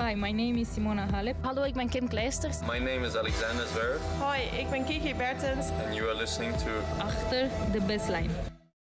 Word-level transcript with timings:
Hi, 0.00 0.14
my 0.14 0.32
name 0.32 0.56
is 0.58 0.68
Simona 0.68 1.06
Halep. 1.10 1.36
Hallo, 1.42 1.62
ik 1.62 1.74
ben 1.74 1.88
Kim 1.88 2.08
Kleisters. 2.08 2.60
My 2.60 2.78
name 2.78 3.06
is 3.06 3.16
Alexander 3.16 3.66
Zverev. 3.66 4.00
Hoi, 4.18 4.40
ik 4.60 4.70
ben 4.70 4.84
Kiki 4.84 5.14
Bertens. 5.14 5.66
And 5.84 5.94
you 5.94 6.08
are 6.08 6.16
listening 6.16 6.56
to... 6.56 6.70
Achter 6.98 7.48
de 7.72 7.80
baseline. 7.80 8.28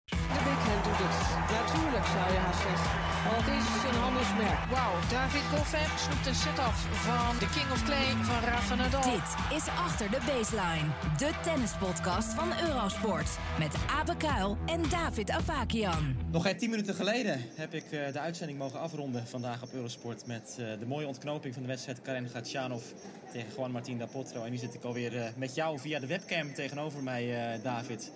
De 0.05 0.17
backhand 0.45 0.85
doet 0.85 0.99
het. 0.99 1.34
Natuurlijk 1.51 2.07
zou 2.07 2.33
je 2.33 2.39
haast 2.47 2.63
zeggen. 2.63 2.91
Want 3.25 3.45
het 3.45 3.63
is 3.79 3.85
een 3.91 4.01
handelsmerk. 4.05 4.61
Wauw, 4.71 4.95
David 5.11 5.45
Goffin 5.53 5.91
snoept 6.05 6.27
een 6.27 6.35
set 6.35 6.59
af 6.59 6.79
van 7.09 7.39
de 7.39 7.49
King 7.57 7.71
of 7.73 7.83
Clay 7.85 8.07
van 8.31 8.41
Rafa 8.49 8.75
Nadal. 8.75 9.03
Dit 9.03 9.31
is 9.59 9.67
Achter 9.69 10.11
de 10.11 10.21
Baseline, 10.27 10.89
de 11.17 11.31
tennispodcast 11.43 12.35
van 12.35 12.49
Eurosport. 12.69 13.29
Met 13.59 13.75
Abe 13.99 14.17
Kuil 14.17 14.57
en 14.67 14.83
David 14.89 15.31
Avakian. 15.31 16.17
Nog 16.31 16.43
geen 16.43 16.57
10 16.57 16.71
minuten 16.71 16.95
geleden 16.95 17.41
heb 17.55 17.75
ik 17.75 17.85
uh, 17.91 18.13
de 18.13 18.19
uitzending 18.19 18.59
mogen 18.59 18.81
afronden 18.81 19.27
vandaag 19.27 19.63
op 19.63 19.73
Eurosport. 19.73 20.27
Met 20.27 20.57
uh, 20.61 20.67
de 20.79 20.87
mooie 20.87 21.07
ontknoping 21.07 21.55
van 21.55 21.63
de 21.63 21.69
wedstrijd 21.69 22.03
Karen 22.03 22.29
Gatchanov 22.29 22.85
tegen 23.33 23.49
Juan 23.57 23.71
Martín 23.71 23.99
da 23.99 24.07
Potro. 24.07 24.45
En 24.45 24.51
nu 24.51 24.57
zit 24.57 24.75
ik 24.75 24.85
alweer 24.85 25.15
uh, 25.15 25.25
met 25.37 25.55
jou 25.55 25.79
via 25.79 25.99
de 25.99 26.07
webcam 26.07 26.55
tegenover 26.55 27.03
mij, 27.03 27.61
David 27.63 28.11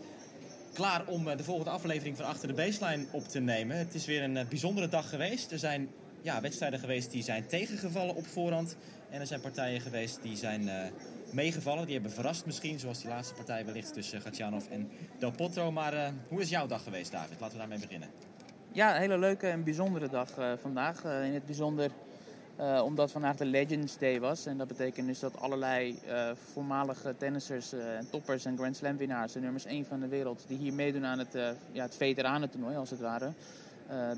klaar 0.78 1.06
om 1.06 1.24
de 1.24 1.44
volgende 1.44 1.70
aflevering 1.70 2.16
van 2.16 2.26
Achter 2.26 2.48
de 2.48 2.54
Baseline 2.54 3.04
op 3.10 3.28
te 3.28 3.40
nemen. 3.40 3.76
Het 3.78 3.94
is 3.94 4.06
weer 4.06 4.22
een 4.22 4.46
bijzondere 4.48 4.88
dag 4.88 5.08
geweest. 5.08 5.52
Er 5.52 5.58
zijn 5.58 5.88
ja, 6.22 6.40
wedstrijden 6.40 6.78
geweest 6.78 7.10
die 7.10 7.22
zijn 7.22 7.46
tegengevallen 7.46 8.14
op 8.14 8.26
voorhand. 8.26 8.76
En 9.10 9.20
er 9.20 9.26
zijn 9.26 9.40
partijen 9.40 9.80
geweest 9.80 10.22
die 10.22 10.36
zijn 10.36 10.62
uh, 10.62 10.74
meegevallen. 11.32 11.84
Die 11.84 11.94
hebben 11.94 12.12
verrast 12.12 12.46
misschien, 12.46 12.78
zoals 12.78 12.98
die 12.98 13.08
laatste 13.08 13.34
partij 13.34 13.64
wellicht 13.64 13.92
tussen 13.94 14.20
Gatjanov 14.20 14.66
en 14.70 14.90
Del 15.18 15.30
Potro. 15.30 15.72
Maar 15.72 16.12
hoe 16.28 16.40
is 16.40 16.48
jouw 16.48 16.66
dag 16.66 16.82
geweest, 16.82 17.12
David? 17.12 17.40
Laten 17.40 17.52
we 17.54 17.58
daarmee 17.58 17.80
beginnen. 17.80 18.08
Ja, 18.72 18.94
een 18.94 19.00
hele 19.00 19.18
leuke 19.18 19.46
en 19.46 19.64
bijzondere 19.64 20.08
dag 20.08 20.30
vandaag. 20.60 21.04
in 21.04 21.34
het 21.34 21.46
bijzonder 21.46 21.90
uh, 22.60 22.82
omdat 22.84 23.12
vandaag 23.12 23.36
de 23.36 23.44
Legends 23.44 23.98
Day 23.98 24.20
was. 24.20 24.46
En 24.46 24.58
dat 24.58 24.68
betekent 24.68 25.06
dus 25.06 25.20
dat 25.20 25.40
allerlei 25.40 25.98
uh, 26.06 26.30
voormalige 26.52 27.14
tennissers, 27.18 27.74
uh, 27.74 27.80
toppers 28.10 28.44
en 28.44 28.56
Grand 28.56 28.76
Slam 28.76 28.96
winnaars, 28.96 29.32
de 29.32 29.40
nummers 29.40 29.64
1 29.64 29.86
van 29.86 30.00
de 30.00 30.08
wereld, 30.08 30.44
die 30.46 30.58
hier 30.58 30.72
meedoen 30.72 31.04
aan 31.04 31.18
het, 31.18 31.32
ja, 31.72 31.82
het 31.82 31.96
veteranentoernooi 31.96 32.76
als 32.76 32.90
het 32.90 33.00
ware, 33.00 33.32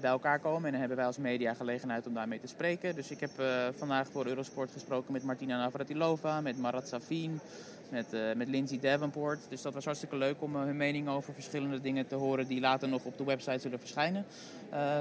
bij 0.01 0.11
elkaar 0.11 0.39
komen. 0.39 0.65
En 0.65 0.71
dan 0.71 0.81
hebben 0.81 0.97
wij 0.97 1.07
als 1.07 1.19
media 1.19 1.55
gelegenheid 1.55 2.07
om 2.07 2.15
daarmee 2.15 2.41
te 2.41 2.47
spreken. 2.47 2.95
Dus 2.95 3.11
ik 3.11 3.21
heb 3.21 3.31
vandaag 3.77 4.09
voor 4.09 4.27
Eurosport 4.27 4.71
gesproken 4.71 5.13
met 5.13 5.23
Martina 5.23 5.59
Navratilova, 5.59 6.41
met 6.41 6.59
Marat 6.59 6.89
Safin, 6.89 7.41
met, 7.89 8.07
met 8.37 8.49
Lindsay 8.49 8.79
Davenport. 8.81 9.39
Dus 9.49 9.63
dat 9.63 9.75
was 9.75 9.85
hartstikke 9.85 10.17
leuk 10.17 10.43
om 10.43 10.57
hun 10.57 10.77
mening 10.77 11.09
over 11.09 11.35
verschillende 11.35 11.81
dingen 11.81 12.07
te 12.07 12.15
horen 12.15 12.47
die 12.47 12.61
later 12.61 12.89
nog 12.89 13.05
op 13.05 13.19
de 13.19 13.25
website 13.25 13.59
zullen 13.59 13.79
verschijnen 13.79 14.25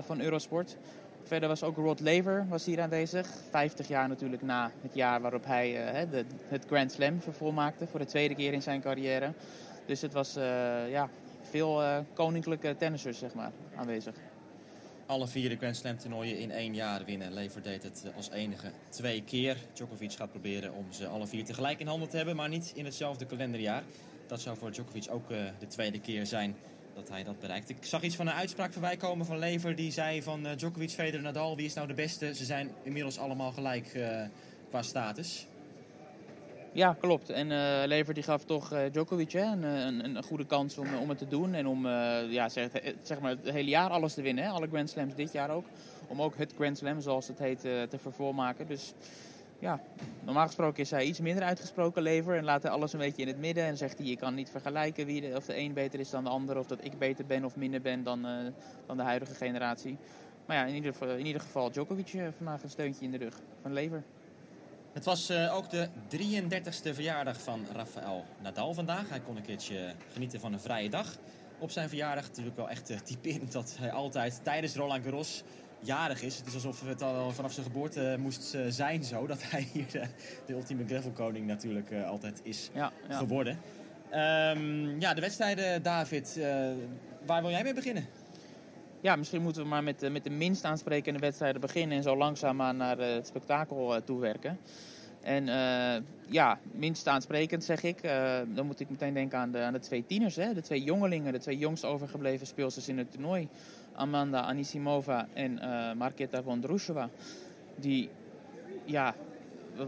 van 0.06 0.22
Eurosport. 0.22 0.78
Verder 1.30 1.50
was 1.50 1.64
ook 1.64 1.76
Rod 1.76 2.00
Laver 2.00 2.46
was 2.48 2.66
hier 2.66 2.82
aanwezig. 2.82 3.28
50 3.50 3.88
jaar 3.88 4.08
natuurlijk 4.08 4.42
na 4.42 4.72
het 4.82 4.94
jaar 4.94 5.22
waarop 5.22 5.46
hij 5.46 6.04
uh, 6.04 6.12
de, 6.12 6.26
het 6.48 6.66
Grand 6.66 6.92
Slam 6.92 7.22
vervolmaakte. 7.22 7.88
Voor 7.88 8.00
de 8.00 8.06
tweede 8.06 8.36
keer 8.36 8.54
in 8.54 8.62
zijn 8.62 8.82
carrière. 8.82 9.34
Dus 9.86 10.02
het 10.02 10.14
was 10.14 10.38
uh, 10.38 10.44
ja, 10.90 11.10
veel 11.42 11.82
uh, 11.82 11.98
koninklijke 12.14 12.76
tennissers 12.78 13.18
zeg 13.18 13.34
maar, 13.34 13.52
aanwezig. 13.76 14.16
Alle 15.06 15.28
vier 15.28 15.50
de 15.50 15.56
Grand 15.56 15.76
Slam 15.76 15.98
toernooien 15.98 16.40
in 16.40 16.52
één 16.52 16.76
jaar 16.76 17.06
winnen. 17.06 17.34
Lever 17.34 17.62
deed 17.62 17.84
het 17.84 18.06
als 18.16 18.30
enige 18.30 18.72
twee 18.90 19.24
keer. 19.24 19.58
Djokovic 19.74 20.12
gaat 20.12 20.32
proberen 20.32 20.74
om 20.74 20.86
ze 20.90 21.08
alle 21.08 21.28
vier 21.28 21.46
tegelijk 21.46 21.80
in 21.80 21.88
handen 21.88 22.10
te 22.10 22.18
hebben. 22.18 22.36
Maar 22.36 22.50
niet 22.50 22.72
in 22.76 22.86
hetzelfde 22.86 23.26
kalenderjaar. 23.26 23.84
Dat 24.28 24.42
zou 24.42 24.58
voor 24.58 24.72
Djokovic 24.72 25.08
ook 25.12 25.28
de 25.60 25.68
tweede 25.68 26.00
keer 26.00 26.26
zijn 26.26 26.56
dat 27.00 27.10
hij 27.10 27.24
dat 27.24 27.40
bereikt. 27.40 27.70
Ik 27.70 27.78
zag 27.80 28.02
iets 28.02 28.16
van 28.16 28.28
een 28.28 28.34
uitspraak 28.34 28.72
voorbij 28.72 28.98
komen 28.98 29.26
van 29.26 29.40
Lever. 29.40 29.76
Die 29.76 29.92
zei 29.92 30.24
van 30.24 30.46
uh, 30.46 30.52
Djokovic, 30.56 30.90
Federer, 30.90 31.22
Nadal, 31.22 31.56
wie 31.56 31.66
is 31.66 31.74
nou 31.74 31.88
de 31.88 31.94
beste? 31.94 32.36
Ze 32.36 32.46
zijn 32.46 32.72
inmiddels 32.84 33.18
allemaal 33.18 33.52
gelijk 33.52 33.94
uh, 33.94 34.22
qua 34.70 34.82
status. 34.82 35.48
Ja, 36.74 36.96
klopt. 37.00 37.30
En 37.30 37.50
uh, 37.52 37.82
Lever 37.86 38.14
die 38.14 38.24
gaf 38.24 38.44
toch 38.44 38.74
Djokovic 38.92 39.32
hè, 39.32 39.44
een, 39.44 39.64
een, 39.64 40.16
een, 40.16 40.24
goede 40.24 40.46
kans 40.46 40.78
om, 40.78 40.96
om 40.96 41.10
het 41.10 41.18
te 41.18 41.28
doen. 41.28 41.54
En 41.54 41.68
om 41.68 41.88
ja, 42.30 42.50
zeg, 42.50 42.70
zeg, 43.02 43.20
maar 43.20 43.32
het 43.32 43.50
hele 43.50 43.70
jaar 43.70 43.90
alles 43.90 44.14
te 44.14 44.22
winnen. 44.22 44.44
Hè. 44.44 44.50
Alle 44.50 44.68
Grand 44.68 44.90
Slams 44.90 45.16
dit 45.16 45.32
jaar 45.32 45.50
ook. 45.50 45.66
Om 46.08 46.22
ook 46.22 46.38
het 46.38 46.54
Grand 46.56 46.78
Slam, 46.78 47.02
zoals 47.02 47.28
het 47.28 47.40
heet, 47.40 47.60
te 47.62 47.98
vervolmaken. 48.02 48.68
Dus 48.68 48.94
ja, 49.60 49.82
normaal 50.24 50.46
gesproken 50.46 50.84
is 50.84 50.92
hij 50.92 51.06
iets 51.06 51.20
minder 51.20 51.44
uitgesproken 51.44 52.02
lever 52.02 52.38
en 52.38 52.44
laat 52.44 52.64
hij 52.64 52.72
alles 52.72 52.94
een 52.94 53.00
beetje 53.00 53.22
in 53.22 53.28
het 53.28 53.40
midden. 53.40 53.64
En 53.64 53.78
zegt 53.78 53.98
hij, 53.98 54.08
je 54.08 54.18
kan 54.18 54.34
niet 54.34 54.50
vergelijken 54.50 55.06
wie 55.06 55.36
of 55.36 55.46
de 55.46 55.58
een 55.58 55.74
beter 55.74 56.00
is 56.00 56.10
dan 56.10 56.24
de 56.24 56.30
ander. 56.30 56.58
Of 56.58 56.68
dat 56.68 56.84
ik 56.84 56.98
beter 56.98 57.26
ben 57.26 57.46
of 57.46 57.56
minder 57.56 57.82
ben 57.82 58.04
dan, 58.04 58.26
uh, 58.26 58.52
dan 58.86 58.98
de 58.98 59.04
huidige 59.04 59.34
generatie. 59.34 59.98
Maar 60.46 60.58
ja, 60.58 60.66
in 60.66 60.76
ieder, 60.76 60.92
geval, 60.92 61.10
in 61.10 61.26
ieder 61.26 61.42
geval 61.42 61.72
Djokovic 61.72 62.14
uh, 62.14 62.28
vandaag 62.38 62.64
een 62.64 62.70
steuntje 62.70 63.06
in 63.06 63.12
de 63.12 63.18
rug 63.18 63.36
van 63.62 63.74
lever. 63.74 64.04
Het 64.94 65.06
was 65.06 65.30
uh, 65.30 65.56
ook 65.56 65.70
de 65.70 65.88
33ste 66.18 66.94
verjaardag 66.94 67.42
van 67.42 67.66
Rafael 67.74 68.26
Nadal 68.42 68.74
vandaag. 68.74 69.10
Hij 69.10 69.20
kon 69.20 69.36
een 69.36 69.44
keertje 69.44 69.94
genieten 70.14 70.40
van 70.40 70.54
een 70.54 70.60
vrije 70.60 70.90
dag 70.90 71.18
op 71.60 71.72
zijn 71.72 71.90
verjaardag. 71.90 72.28
Natuurlijk 72.28 72.56
wel 72.56 72.70
echt 72.70 73.06
typerend 73.06 73.52
dat 73.52 73.76
hij 73.80 73.92
altijd 73.92 74.40
tijdens 74.44 74.76
Roland 74.76 75.04
Garros 75.04 75.44
jarig 75.80 76.22
is. 76.22 76.38
Het 76.38 76.48
is 76.48 76.54
alsof 76.54 76.88
het 76.88 77.02
al 77.02 77.32
vanaf 77.32 77.52
zijn 77.52 77.66
geboorte 77.66 78.16
moest 78.20 78.58
zijn 78.70 79.04
zo. 79.04 79.28
Dat 79.28 79.44
hij 79.44 79.68
hier 79.74 79.86
de, 79.92 80.04
de 80.46 80.54
ultieme 80.54 80.86
gravelkoning 80.88 81.48
natuurlijk 81.48 81.94
altijd 82.08 82.40
is 82.44 82.70
ja, 82.74 82.92
ja. 83.10 83.18
geworden. 83.18 83.60
Um, 84.14 85.00
ja, 85.00 85.14
de 85.14 85.22
wedstrijden, 85.22 85.84
David. 85.84 86.36
Uh, 86.38 86.46
waar 87.26 87.42
wil 87.42 87.52
jij 87.52 87.64
mee 87.64 87.74
beginnen? 87.74 88.06
Ja, 89.02 89.16
misschien 89.16 89.42
moeten 89.42 89.62
we 89.62 89.68
maar 89.68 89.84
met, 89.84 90.12
met 90.12 90.24
de 90.24 90.30
minst 90.30 90.64
aansprekende 90.64 91.20
wedstrijden 91.20 91.62
beginnen. 91.62 91.98
En 91.98 92.04
zo 92.04 92.18
langzaamaan 92.18 92.78
naar 92.78 92.98
het 92.98 93.28
spektakel 93.28 94.04
toewerken. 94.04 94.60
En 95.22 95.46
ja, 96.28 96.60
minst 96.72 97.08
aansprekend 97.08 97.64
zeg 97.64 97.84
ik. 97.84 98.02
dan 98.48 98.66
moet 98.66 98.80
ik 98.80 98.90
meteen 98.90 99.14
denken 99.14 99.40
aan 99.40 99.52
de, 99.52 99.60
aan 99.60 99.74
de 99.74 99.80
twee 99.80 100.06
tieners. 100.06 100.36
Hè? 100.36 100.54
De 100.54 100.62
twee 100.62 100.84
jongelingen, 100.84 101.34
de 101.34 101.40
twee 101.40 101.58
jongst 101.58 101.86
overgebleven 101.86 102.48
speelsters 102.48 102.88
in 102.88 102.98
het 102.98 103.12
toernooi. 103.12 103.48
Amanda 103.94 104.42
Anisimova 104.42 105.28
en 105.34 105.52
uh, 105.52 105.94
Marketa 105.94 106.44
Vondrousova. 106.44 107.10
Die, 107.76 108.10
ja, 108.86 109.16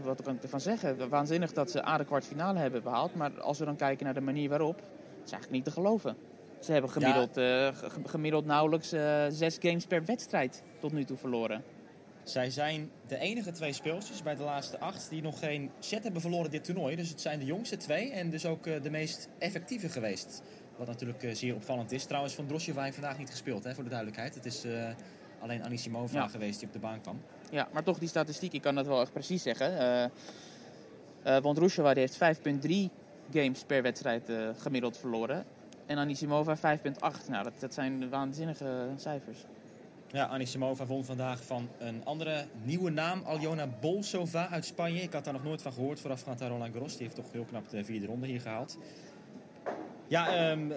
wat 0.02 0.22
kan 0.22 0.34
ik 0.34 0.42
ervan 0.42 0.60
zeggen? 0.60 1.08
Waanzinnig 1.08 1.52
dat 1.52 1.70
ze 1.70 1.86
A 1.86 1.96
de 1.96 2.04
kwartfinale 2.04 2.58
hebben 2.58 2.82
behaald. 2.82 3.14
Maar 3.14 3.40
als 3.40 3.58
we 3.58 3.64
dan 3.64 3.76
kijken 3.76 4.04
naar 4.04 4.14
de 4.14 4.20
manier 4.20 4.48
waarop, 4.48 4.76
het 4.76 5.24
is 5.24 5.32
eigenlijk 5.32 5.50
niet 5.50 5.64
te 5.64 5.70
geloven. 5.70 6.16
Ze 6.60 6.72
hebben 6.72 6.90
gemiddeld, 6.90 7.34
ja. 7.34 7.68
uh, 7.68 7.74
gemiddeld 8.04 8.44
nauwelijks 8.44 8.92
uh, 8.92 9.24
zes 9.28 9.56
games 9.60 9.86
per 9.86 10.04
wedstrijd 10.04 10.62
tot 10.80 10.92
nu 10.92 11.04
toe 11.04 11.16
verloren. 11.16 11.64
Zij 12.22 12.50
zijn 12.50 12.90
de 13.06 13.18
enige 13.18 13.50
twee 13.50 13.72
speelsters 13.72 14.22
bij 14.22 14.36
de 14.36 14.42
laatste 14.42 14.78
acht 14.78 15.10
die 15.10 15.22
nog 15.22 15.38
geen 15.38 15.70
set 15.78 16.02
hebben 16.02 16.20
verloren 16.20 16.50
dit 16.50 16.64
toernooi. 16.64 16.96
Dus 16.96 17.08
het 17.08 17.20
zijn 17.20 17.38
de 17.38 17.44
jongste 17.44 17.76
twee 17.76 18.10
en 18.10 18.30
dus 18.30 18.46
ook 18.46 18.64
de 18.64 18.90
meest 18.90 19.28
effectieve 19.38 19.88
geweest. 19.88 20.42
Wat 20.76 20.86
natuurlijk 20.86 21.22
uh, 21.22 21.34
zeer 21.34 21.54
opvallend 21.54 21.92
is. 21.92 22.04
Trouwens, 22.04 22.34
van 22.34 22.46
heeft 22.48 22.94
vandaag 22.94 23.18
niet 23.18 23.30
gespeeld, 23.30 23.64
hè, 23.64 23.74
voor 23.74 23.84
de 23.84 23.90
duidelijkheid. 23.90 24.34
Het 24.34 24.44
is 24.44 24.64
uh, 24.64 24.88
alleen 25.40 25.64
Anisimova 25.64 26.18
ja. 26.18 26.28
geweest 26.28 26.58
die 26.58 26.68
op 26.68 26.72
de 26.72 26.80
baan 26.80 27.00
kwam. 27.00 27.20
Ja, 27.50 27.68
maar 27.72 27.82
toch 27.82 27.98
die 27.98 28.08
statistiek, 28.08 28.52
ik 28.52 28.62
kan 28.62 28.74
dat 28.74 28.86
wel 28.86 29.00
echt 29.00 29.12
precies 29.12 29.42
zeggen. 29.42 29.72
Uh, 29.72 30.04
uh, 31.34 31.42
want 31.42 31.56
Drosjeva 31.56 31.92
heeft 31.92 32.18
5,3 32.18 32.20
games 33.32 33.64
per 33.66 33.82
wedstrijd 33.82 34.32
gemiddeld 34.58 34.96
verloren. 34.96 35.44
En 35.86 35.98
Anisimova 35.98 36.56
5,8. 36.56 36.62
Nou, 37.28 37.44
dat, 37.44 37.52
dat 37.58 37.74
zijn 37.74 38.08
waanzinnige 38.08 38.88
cijfers. 38.96 39.38
Ja, 40.12 40.26
Anisimova 40.26 40.86
won 40.86 41.04
vandaag 41.04 41.44
van 41.44 41.68
een 41.78 42.04
andere 42.04 42.44
nieuwe 42.62 42.90
naam, 42.90 43.22
Aljona 43.24 43.68
Bolsova 43.80 44.48
uit 44.48 44.64
Spanje. 44.64 45.02
Ik 45.02 45.12
had 45.12 45.24
daar 45.24 45.32
nog 45.32 45.44
nooit 45.44 45.62
van 45.62 45.72
gehoord 45.72 46.00
voorafgaand 46.00 46.42
aan 46.42 46.48
Roland 46.48 46.72
Garros. 46.72 46.92
Die 46.92 47.02
heeft 47.02 47.14
toch 47.14 47.32
heel 47.32 47.44
knap 47.44 47.68
de 47.68 47.84
vierde 47.84 48.06
ronde 48.06 48.26
hier 48.26 48.40
gehaald. 48.40 48.78
Ja, 50.08 50.50
um, 50.50 50.72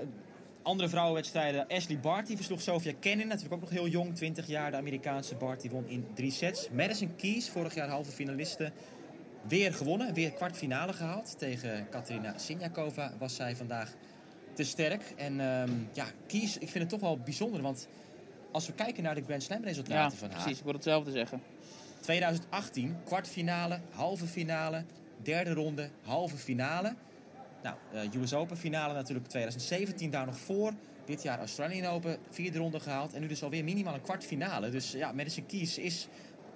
andere 0.62 0.90
vrouwenwedstrijden. 0.90 1.68
Ashley 1.68 2.00
Barty 2.00 2.36
versloeg 2.36 2.62
Sofia 2.62 2.94
Kenin, 3.00 3.28
natuurlijk 3.28 3.54
ook 3.54 3.62
nog 3.62 3.70
heel 3.70 3.88
jong, 3.88 4.16
20 4.16 4.48
jaar. 4.48 4.72
De 4.72 4.78
Amerikaanse 4.78 5.36
Barty 5.36 5.70
won 5.70 5.88
in 5.88 6.08
drie 6.14 6.32
sets. 6.32 6.70
Madison 6.70 7.16
Keys, 7.16 7.50
vorig 7.50 7.76
jaar 7.76 7.90
halve 7.90 8.12
finaliste, 8.12 8.72
weer 9.48 9.74
gewonnen. 9.74 10.14
Weer 10.14 10.32
kwartfinale 10.32 10.94
gehaald. 10.94 11.40
Tegen 11.40 11.90
Katerina 11.90 12.38
Sinjakova 12.38 13.14
was 13.20 13.36
zij 13.36 13.56
vandaag 13.56 13.94
te 14.54 14.64
sterk. 14.64 15.14
En 15.16 15.40
um, 15.40 15.90
ja, 15.94 16.06
Keys, 16.28 16.58
ik 16.58 16.70
vind 16.70 16.84
het 16.84 16.90
toch 16.90 17.00
wel 17.00 17.18
bijzonder, 17.18 17.62
want 17.62 17.88
als 18.52 18.68
we 18.68 18.74
kijken 18.74 19.04
naar 19.04 19.16
de 19.16 19.24
Grand 19.24 19.44
Slam 19.44 19.64
resultaten 19.64 20.12
ja, 20.12 20.18
van 20.18 20.30
haar. 20.30 20.42
precies. 20.42 20.58
Ik 20.58 20.64
wil 20.64 20.74
hetzelfde 20.74 21.12
zeggen. 21.12 21.42
2018, 22.00 22.98
kwartfinale, 23.04 23.80
halve 23.90 24.28
finale, 24.28 24.84
derde 25.24 25.54
ronde, 25.54 25.90
halve 26.02 26.38
finale. 26.38 26.96
Nou, 27.66 27.78
uh, 27.94 28.22
US 28.22 28.34
Open 28.34 28.58
finale 28.58 28.94
natuurlijk 28.94 29.28
2017 29.28 30.10
daar 30.10 30.26
nog 30.26 30.38
voor. 30.38 30.74
Dit 31.06 31.24
jaar 31.24 31.40
Australian 31.40 31.94
Open, 31.94 32.18
vierde 32.30 32.58
ronde 32.58 32.80
gehaald. 32.80 33.14
En 33.14 33.22
nu 33.22 33.28
dus 33.28 33.44
alweer 33.44 33.64
minimaal 33.64 33.94
een 33.94 34.02
kwartfinale. 34.02 34.70
Dus 34.70 34.92
ja, 34.92 35.12
Madison 35.12 35.46
Keys 35.46 35.78
is 35.78 36.08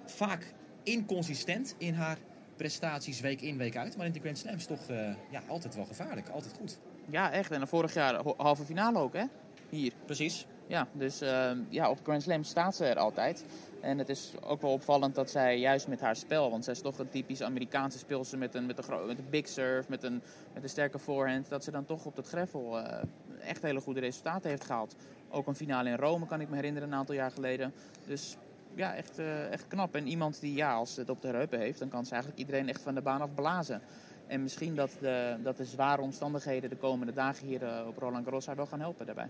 vaak 0.04 0.54
inconsistent 0.82 1.74
in 1.78 1.94
haar 1.94 2.18
prestaties 2.56 3.20
week 3.20 3.40
in, 3.40 3.56
week 3.56 3.76
uit. 3.76 3.96
Maar 3.96 4.06
in 4.06 4.12
de 4.12 4.20
Grand 4.20 4.38
Slams 4.38 4.66
toch 4.66 4.90
uh, 4.90 4.96
ja, 5.30 5.42
altijd 5.48 5.74
wel 5.74 5.84
gevaarlijk. 5.84 6.28
Altijd 6.28 6.54
goed. 6.58 6.78
Ja, 7.10 7.32
echt. 7.32 7.50
En 7.50 7.68
vorig 7.68 7.94
jaar 7.94 8.20
halve 8.36 8.64
finale 8.64 8.98
ook, 8.98 9.12
hè? 9.12 9.24
Hier. 9.70 9.92
Precies. 10.04 10.46
Ja, 10.66 10.88
dus 10.92 11.22
uh, 11.22 11.50
ja, 11.68 11.90
op 11.90 11.98
Grand 12.02 12.22
Slam 12.22 12.44
staat 12.44 12.76
ze 12.76 12.84
er 12.84 12.96
altijd. 12.96 13.44
En 13.80 13.98
het 13.98 14.08
is 14.08 14.32
ook 14.40 14.60
wel 14.60 14.72
opvallend 14.72 15.14
dat 15.14 15.30
zij 15.30 15.58
juist 15.58 15.88
met 15.88 16.00
haar 16.00 16.16
spel, 16.16 16.50
want 16.50 16.64
zij 16.64 16.72
is 16.72 16.80
toch 16.80 16.98
een 16.98 17.08
typisch 17.08 17.42
Amerikaanse 17.42 17.98
speelster 17.98 18.38
met 18.38 18.54
een, 18.54 18.66
met 18.66 18.78
een, 18.78 19.06
met 19.06 19.18
een 19.18 19.30
big 19.30 19.48
serve, 19.48 19.90
met 19.90 20.02
een, 20.02 20.22
met 20.54 20.62
een 20.62 20.68
sterke 20.68 20.98
voorhand, 20.98 21.48
dat 21.48 21.64
ze 21.64 21.70
dan 21.70 21.84
toch 21.84 22.04
op 22.04 22.16
het 22.16 22.26
greffel 22.26 22.78
uh, 22.78 23.02
echt 23.40 23.62
hele 23.62 23.80
goede 23.80 24.00
resultaten 24.00 24.50
heeft 24.50 24.64
gehaald. 24.64 24.96
Ook 25.30 25.46
een 25.46 25.54
finale 25.54 25.88
in 25.88 25.96
Rome 25.96 26.26
kan 26.26 26.40
ik 26.40 26.48
me 26.48 26.54
herinneren 26.54 26.88
een 26.88 26.98
aantal 26.98 27.14
jaar 27.14 27.30
geleden. 27.30 27.72
Dus 28.06 28.36
ja, 28.74 28.94
echt, 28.94 29.18
uh, 29.18 29.52
echt 29.52 29.68
knap. 29.68 29.94
En 29.94 30.06
iemand 30.06 30.40
die, 30.40 30.54
ja, 30.54 30.74
als 30.74 30.96
het 30.96 31.10
op 31.10 31.22
de 31.22 31.28
heupen 31.28 31.58
heeft, 31.58 31.78
dan 31.78 31.88
kan 31.88 32.04
ze 32.04 32.10
eigenlijk 32.12 32.40
iedereen 32.40 32.68
echt 32.68 32.82
van 32.82 32.94
de 32.94 33.02
baan 33.02 33.20
af 33.20 33.34
blazen. 33.34 33.82
En 34.26 34.42
misschien 34.42 34.74
dat 34.74 34.90
de, 35.00 35.36
dat 35.42 35.56
de 35.56 35.64
zware 35.64 36.02
omstandigheden 36.02 36.70
de 36.70 36.76
komende 36.76 37.12
dagen 37.12 37.46
hier 37.46 37.62
uh, 37.62 37.86
op 37.86 37.98
Roland 37.98 38.24
Garros 38.24 38.46
haar 38.46 38.56
wel 38.56 38.66
gaan 38.66 38.80
helpen 38.80 39.06
daarbij. 39.06 39.28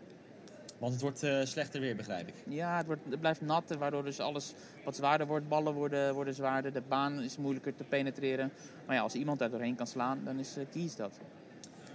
Want 0.81 0.93
het 0.93 1.03
wordt 1.03 1.23
uh, 1.23 1.45
slechter 1.45 1.81
weer, 1.81 1.97
begrijp 1.97 2.29
ik. 2.29 2.35
Ja, 2.49 2.77
het, 2.77 2.87
wordt, 2.87 3.03
het 3.11 3.21
blijft 3.21 3.41
nat, 3.41 3.77
waardoor 3.79 4.05
dus 4.05 4.21
alles 4.21 4.53
wat 4.85 4.97
zwaarder 4.97 5.27
wordt. 5.27 5.49
Ballen 5.49 5.75
worden, 5.75 6.15
worden 6.15 6.35
zwaarder, 6.35 6.73
de 6.73 6.83
baan 6.89 7.23
is 7.23 7.37
moeilijker 7.37 7.75
te 7.75 7.85
penetreren. 7.85 8.53
Maar 8.87 8.97
ja, 8.97 9.03
als 9.03 9.15
iemand 9.15 9.39
daar 9.39 9.51
doorheen 9.51 9.75
kan 9.75 9.87
slaan, 9.87 10.21
dan 10.25 10.39
is 10.39 10.59
uh, 10.59 10.65
Kies 10.71 10.97
dat. 10.97 11.19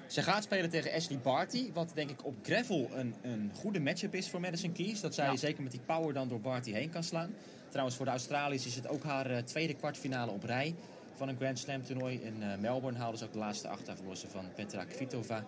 Ze 0.07 0.21
gaat 0.21 0.43
spelen 0.43 0.69
tegen 0.69 0.93
Ashley 0.93 1.19
Barty, 1.19 1.71
wat 1.73 1.91
denk 1.93 2.09
ik 2.09 2.25
op 2.25 2.35
gravel 2.43 2.89
een, 2.93 3.15
een 3.21 3.51
goede 3.55 3.79
matchup 3.79 4.15
is 4.15 4.29
voor 4.29 4.39
Madison 4.39 4.71
Keys. 4.71 5.01
Dat 5.01 5.15
zij 5.15 5.25
ja. 5.25 5.35
zeker 5.35 5.63
met 5.63 5.71
die 5.71 5.81
power 5.85 6.13
dan 6.13 6.27
door 6.27 6.41
Barty 6.41 6.71
heen 6.71 6.89
kan 6.89 7.03
slaan. 7.03 7.33
Trouwens, 7.69 7.95
voor 7.95 8.05
de 8.05 8.11
Australiërs 8.11 8.65
is 8.65 8.75
het 8.75 8.87
ook 8.87 9.03
haar 9.03 9.31
uh, 9.31 9.37
tweede 9.37 9.73
kwartfinale 9.73 10.31
op 10.31 10.43
rij 10.43 10.75
van 11.15 11.27
een 11.27 11.35
Grand 11.35 11.59
Slam 11.59 11.83
toernooi. 11.83 12.21
In 12.21 12.35
uh, 12.39 12.57
Melbourne 12.59 12.99
haalden 12.99 13.19
ze 13.19 13.25
ook 13.25 13.33
de 13.33 13.39
laatste 13.39 13.67
acht 13.67 13.91
van 14.27 14.45
Petra 14.55 14.83
Kvitova. 14.83 15.43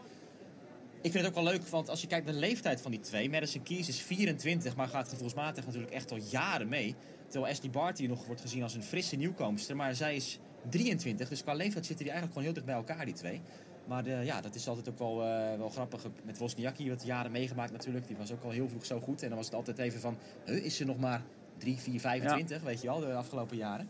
Ik 1.02 1.12
vind 1.12 1.26
het 1.26 1.26
ook 1.26 1.44
wel 1.44 1.54
leuk, 1.54 1.68
want 1.68 1.90
als 1.90 2.02
je 2.02 2.08
kijkt 2.08 2.26
naar 2.26 2.34
de 2.34 2.40
leeftijd 2.40 2.82
van 2.82 2.92
die 2.92 3.00
twee. 3.00 3.30
Madison 3.30 3.64
Keys 3.64 3.88
is 3.88 4.02
24, 4.02 4.76
maar 4.76 4.88
gaat 4.88 5.10
gevoelsmatig 5.10 5.66
natuurlijk 5.66 5.94
echt 5.94 6.12
al 6.12 6.18
jaren 6.30 6.68
mee. 6.68 6.96
Terwijl 7.28 7.54
Ashley 7.54 7.72
Barty 7.72 8.06
nog 8.06 8.26
wordt 8.26 8.42
gezien 8.42 8.64
als 8.64 8.74
een 8.74 8.84
frisse 8.84 9.16
nieuwkomster. 9.16 9.76
Maar 9.76 9.96
zij 9.96 10.16
is 10.16 10.40
23, 10.70 11.30
dus 11.30 11.44
qua 11.44 11.54
leeftijd 11.54 11.86
zitten 11.86 12.06
die 12.06 12.14
eigenlijk 12.14 12.34
gewoon 12.34 12.44
heel 12.44 12.54
dicht 12.54 12.66
bij 12.66 12.76
elkaar, 12.76 13.06
die 13.06 13.14
twee. 13.14 13.42
Maar 13.88 14.04
de, 14.04 14.22
ja, 14.24 14.42
dat 14.42 14.56
is 14.56 14.68
altijd 14.68 14.90
ook 14.90 15.00
wel, 15.00 15.24
uh, 15.24 15.58
wel 15.58 15.70
grappig. 15.70 16.02
Met 16.24 16.38
Wozniacki, 16.38 16.90
wat 16.90 17.06
jaren 17.06 17.32
meegemaakt 17.32 17.72
natuurlijk. 17.72 18.08
Die 18.08 18.18
was 18.18 18.32
ook 18.32 18.44
al 18.44 18.50
heel 18.50 18.70
vroeg 18.70 18.86
zo 18.86 19.00
goed. 19.00 19.22
En 19.22 19.28
dan 19.28 19.38
was 19.38 19.46
het 19.46 19.56
altijd 19.56 19.78
even 19.78 20.00
van, 20.00 20.18
is 20.46 20.76
ze 20.76 20.86
nog 20.86 20.98
maar 20.98 21.22
3, 21.58 21.78
4, 21.78 22.00
25, 22.00 22.60
ja. 22.60 22.66
weet 22.66 22.82
je 22.82 22.88
wel, 22.88 23.00
de 23.00 23.14
afgelopen 23.14 23.58
jaren. 23.58 23.90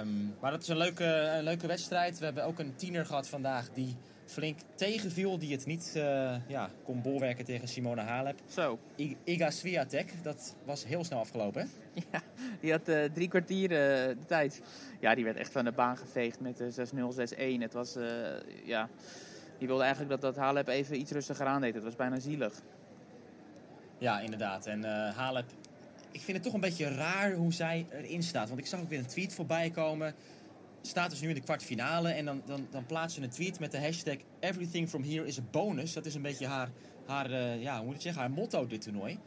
Um, 0.00 0.34
maar 0.40 0.50
dat 0.50 0.62
is 0.62 0.68
een 0.68 0.76
leuke, 0.76 1.04
een 1.04 1.44
leuke 1.44 1.66
wedstrijd. 1.66 2.18
We 2.18 2.24
hebben 2.24 2.44
ook 2.44 2.58
een 2.58 2.74
tiener 2.74 3.06
gehad 3.06 3.28
vandaag 3.28 3.68
die 3.72 3.96
flink 4.26 4.58
tegenviel. 4.74 5.38
Die 5.38 5.52
het 5.52 5.66
niet 5.66 5.92
uh, 5.96 6.34
ja, 6.46 6.70
kon 6.84 7.02
bolwerken 7.02 7.44
tegen 7.44 7.68
Simona 7.68 8.04
Halep. 8.04 8.40
Zo. 8.48 8.78
I 8.98 9.16
Iga 9.24 9.50
Swiatek, 9.50 10.12
dat 10.22 10.56
was 10.64 10.84
heel 10.84 11.04
snel 11.04 11.18
afgelopen. 11.18 11.62
Hè? 11.62 11.68
Ja, 12.12 12.22
die 12.60 12.70
had 12.70 12.88
uh, 12.88 13.04
drie 13.04 13.28
kwartier 13.28 13.70
uh, 13.70 13.76
de 13.78 14.26
tijd. 14.26 14.62
Ja, 15.00 15.14
die 15.14 15.24
werd 15.24 15.36
echt 15.36 15.52
van 15.52 15.64
de 15.64 15.72
baan 15.72 15.96
geveegd 15.96 16.40
met 16.40 16.62
6-0, 16.62 16.62
6-1. 16.62 17.58
Het 17.58 17.72
was, 17.72 17.96
ja... 18.64 18.88
Die 19.58 19.66
wilde 19.66 19.82
eigenlijk 19.82 20.10
dat, 20.10 20.20
dat 20.20 20.44
Halep 20.44 20.68
even 20.68 20.98
iets 20.98 21.10
rustiger 21.10 21.46
aandeed. 21.46 21.74
Het 21.74 21.82
was 21.82 21.96
bijna 21.96 22.18
zielig. 22.18 22.52
Ja, 23.98 24.20
inderdaad. 24.20 24.66
En 24.66 24.84
Halep 25.14 25.44
ik 26.16 26.22
vind 26.22 26.36
het 26.36 26.42
toch 26.42 26.54
een 26.54 26.60
beetje 26.60 26.88
raar 26.88 27.32
hoe 27.32 27.52
zij 27.52 27.86
erin 27.90 28.22
staat. 28.22 28.48
Want 28.48 28.60
ik 28.60 28.66
zag 28.66 28.80
ook 28.80 28.88
weer 28.88 28.98
een 28.98 29.06
tweet 29.06 29.34
voorbij 29.34 29.70
komen. 29.70 30.14
Staat 30.86 31.10
dus 31.10 31.20
nu 31.20 31.28
in 31.28 31.34
de 31.34 31.40
kwartfinale. 31.40 32.08
En 32.08 32.24
dan, 32.24 32.42
dan, 32.46 32.66
dan 32.70 32.86
plaatst 32.86 33.16
ze 33.16 33.22
een 33.22 33.30
tweet 33.30 33.60
met 33.60 33.70
de 33.70 33.80
hashtag 33.80 34.16
Everything 34.40 34.88
from 34.88 35.02
here 35.02 35.26
is 35.26 35.38
a 35.38 35.42
bonus. 35.50 35.92
Dat 35.92 36.06
is 36.06 36.14
een 36.14 36.22
beetje 36.22 36.46
haar, 36.46 36.70
haar, 37.06 37.30
uh, 37.30 37.62
ja, 37.62 37.76
hoe 37.76 37.86
moet 37.86 37.94
ik 37.94 38.00
zeggen, 38.00 38.20
haar 38.20 38.30
motto 38.30 38.66
dit 38.66 38.82
toernooi. 38.82 39.18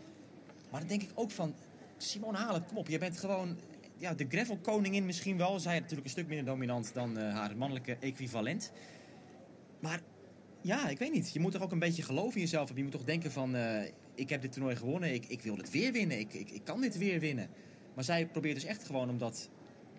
Maar 0.72 0.80
dan 0.80 0.90
denk 0.90 1.02
ik 1.02 1.12
ook 1.14 1.32
van... 1.32 1.54
Simone 1.98 2.38
Halep, 2.38 2.68
kom 2.68 2.78
op. 2.78 2.88
Je 2.88 2.98
bent 2.98 3.18
gewoon 3.18 3.58
ja, 3.98 4.14
de 4.14 4.26
gravel-koningin 4.30 5.06
misschien 5.06 5.38
wel. 5.38 5.60
Zij 5.60 5.74
is 5.74 5.80
natuurlijk 5.80 6.06
een 6.06 6.12
stuk 6.12 6.28
minder 6.28 6.46
dominant 6.46 6.94
dan 6.94 7.18
uh, 7.18 7.34
haar 7.34 7.58
mannelijke 7.58 7.98
equivalent. 8.00 8.72
Maar 9.80 10.00
ja, 10.62 10.90
ik 10.90 11.00
weet 11.00 11.14
niet. 11.14 11.34
Je 11.34 11.40
moet 11.40 11.52
toch 11.52 11.62
ook 11.62 11.72
een 11.72 11.80
beetje 11.80 12.04
geloven 12.04 12.36
in 12.36 12.42
jezelf. 12.42 12.72
Je 12.76 12.84
moet 12.84 12.92
toch 12.92 13.04
denken 13.04 13.32
van... 13.32 13.56
Uh, 13.56 13.82
ik 14.20 14.30
heb 14.30 14.42
dit 14.42 14.52
toernooi 14.52 14.76
gewonnen, 14.76 15.14
ik, 15.14 15.26
ik 15.26 15.42
wil 15.42 15.58
het 15.58 15.72
weer 15.72 15.92
winnen, 15.92 16.20
ik, 16.20 16.34
ik, 16.34 16.50
ik 16.50 16.64
kan 16.64 16.82
dit 16.82 16.98
weer 16.98 17.20
winnen. 17.20 17.50
Maar 17.94 18.04
zij 18.04 18.26
probeert 18.26 18.56
dus 18.56 18.64
echt 18.64 18.86
gewoon 18.86 19.10
om 19.10 19.18
dat 19.18 19.50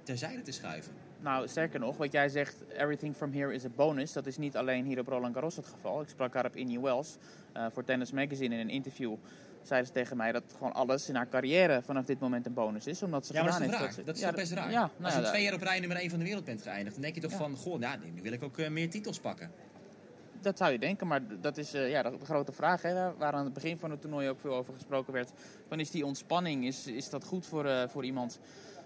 terzijde 0.03 0.43
te 0.43 0.53
schuiven. 0.53 0.93
Nou, 1.23 1.49
sterker 1.49 1.81
nog, 1.81 1.97
wat 1.97 2.13
jij 2.13 2.29
zegt, 2.29 2.57
everything 2.73 3.17
from 3.17 3.33
here 3.33 3.55
is 3.55 3.65
a 3.65 3.69
bonus. 3.77 4.13
Dat 4.13 4.27
is 4.27 4.37
niet 4.37 4.57
alleen 4.57 4.85
hier 4.85 4.99
op 4.99 5.09
Roland 5.09 5.35
Garros 5.35 5.57
het 5.57 5.67
geval. 5.67 6.01
Ik 6.01 6.09
sprak 6.09 6.35
haar 6.35 6.47
op 6.47 6.57
Innie 6.57 6.81
Wells 6.81 7.17
uh, 7.57 7.67
voor 7.73 7.85
Tennis 7.85 8.13
Magazine 8.13 8.55
in 8.55 8.61
een 8.61 8.69
interview. 8.69 9.15
Zeiden 9.63 9.89
ze 9.89 9.95
tegen 9.95 10.17
mij 10.17 10.33
dat 10.33 10.43
gewoon 10.57 10.73
alles 10.73 11.09
in 11.09 11.15
haar 11.15 11.29
carrière 11.29 11.83
vanaf 11.83 12.05
dit 12.05 12.21
moment 12.21 12.47
een 12.47 12.55
bonus 12.55 12.87
is. 12.87 13.03
Omdat 13.03 13.27
ze 13.27 13.33
ja, 13.33 13.43
maar 13.43 13.53
gedaan 13.53 13.71
dat 13.71 13.81
is 13.81 13.85
heeft. 13.85 13.97
Raar. 13.97 14.05
Dat, 14.07 14.17
ze, 14.17 14.25
dat 14.25 14.35
is 14.35 14.39
ja, 14.39 14.43
best 14.43 14.53
raar? 14.53 14.71
Ja, 14.71 14.83
Als 14.83 15.13
nou, 15.13 15.25
je 15.25 15.29
twee 15.29 15.43
jaar 15.43 15.55
op 15.55 15.63
rij 15.63 15.81
nummer 15.81 15.97
1 15.97 16.11
van 16.11 16.19
de 16.19 16.25
wereld 16.25 16.45
bent 16.45 16.63
geëindigd, 16.63 16.95
dan 16.95 17.03
denk 17.03 17.15
je 17.15 17.21
toch 17.21 17.33
van, 17.33 17.57
goh, 17.57 17.79
nou, 17.79 17.99
nu 18.15 18.23
wil 18.23 18.33
ik 18.33 18.43
ook 18.43 18.59
uh, 18.59 18.69
meer 18.69 18.91
titels 18.91 19.19
pakken. 19.19 19.51
Dat 20.41 20.59
zou 20.59 20.73
je 20.73 20.79
denken, 20.79 21.07
maar 21.07 21.21
dat 21.41 21.57
is 21.57 21.75
uh, 21.75 21.91
ja, 21.91 22.03
de, 22.03 22.19
de, 22.19 22.25
grote 22.25 22.53
vraag. 22.53 22.83
Hè, 22.83 23.15
waar 23.17 23.33
aan 23.33 23.45
het 23.45 23.55
begin 23.55 23.79
van 23.79 23.91
het 23.91 24.01
toernooi 24.01 24.29
ook 24.29 24.41
veel 24.41 24.55
over 24.55 24.75
gesproken 24.75 25.13
werd. 25.13 25.33
Van 25.69 25.81
is 25.81 25.91
die 25.91 26.07
ontspanning, 26.07 26.67
is, 26.67 26.87
is 26.87 27.11
dat 27.11 27.25
goed 27.25 27.47
voor, 27.47 27.89
voor 27.89 28.05
iemand 28.05 28.39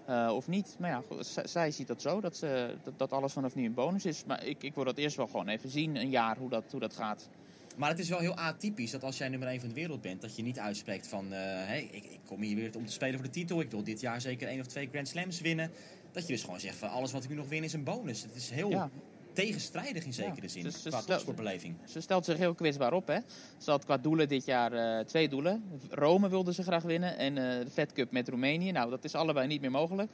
uh, 0.09 0.31
of 0.35 0.49
niet? 0.49 0.77
Maar 0.79 0.91
ja, 0.91 1.03
zij 1.45 1.71
ziet 1.71 1.87
dat 1.87 2.03
zo, 2.03 2.21
dat, 2.21 2.37
ze, 2.37 2.75
dat, 2.83 2.99
dat, 2.99 3.12
alles 3.12 3.33
vanaf 3.33 3.55
nu 3.55 3.65
een 3.65 3.75
bonus 3.75 4.05
is. 4.05 4.25
Maar 4.25 4.45
ik, 4.45 4.62
ik 4.62 4.75
wil 4.75 4.85
dat 4.85 4.97
eerst 4.97 5.17
wel 5.17 5.27
gewoon 5.27 5.49
even 5.49 5.71
zien, 5.71 5.97
een 5.97 6.11
jaar, 6.11 6.37
hoe 6.37 6.49
dat, 6.49 6.65
hoe 6.71 6.81
dat 6.81 6.95
gaat. 6.95 7.29
Maar 7.77 7.89
het 7.89 7.99
is 7.99 8.09
wel 8.09 8.19
heel 8.19 8.35
atypisch 8.35 8.91
dat 8.91 9.05
als 9.05 9.19
jij 9.19 9.29
nummer 9.29 9.49
1 9.49 9.61
van 9.61 9.69
de 9.69 9.75
wereld 9.75 10.01
bent, 10.01 10.21
dat 10.21 10.37
je 10.37 10.43
niet 10.43 10.59
uitspreekt 10.59 11.06
van... 11.06 11.27
hey, 11.31 11.89
ik, 11.91 12.05
ik 12.05 12.21
kom 12.27 12.41
hier 12.41 12.56
weer 12.56 12.77
om 12.77 12.87
te 12.87 12.93
spelen 12.93 13.15
voor 13.15 13.25
de 13.25 13.31
titel, 13.31 13.61
ik 13.61 13.71
wil 13.71 13.85
dit 13.85 14.01
jaar 14.01 14.21
zeker 14.21 14.49
één 14.49 14.61
of 14.61 14.67
twee 14.67 14.89
Grand 14.89 15.09
Slams 15.09 15.41
winnen. 15.41 15.71
Dat 16.12 16.27
je 16.27 16.33
dus 16.33 16.45
gewoon 16.45 16.61
zegt 16.61 16.77
van 16.77 16.91
alles 16.91 17.12
wat 17.12 17.25
ik 17.25 17.31
nu 17.31 17.37
nog 17.37 17.49
win 17.49 17.65
is 17.65 17.73
een 17.73 17.85
bonus. 17.85 18.23
Het 18.23 18.35
is 18.35 18.50
heel... 18.50 18.71
Ja 18.71 18.91
tegenstrijdig 19.35 20.05
in 20.05 20.13
zekere 20.13 20.49
zin, 20.49 20.73
qua 20.85 21.03
topsportbeleving. 21.03 21.77
Ze 21.89 22.01
stelt 22.01 22.25
zich 22.25 22.37
heel 22.37 22.55
kwetsbaar 22.55 22.93
op. 22.93 23.07
Hè? 23.07 23.19
Ze 23.59 23.71
had 23.71 23.85
qua 23.85 23.97
doelen 23.97 24.29
dit 24.29 24.45
jaar 24.45 24.73
uh, 24.73 25.05
twee 25.05 25.29
doelen. 25.29 25.65
Rome 25.91 26.29
wilde 26.29 26.53
ze 26.53 26.63
graag 26.63 26.83
winnen 26.83 27.19
en 27.19 27.37
uh, 27.37 27.43
de 27.65 27.71
Fed 27.73 27.93
Cup 27.93 28.11
met 28.11 28.29
Roemenië. 28.29 28.73
Nou, 28.73 28.91
dat 28.91 29.05
is 29.05 29.15
allebei 29.15 29.47
niet 29.47 29.61
meer 29.61 29.71
mogelijk. 29.71 30.11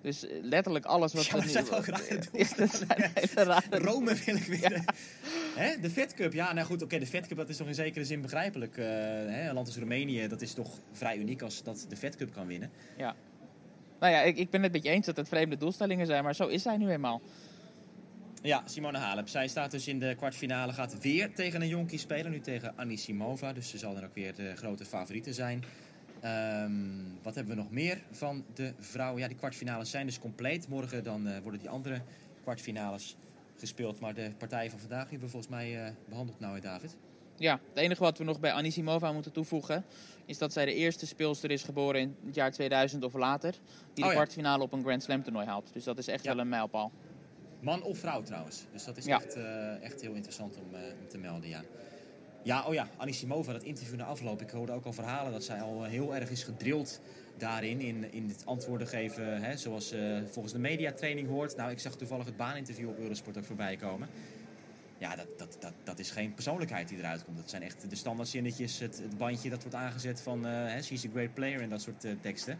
Dus 0.00 0.26
letterlijk 0.42 0.84
alles 0.84 1.12
wat... 1.12 1.24
Ja, 1.24 1.32
dat 1.32 1.48
zijn 1.48 1.64
wel 3.34 3.44
rare. 3.54 3.78
Rome 3.78 4.14
wil 4.14 4.36
ik 4.36 4.44
winnen. 4.44 4.84
Ja. 4.84 4.94
Hè? 5.54 5.80
De 5.80 5.90
Fed 5.90 6.14
Cup, 6.14 6.32
ja, 6.32 6.52
nou 6.52 6.66
goed, 6.66 6.76
oké, 6.76 6.84
okay, 6.84 6.98
de 6.98 7.06
Fed 7.06 7.26
Cup 7.26 7.36
dat 7.36 7.48
is 7.48 7.56
toch 7.56 7.66
in 7.66 7.74
zekere 7.74 8.04
zin 8.04 8.20
begrijpelijk. 8.20 8.76
Uh, 8.76 8.84
hè? 8.84 9.48
Een 9.48 9.54
land 9.54 9.66
als 9.66 9.76
Roemenië, 9.76 10.28
dat 10.28 10.40
is 10.40 10.52
toch 10.52 10.70
vrij 10.92 11.16
uniek 11.16 11.42
als 11.42 11.62
dat 11.62 11.86
de 11.88 11.96
Fed 11.96 12.16
Cup 12.16 12.32
kan 12.32 12.46
winnen. 12.46 12.70
Ja. 12.96 13.14
Nou 14.00 14.12
ja, 14.12 14.22
ik, 14.22 14.36
ik 14.36 14.50
ben 14.50 14.62
het 14.62 14.72
met 14.72 14.82
je 14.82 14.90
eens 14.90 15.06
dat 15.06 15.16
het 15.16 15.28
vreemde 15.28 15.56
doelstellingen 15.56 16.06
zijn, 16.06 16.24
maar 16.24 16.34
zo 16.34 16.46
is 16.46 16.62
zij 16.62 16.76
nu 16.76 16.90
eenmaal. 16.90 17.20
Ja, 18.48 18.62
Simone 18.64 18.98
Halep. 18.98 19.28
Zij 19.28 19.48
staat 19.48 19.70
dus 19.70 19.88
in 19.88 19.98
de 19.98 20.14
kwartfinale. 20.14 20.72
Gaat 20.72 21.00
weer 21.00 21.34
tegen 21.34 21.60
een 21.60 21.68
jonkie 21.68 21.98
spelen. 21.98 22.30
Nu 22.30 22.40
tegen 22.40 22.72
Anisimova. 22.76 23.52
Dus 23.52 23.68
ze 23.68 23.78
zal 23.78 23.94
dan 23.94 24.04
ook 24.04 24.14
weer 24.14 24.34
de 24.34 24.56
grote 24.56 24.84
favoriete 24.84 25.32
zijn. 25.32 25.64
Um, 26.64 27.18
wat 27.22 27.34
hebben 27.34 27.56
we 27.56 27.62
nog 27.62 27.70
meer 27.70 28.02
van 28.10 28.44
de 28.54 28.72
vrouwen? 28.78 29.20
Ja, 29.20 29.28
die 29.28 29.36
kwartfinales 29.36 29.90
zijn 29.90 30.06
dus 30.06 30.18
compleet. 30.18 30.68
Morgen 30.68 31.04
dan 31.04 31.26
uh, 31.26 31.38
worden 31.42 31.60
die 31.60 31.68
andere 31.68 32.00
kwartfinales 32.42 33.16
gespeeld. 33.58 34.00
Maar 34.00 34.14
de 34.14 34.30
partijen 34.38 34.70
van 34.70 34.80
vandaag 34.80 35.10
hebben 35.10 35.20
we 35.20 35.28
volgens 35.28 35.52
mij 35.52 35.84
uh, 35.84 35.90
behandeld 36.08 36.40
nou, 36.40 36.60
David. 36.60 36.96
Ja, 37.36 37.60
het 37.68 37.78
enige 37.78 38.02
wat 38.02 38.18
we 38.18 38.24
nog 38.24 38.40
bij 38.40 38.52
Anisimova 38.52 39.12
moeten 39.12 39.32
toevoegen... 39.32 39.84
is 40.26 40.38
dat 40.38 40.52
zij 40.52 40.64
de 40.64 40.74
eerste 40.74 41.06
speelster 41.06 41.50
is 41.50 41.62
geboren 41.62 42.00
in 42.00 42.16
het 42.26 42.34
jaar 42.34 42.52
2000 42.52 43.04
of 43.04 43.14
later... 43.14 43.50
die 43.50 43.60
de 43.94 44.02
oh, 44.02 44.06
ja. 44.06 44.12
kwartfinale 44.12 44.62
op 44.62 44.72
een 44.72 44.82
Grand 44.82 45.02
Slam 45.02 45.22
toernooi 45.22 45.46
haalt. 45.46 45.70
Dus 45.72 45.84
dat 45.84 45.98
is 45.98 46.08
echt 46.08 46.24
ja. 46.24 46.30
wel 46.30 46.40
een 46.40 46.48
mijlpaal. 46.48 46.92
Man 47.60 47.82
of 47.82 47.98
vrouw 47.98 48.22
trouwens. 48.22 48.64
Dus 48.72 48.84
dat 48.84 48.96
is 48.96 49.04
ja. 49.04 49.22
echt, 49.22 49.36
uh, 49.36 49.82
echt 49.82 50.00
heel 50.00 50.14
interessant 50.14 50.56
om, 50.56 50.74
uh, 50.74 50.80
om, 51.00 51.08
te 51.08 51.18
melden, 51.18 51.48
ja. 51.48 51.62
Ja, 52.42 52.66
oh 52.66 52.74
ja, 52.74 52.88
Anisimova, 52.96 53.52
dat 53.52 53.62
interview 53.62 53.96
na 53.96 54.04
afloop. 54.04 54.42
Ik 54.42 54.50
hoorde 54.50 54.72
ook 54.72 54.84
al 54.84 54.92
verhalen 54.92 55.32
dat 55.32 55.44
zij 55.44 55.60
al 55.60 55.84
heel 55.84 56.14
erg 56.14 56.30
is 56.30 56.42
gedrild 56.42 57.00
daarin. 57.36 57.80
In, 57.80 58.12
in 58.12 58.28
het 58.28 58.42
antwoorden 58.46 58.86
geven, 58.86 59.42
hè, 59.42 59.56
zoals 59.56 59.92
uh, 59.92 60.18
volgens 60.30 60.52
de 60.52 60.58
mediatraining 60.58 61.28
hoort. 61.28 61.56
Nou, 61.56 61.70
ik 61.70 61.78
zag 61.78 61.96
toevallig 61.96 62.26
het 62.26 62.36
baaninterview 62.36 62.88
op 62.88 62.98
Eurosport 62.98 63.38
ook 63.38 63.44
voorbij 63.44 63.76
komen. 63.76 64.08
Ja, 64.98 65.16
dat, 65.16 65.38
dat, 65.38 65.56
dat, 65.60 65.72
dat 65.84 65.98
is 65.98 66.10
geen 66.10 66.34
persoonlijkheid 66.34 66.88
die 66.88 66.98
eruit 66.98 67.24
komt. 67.24 67.36
Dat 67.36 67.50
zijn 67.50 67.62
echt 67.62 67.90
de 67.90 67.96
standaardzinnetjes, 67.96 68.78
het, 68.78 68.98
het 68.98 69.18
bandje 69.18 69.50
dat 69.50 69.62
wordt 69.62 69.76
aangezet 69.76 70.20
van... 70.20 70.46
Uh, 70.46 70.80
she's 70.82 71.04
a 71.04 71.08
great 71.12 71.34
player 71.34 71.60
en 71.60 71.68
dat 71.68 71.82
soort 71.82 72.06
teksten. 72.20 72.58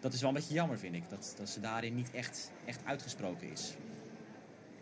Dat 0.00 0.12
is 0.12 0.20
wel 0.20 0.28
een 0.28 0.34
beetje 0.34 0.54
jammer, 0.54 0.78
vind 0.78 0.94
ik. 0.94 1.02
Dat, 1.08 1.34
dat 1.36 1.48
ze 1.48 1.60
daarin 1.60 1.94
niet 1.94 2.10
echt, 2.10 2.50
echt 2.64 2.80
uitgesproken 2.84 3.52
is 3.52 3.74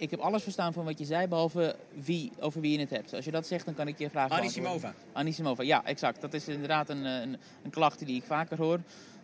ik 0.02 0.10
heb 0.10 0.20
alles 0.20 0.42
verstaan 0.42 0.72
van 0.72 0.84
wat 0.84 0.98
je 0.98 1.04
zei, 1.04 1.26
behalve 1.26 1.76
wie, 1.94 2.32
over 2.40 2.60
wie 2.60 2.72
je 2.72 2.78
het 2.78 2.90
hebt. 2.90 3.14
Als 3.14 3.24
je 3.24 3.30
dat 3.30 3.46
zegt, 3.46 3.64
dan 3.64 3.74
kan 3.74 3.88
ik 3.88 3.98
je 3.98 4.10
vragen 4.10 4.36
Anisimova. 4.36 4.94
Anisimova, 5.12 5.62
ja, 5.62 5.84
exact. 5.84 6.20
Dat 6.20 6.34
is 6.34 6.48
inderdaad 6.48 6.88
een, 6.88 7.04
een, 7.04 7.36
een 7.62 7.70
klacht 7.70 8.06
die 8.06 8.16
ik 8.16 8.22
vaker 8.22 8.58
hoor. 8.58 8.80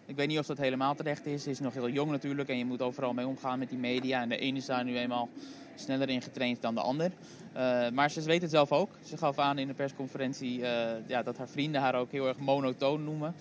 Ik 0.07 0.17
weet 0.17 0.29
niet 0.29 0.39
of 0.39 0.47
dat 0.47 0.59
helemaal 0.59 0.95
terecht 0.95 1.27
is. 1.27 1.45
Hij 1.45 1.53
is 1.53 1.61
nog 1.61 1.75
heel 1.75 1.89
jong 1.89 2.11
natuurlijk 2.11 2.49
en 2.49 2.59
je 2.59 2.65
moet 2.65 2.83
overal 2.83 3.13
mee 3.13 3.27
omgaan 3.27 3.59
met 3.59 3.69
die 3.69 3.79
media. 3.79 4.23
En 4.23 4.29
de 4.29 4.39
ene 4.39 4.59
is 4.59 4.67
daar 4.67 4.85
nu 4.85 4.99
eenmaal 4.99 5.29
sneller 5.75 6.09
in 6.09 6.23
getraind 6.23 6.63
dan 6.63 6.75
de 6.75 6.81
ander. 6.81 7.11
Uh, 7.57 7.89
maar 7.89 8.11
ze 8.11 8.23
weet 8.23 8.43
het 8.43 8.51
zelf 8.51 8.73
ook. 8.73 8.91
Ze 9.05 9.17
gaf 9.17 9.39
aan 9.39 9.59
in 9.59 9.67
de 9.67 9.75
persconferentie 9.75 10.59
uh, 10.59 10.91
ja, 11.07 11.23
dat 11.23 11.39
haar 11.39 11.49
vrienden 11.49 11.81
haar 11.81 11.95
ook 11.95 12.13
heel 12.13 12.27
erg 12.27 12.39
monotoon 12.39 13.05
noemen. 13.05 13.35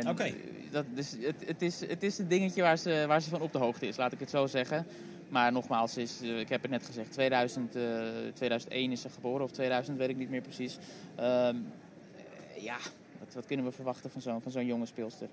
Oké. 0.00 0.10
Okay. 0.10 0.36
Dat, 0.70 0.84
dus 0.94 1.16
het, 1.20 1.46
het, 1.46 1.62
is, 1.62 1.80
het 1.80 2.02
is 2.02 2.18
een 2.18 2.28
dingetje 2.28 2.62
waar 2.62 2.78
ze, 2.78 3.04
waar 3.08 3.20
ze 3.20 3.30
van 3.30 3.40
op 3.40 3.52
de 3.52 3.58
hoogte 3.58 3.86
is, 3.86 3.96
laat 3.96 4.12
ik 4.12 4.20
het 4.20 4.30
zo 4.30 4.46
zeggen. 4.46 4.86
Maar 5.28 5.52
nogmaals, 5.52 5.96
is, 5.96 6.22
uh, 6.22 6.40
ik 6.40 6.48
heb 6.48 6.62
het 6.62 6.70
net 6.70 6.86
gezegd, 6.86 7.12
2000, 7.12 7.70
2001 8.34 8.92
is 8.92 9.00
ze 9.00 9.08
geboren, 9.08 9.44
of 9.44 9.50
2000, 9.50 9.96
weet 9.98 10.08
ik 10.08 10.16
niet 10.16 10.30
meer 10.30 10.40
precies. 10.40 10.78
Ehm, 11.16 11.56
ja, 12.58 12.76
wat, 13.18 13.34
wat, 13.34 13.46
kunnen 13.46 13.64
we 13.64 13.72
verwachten 13.72 14.10
van 14.10 14.42
zo'n 14.52 14.66
jonge 14.66 14.86
speelster? 14.86 15.28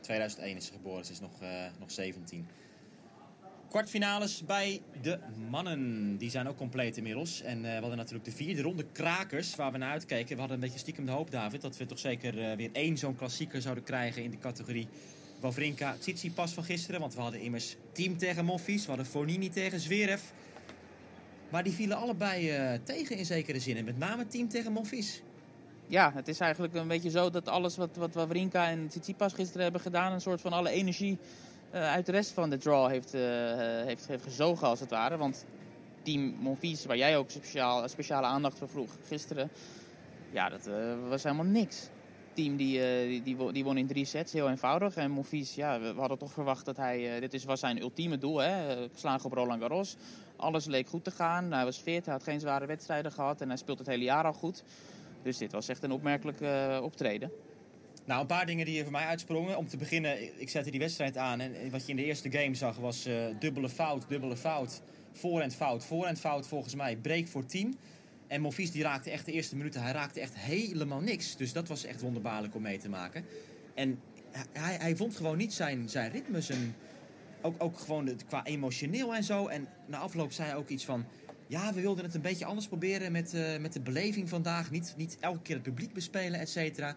2001 0.00 0.56
is 0.56 0.66
ze 0.66 0.72
geboren, 0.72 1.04
ze 1.04 1.12
is 1.12 1.20
nog, 1.20 1.32
nog 1.78 1.90
17. 1.90 2.46
Kwartfinales 3.68 4.44
bij 4.44 4.80
de 5.02 5.18
mannen. 5.50 6.16
Die 6.16 6.30
zijn 6.30 6.48
ook 6.48 6.56
compleet 6.56 6.96
inmiddels. 6.96 7.42
En 7.42 7.62
we 7.62 7.68
hadden 7.68 7.96
natuurlijk 7.96 8.24
de 8.24 8.32
vierde 8.32 8.62
ronde 8.62 8.84
krakers 8.92 9.56
waar 9.56 9.72
we 9.72 9.78
naar 9.78 9.90
uitkeken. 9.90 10.34
We 10.34 10.38
hadden 10.38 10.54
een 10.54 10.62
beetje 10.62 10.78
stiekem 10.78 11.06
de 11.06 11.12
hoop, 11.12 11.30
David, 11.30 11.60
dat 11.60 11.76
we 11.76 11.86
toch 11.86 11.98
zeker 11.98 12.56
weer 12.56 12.70
één 12.72 12.98
zo'n 12.98 13.16
klassieker 13.16 13.62
zouden 13.62 13.84
krijgen 13.84 14.22
in 14.22 14.30
de 14.30 14.38
categorie 14.38 14.88
Wawrinka 15.42 15.96
pas 16.34 16.52
van 16.52 16.64
gisteren. 16.64 17.00
Want 17.00 17.14
we 17.14 17.20
hadden 17.20 17.40
immers 17.40 17.76
Team 17.92 18.18
tegen 18.18 18.44
Moffies. 18.44 18.82
We 18.82 18.88
hadden 18.88 19.06
Fonini 19.06 19.50
tegen 19.50 19.80
Zverev. 19.80 20.22
Maar 21.48 21.62
die 21.62 21.72
vielen 21.72 21.96
allebei 21.96 22.72
uh, 22.72 22.78
tegen 22.84 23.16
in 23.16 23.24
zekere 23.24 23.60
zin. 23.60 23.76
En 23.76 23.84
met 23.84 23.98
name 23.98 24.26
Team 24.26 24.48
tegen 24.48 24.72
Moffies. 24.72 25.22
Ja, 25.86 26.12
het 26.14 26.28
is 26.28 26.40
eigenlijk 26.40 26.74
een 26.74 26.88
beetje 26.88 27.10
zo 27.10 27.30
dat 27.30 27.48
alles 27.48 27.76
wat, 27.76 27.96
wat 27.96 28.14
Wawrinka 28.14 28.68
en 28.68 28.88
Tsitsipas 28.88 29.32
gisteren 29.32 29.62
hebben 29.62 29.80
gedaan... 29.80 30.12
een 30.12 30.20
soort 30.20 30.40
van 30.40 30.52
alle 30.52 30.70
energie 30.70 31.18
uh, 31.74 31.90
uit 31.90 32.06
de 32.06 32.12
rest 32.12 32.30
van 32.30 32.50
de 32.50 32.58
draw 32.58 32.90
heeft, 32.90 33.14
uh, 33.14 33.20
heeft, 33.84 34.06
heeft 34.06 34.24
gezogen 34.24 34.66
als 34.66 34.80
het 34.80 34.90
ware. 34.90 35.16
Want 35.16 35.46
team 36.02 36.20
Monfils, 36.20 36.84
waar 36.84 36.96
jij 36.96 37.16
ook 37.16 37.30
speciaal, 37.30 37.88
speciale 37.88 38.26
aandacht 38.26 38.58
voor 38.58 38.68
vroeg 38.68 38.90
gisteren, 39.06 39.50
ja, 40.30 40.48
dat 40.48 40.68
was 41.08 41.22
helemaal 41.22 41.44
niks. 41.44 41.88
Team 42.34 42.56
die, 42.56 42.80
die, 43.06 43.22
die, 43.22 43.52
die, 43.52 43.64
won 43.64 43.76
in 43.76 43.86
drie 43.86 44.04
sets, 44.04 44.32
heel 44.32 44.48
eenvoudig. 44.48 44.96
En 44.96 45.10
Monfils, 45.10 45.54
ja, 45.54 45.80
we, 45.80 45.92
hadden 45.96 46.18
toch 46.18 46.32
verwacht 46.32 46.64
dat 46.64 46.76
hij, 46.76 47.20
dit 47.20 47.34
is, 47.34 47.44
was 47.44 47.60
zijn 47.60 47.80
ultieme 47.80 48.18
doel, 48.18 48.38
hè, 48.38 48.88
geslagen 48.92 49.24
op 49.24 49.32
Roland 49.32 49.60
Garros. 49.60 49.96
Alles 50.36 50.64
leek 50.64 50.88
goed 50.88 51.04
te 51.04 51.10
gaan, 51.10 51.52
hij 51.52 51.64
was 51.64 51.76
fit, 51.76 52.04
hij 52.04 52.14
had 52.14 52.22
geen 52.22 52.40
zware 52.40 52.66
wedstrijden 52.66 53.12
gehad 53.12 53.40
en 53.40 53.48
hij 53.48 53.56
speelt 53.56 53.78
het 53.78 53.86
hele 53.86 54.04
jaar 54.04 54.24
al 54.24 54.32
goed. 54.32 54.64
Dus 55.22 55.38
dit 55.38 55.52
was 55.52 55.68
echt 55.68 55.82
een 55.82 55.92
opmerkelijk 55.92 56.40
optreden. 56.82 57.30
Nou, 58.04 58.20
een 58.20 58.26
paar 58.26 58.46
dingen 58.46 58.66
die 58.66 58.82
voor 58.82 58.92
mij 58.92 59.06
uitsprongen. 59.06 59.56
Om 59.56 59.68
te 59.68 59.76
beginnen, 59.76 60.40
ik 60.40 60.48
zette 60.48 60.70
die 60.70 60.80
wedstrijd 60.80 61.16
aan. 61.16 61.40
En 61.40 61.70
wat 61.70 61.82
je 61.82 61.90
in 61.90 61.96
de 61.96 62.04
eerste 62.04 62.30
game 62.30 62.54
zag 62.54 62.76
was 62.76 63.08
dubbele 63.38 63.68
fout, 63.68 64.04
dubbele 64.08 64.36
fout. 64.36 64.82
Voorhand 65.12 65.54
fout, 65.54 65.84
voorhand 65.84 66.20
fout 66.20 66.46
volgens 66.46 66.74
mij. 66.74 66.96
Break 66.96 67.26
voor 67.26 67.46
team. 67.46 67.76
En 68.32 68.40
Monfils 68.40 68.70
die 68.70 68.82
raakte 68.82 69.10
echt 69.10 69.24
de 69.26 69.32
eerste 69.32 69.56
minuten, 69.56 69.82
hij 69.82 69.92
raakte 69.92 70.20
echt 70.20 70.36
helemaal 70.36 71.00
niks. 71.00 71.36
Dus 71.36 71.52
dat 71.52 71.68
was 71.68 71.84
echt 71.84 72.00
wonderbaarlijk 72.00 72.54
om 72.54 72.62
mee 72.62 72.78
te 72.78 72.88
maken. 72.88 73.24
En 73.74 74.00
hij, 74.52 74.76
hij 74.80 74.96
vond 74.96 75.16
gewoon 75.16 75.36
niet 75.36 75.52
zijn, 75.52 75.88
zijn 75.88 76.10
ritme, 76.10 76.40
zijn, 76.40 76.74
ook, 77.42 77.62
ook 77.62 77.78
gewoon 77.78 78.10
qua 78.28 78.44
emotioneel 78.44 79.14
en 79.14 79.24
zo. 79.24 79.46
En 79.46 79.68
na 79.86 79.98
afloop 79.98 80.32
zei 80.32 80.48
hij 80.48 80.56
ook 80.56 80.68
iets 80.68 80.84
van... 80.84 81.04
Ja, 81.46 81.72
we 81.72 81.80
wilden 81.80 82.04
het 82.04 82.14
een 82.14 82.20
beetje 82.20 82.44
anders 82.44 82.66
proberen 82.66 83.12
met, 83.12 83.34
uh, 83.34 83.58
met 83.58 83.72
de 83.72 83.80
beleving 83.80 84.28
vandaag. 84.28 84.70
Niet, 84.70 84.94
niet 84.96 85.16
elke 85.20 85.42
keer 85.42 85.54
het 85.54 85.64
publiek 85.64 85.92
bespelen, 85.92 86.40
et 86.40 86.48
cetera 86.48 86.96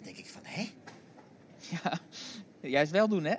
dan 0.00 0.02
denk 0.02 0.16
ik 0.16 0.26
van, 0.26 0.42
hè? 0.44 0.68
Ja, 1.70 2.00
juist 2.60 2.92
wel 2.92 3.08
doen, 3.08 3.24
hè? 3.24 3.34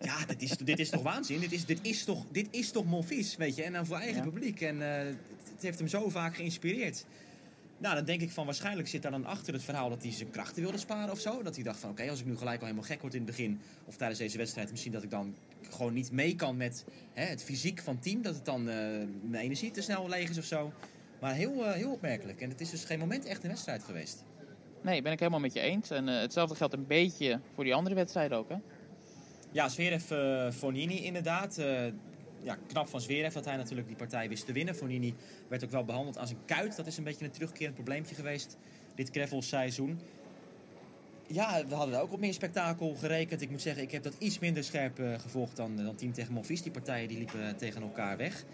Ja, 0.00 0.24
dit 0.26 0.42
is, 0.42 0.56
dit 0.56 0.78
is 0.78 0.88
toch 0.90 1.02
waanzin? 1.02 1.40
Dit 1.40 1.52
is, 1.52 1.64
dit 1.64 1.78
is 1.82 2.04
toch, 2.04 2.26
dit 2.32 2.48
is 2.50 2.70
toch 2.70 2.84
Monfils, 2.84 3.36
weet 3.36 3.56
je? 3.56 3.62
En 3.62 3.72
dan 3.72 3.86
voor 3.86 3.96
eigen 3.96 4.22
publiek. 4.22 4.60
En 4.60 4.76
uh, 4.76 5.14
het 5.60 5.68
heeft 5.68 5.78
hem 5.78 6.02
zo 6.02 6.08
vaak 6.08 6.36
geïnspireerd. 6.36 7.04
Nou, 7.78 7.94
dan 7.94 8.04
denk 8.04 8.20
ik 8.20 8.30
van 8.30 8.44
waarschijnlijk 8.44 8.88
zit 8.88 9.02
daar 9.02 9.10
dan 9.10 9.24
achter 9.24 9.52
het 9.52 9.62
verhaal 9.62 9.88
dat 9.88 10.02
hij 10.02 10.12
zijn 10.12 10.30
krachten 10.30 10.62
wilde 10.62 10.78
sparen 10.78 11.12
of 11.12 11.20
zo. 11.20 11.42
Dat 11.42 11.54
hij 11.54 11.64
dacht 11.64 11.78
van 11.78 11.90
oké, 11.90 12.10
als 12.10 12.20
ik 12.20 12.26
nu 12.26 12.36
gelijk 12.36 12.60
al 12.60 12.66
helemaal 12.66 12.88
gek 12.88 13.00
word 13.00 13.14
in 13.14 13.20
het 13.20 13.30
begin 13.30 13.60
of 13.84 13.96
tijdens 13.96 14.18
deze 14.18 14.36
wedstrijd, 14.38 14.70
misschien 14.70 14.92
dat 14.92 15.02
ik 15.02 15.10
dan 15.10 15.34
gewoon 15.70 15.92
niet 15.92 16.12
mee 16.12 16.36
kan 16.36 16.56
met 16.56 16.84
hè, 17.12 17.24
het 17.24 17.42
fysiek 17.42 17.80
van 17.80 17.94
het 17.94 18.02
team. 18.02 18.22
Dat 18.22 18.34
het 18.34 18.44
dan 18.44 18.60
uh, 18.60 18.74
mijn 19.22 19.44
energie 19.44 19.70
te 19.70 19.80
snel 19.80 20.08
leeg 20.08 20.30
is 20.30 20.38
of 20.38 20.44
zo. 20.44 20.72
Maar 21.20 21.34
heel, 21.34 21.54
uh, 21.54 21.72
heel 21.72 21.92
opmerkelijk. 21.92 22.40
En 22.40 22.48
het 22.48 22.60
is 22.60 22.70
dus 22.70 22.84
geen 22.84 22.98
moment 22.98 23.24
echt 23.24 23.42
een 23.42 23.50
wedstrijd 23.50 23.82
geweest. 23.82 24.24
Nee, 24.82 25.02
ben 25.02 25.12
ik 25.12 25.18
helemaal 25.18 25.40
met 25.40 25.52
je 25.52 25.60
eens. 25.60 25.90
En 25.90 26.08
uh, 26.08 26.20
hetzelfde 26.20 26.54
geldt 26.54 26.74
een 26.74 26.86
beetje 26.86 27.40
voor 27.54 27.64
die 27.64 27.74
andere 27.74 27.94
wedstrijden 27.94 28.38
ook, 28.38 28.48
hè? 28.48 28.56
Ja, 29.52 29.68
Zverev 29.68 30.10
uh, 30.10 30.50
Fonini 30.50 31.04
inderdaad. 31.04 31.58
Ja, 32.42 32.58
knap 32.66 32.88
van 32.88 33.00
Zverev 33.00 33.34
dat 33.34 33.44
hij 33.44 33.56
natuurlijk 33.56 33.88
die 33.88 33.96
partij 33.96 34.28
wist 34.28 34.46
te 34.46 34.52
winnen. 34.52 34.74
Fonini 34.74 35.14
werd 35.48 35.64
ook 35.64 35.70
wel 35.70 35.84
behandeld 35.84 36.18
als 36.18 36.30
een 36.30 36.44
kuit. 36.44 36.76
Dat 36.76 36.86
is 36.86 36.96
een 36.96 37.04
beetje 37.04 37.24
een 37.24 37.30
terugkerend 37.30 37.74
probleempje 37.74 38.14
geweest 38.14 38.56
dit 38.94 39.10
gravelseizoen. 39.10 40.00
Ja, 41.26 41.66
we 41.66 41.74
hadden 41.74 42.00
ook 42.00 42.12
op 42.12 42.20
meer 42.20 42.32
spektakel 42.32 42.94
gerekend. 42.94 43.42
Ik 43.42 43.50
moet 43.50 43.62
zeggen, 43.62 43.82
ik 43.82 43.90
heb 43.90 44.02
dat 44.02 44.14
iets 44.18 44.38
minder 44.38 44.64
scherp 44.64 45.00
gevolgd 45.18 45.56
dan, 45.56 45.76
dan 45.76 45.94
Team 45.94 46.12
tegen 46.12 46.32
Monfils. 46.32 46.62
Die 46.62 46.72
partijen 46.72 47.08
die 47.08 47.18
liepen 47.18 47.56
tegen 47.56 47.82
elkaar 47.82 48.16
weg. 48.16 48.44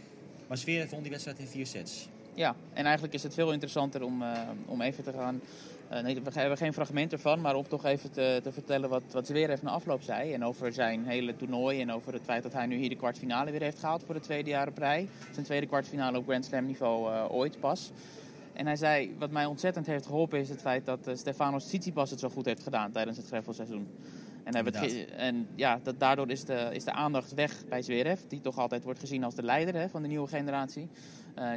Maar 0.46 0.58
Zverev 0.58 0.90
won 0.90 1.02
die 1.02 1.10
wedstrijd 1.10 1.38
in 1.38 1.46
vier 1.46 1.66
sets. 1.66 2.08
Ja, 2.34 2.56
en 2.72 2.84
eigenlijk 2.84 3.14
is 3.14 3.22
het 3.22 3.34
veel 3.34 3.52
interessanter 3.52 4.02
om, 4.02 4.24
om 4.66 4.80
even 4.80 5.04
te 5.04 5.12
gaan 5.12 5.40
we 5.88 6.30
hebben 6.32 6.56
geen 6.56 6.72
fragment 6.72 7.12
ervan, 7.12 7.40
maar 7.40 7.54
om 7.54 7.68
toch 7.68 7.84
even 7.84 8.10
te, 8.10 8.40
te 8.42 8.52
vertellen 8.52 8.88
wat, 8.88 9.02
wat 9.10 9.26
Zverev 9.26 9.62
na 9.62 9.70
afloop 9.70 10.02
zei. 10.02 10.32
En 10.32 10.44
over 10.44 10.72
zijn 10.72 11.06
hele 11.06 11.36
toernooi 11.36 11.80
en 11.80 11.92
over 11.92 12.12
het 12.12 12.22
feit 12.24 12.42
dat 12.42 12.52
hij 12.52 12.66
nu 12.66 12.76
hier 12.76 12.88
de 12.88 12.96
kwartfinale 12.96 13.50
weer 13.50 13.60
heeft 13.60 13.78
gehaald 13.78 14.02
voor 14.04 14.14
de 14.14 14.20
tweede 14.20 14.50
jaar 14.50 14.68
op 14.68 14.78
rij. 14.78 15.08
Zijn 15.32 15.44
tweede 15.44 15.66
kwartfinale 15.66 16.18
op 16.18 16.24
Grand 16.24 16.44
Slam 16.44 16.66
niveau 16.66 17.12
uh, 17.12 17.24
ooit 17.30 17.60
pas. 17.60 17.90
En 18.52 18.66
hij 18.66 18.76
zei, 18.76 19.14
wat 19.18 19.30
mij 19.30 19.44
ontzettend 19.44 19.86
heeft 19.86 20.06
geholpen 20.06 20.40
is 20.40 20.48
het 20.48 20.60
feit 20.60 20.84
dat 20.84 21.08
uh, 21.08 21.14
Stefanos 21.14 21.64
Tsitsipas 21.64 22.10
het 22.10 22.20
zo 22.20 22.28
goed 22.28 22.44
heeft 22.44 22.62
gedaan 22.62 22.92
tijdens 22.92 23.16
het 23.16 23.26
greffelseizoen. 23.26 23.88
En, 24.44 24.64
het, 24.64 25.06
en 25.16 25.48
ja, 25.54 25.80
dat, 25.82 26.00
daardoor 26.00 26.30
is 26.30 26.44
de, 26.44 26.68
is 26.72 26.84
de 26.84 26.92
aandacht 26.92 27.34
weg 27.34 27.64
bij 27.68 27.82
Zverev, 27.82 28.20
die 28.28 28.40
toch 28.40 28.58
altijd 28.58 28.84
wordt 28.84 29.00
gezien 29.00 29.24
als 29.24 29.34
de 29.34 29.42
leider 29.42 29.74
hè, 29.74 29.88
van 29.88 30.02
de 30.02 30.08
nieuwe 30.08 30.28
generatie. 30.28 30.88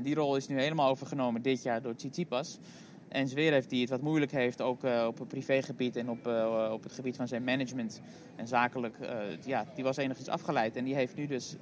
die 0.03 0.15
rol 0.15 0.35
is 0.35 0.47
nu 0.47 0.59
helemaal 0.59 0.89
overgenomen 0.89 1.41
dit 1.41 1.63
jaar 1.63 1.81
door 1.81 1.95
Tsitsipas. 1.95 2.59
En 3.09 3.27
Zverev 3.27 3.65
die 3.65 3.81
het 3.81 3.89
wat 3.89 4.01
moeilijk 4.01 4.31
heeft, 4.31 4.61
ook 4.61 4.83
uh, 4.83 5.05
op 5.07 5.19
het 5.19 5.27
privégebied 5.27 5.95
en 5.95 6.09
op, 6.09 6.27
uh, 6.27 6.69
op 6.73 6.83
het 6.83 6.91
gebied 6.91 7.15
van 7.15 7.27
zijn 7.27 7.43
management 7.43 8.01
en 8.35 8.47
zakelijk. 8.47 8.95
Uh, 9.01 9.09
ja, 9.45 9.65
die 9.75 9.83
was 9.83 9.97
enigszins 9.97 10.29
afgeleid. 10.29 10.75
En 10.75 10.83
die 10.83 10.95
heeft 10.95 11.15
nu 11.15 11.27
dus 11.27 11.55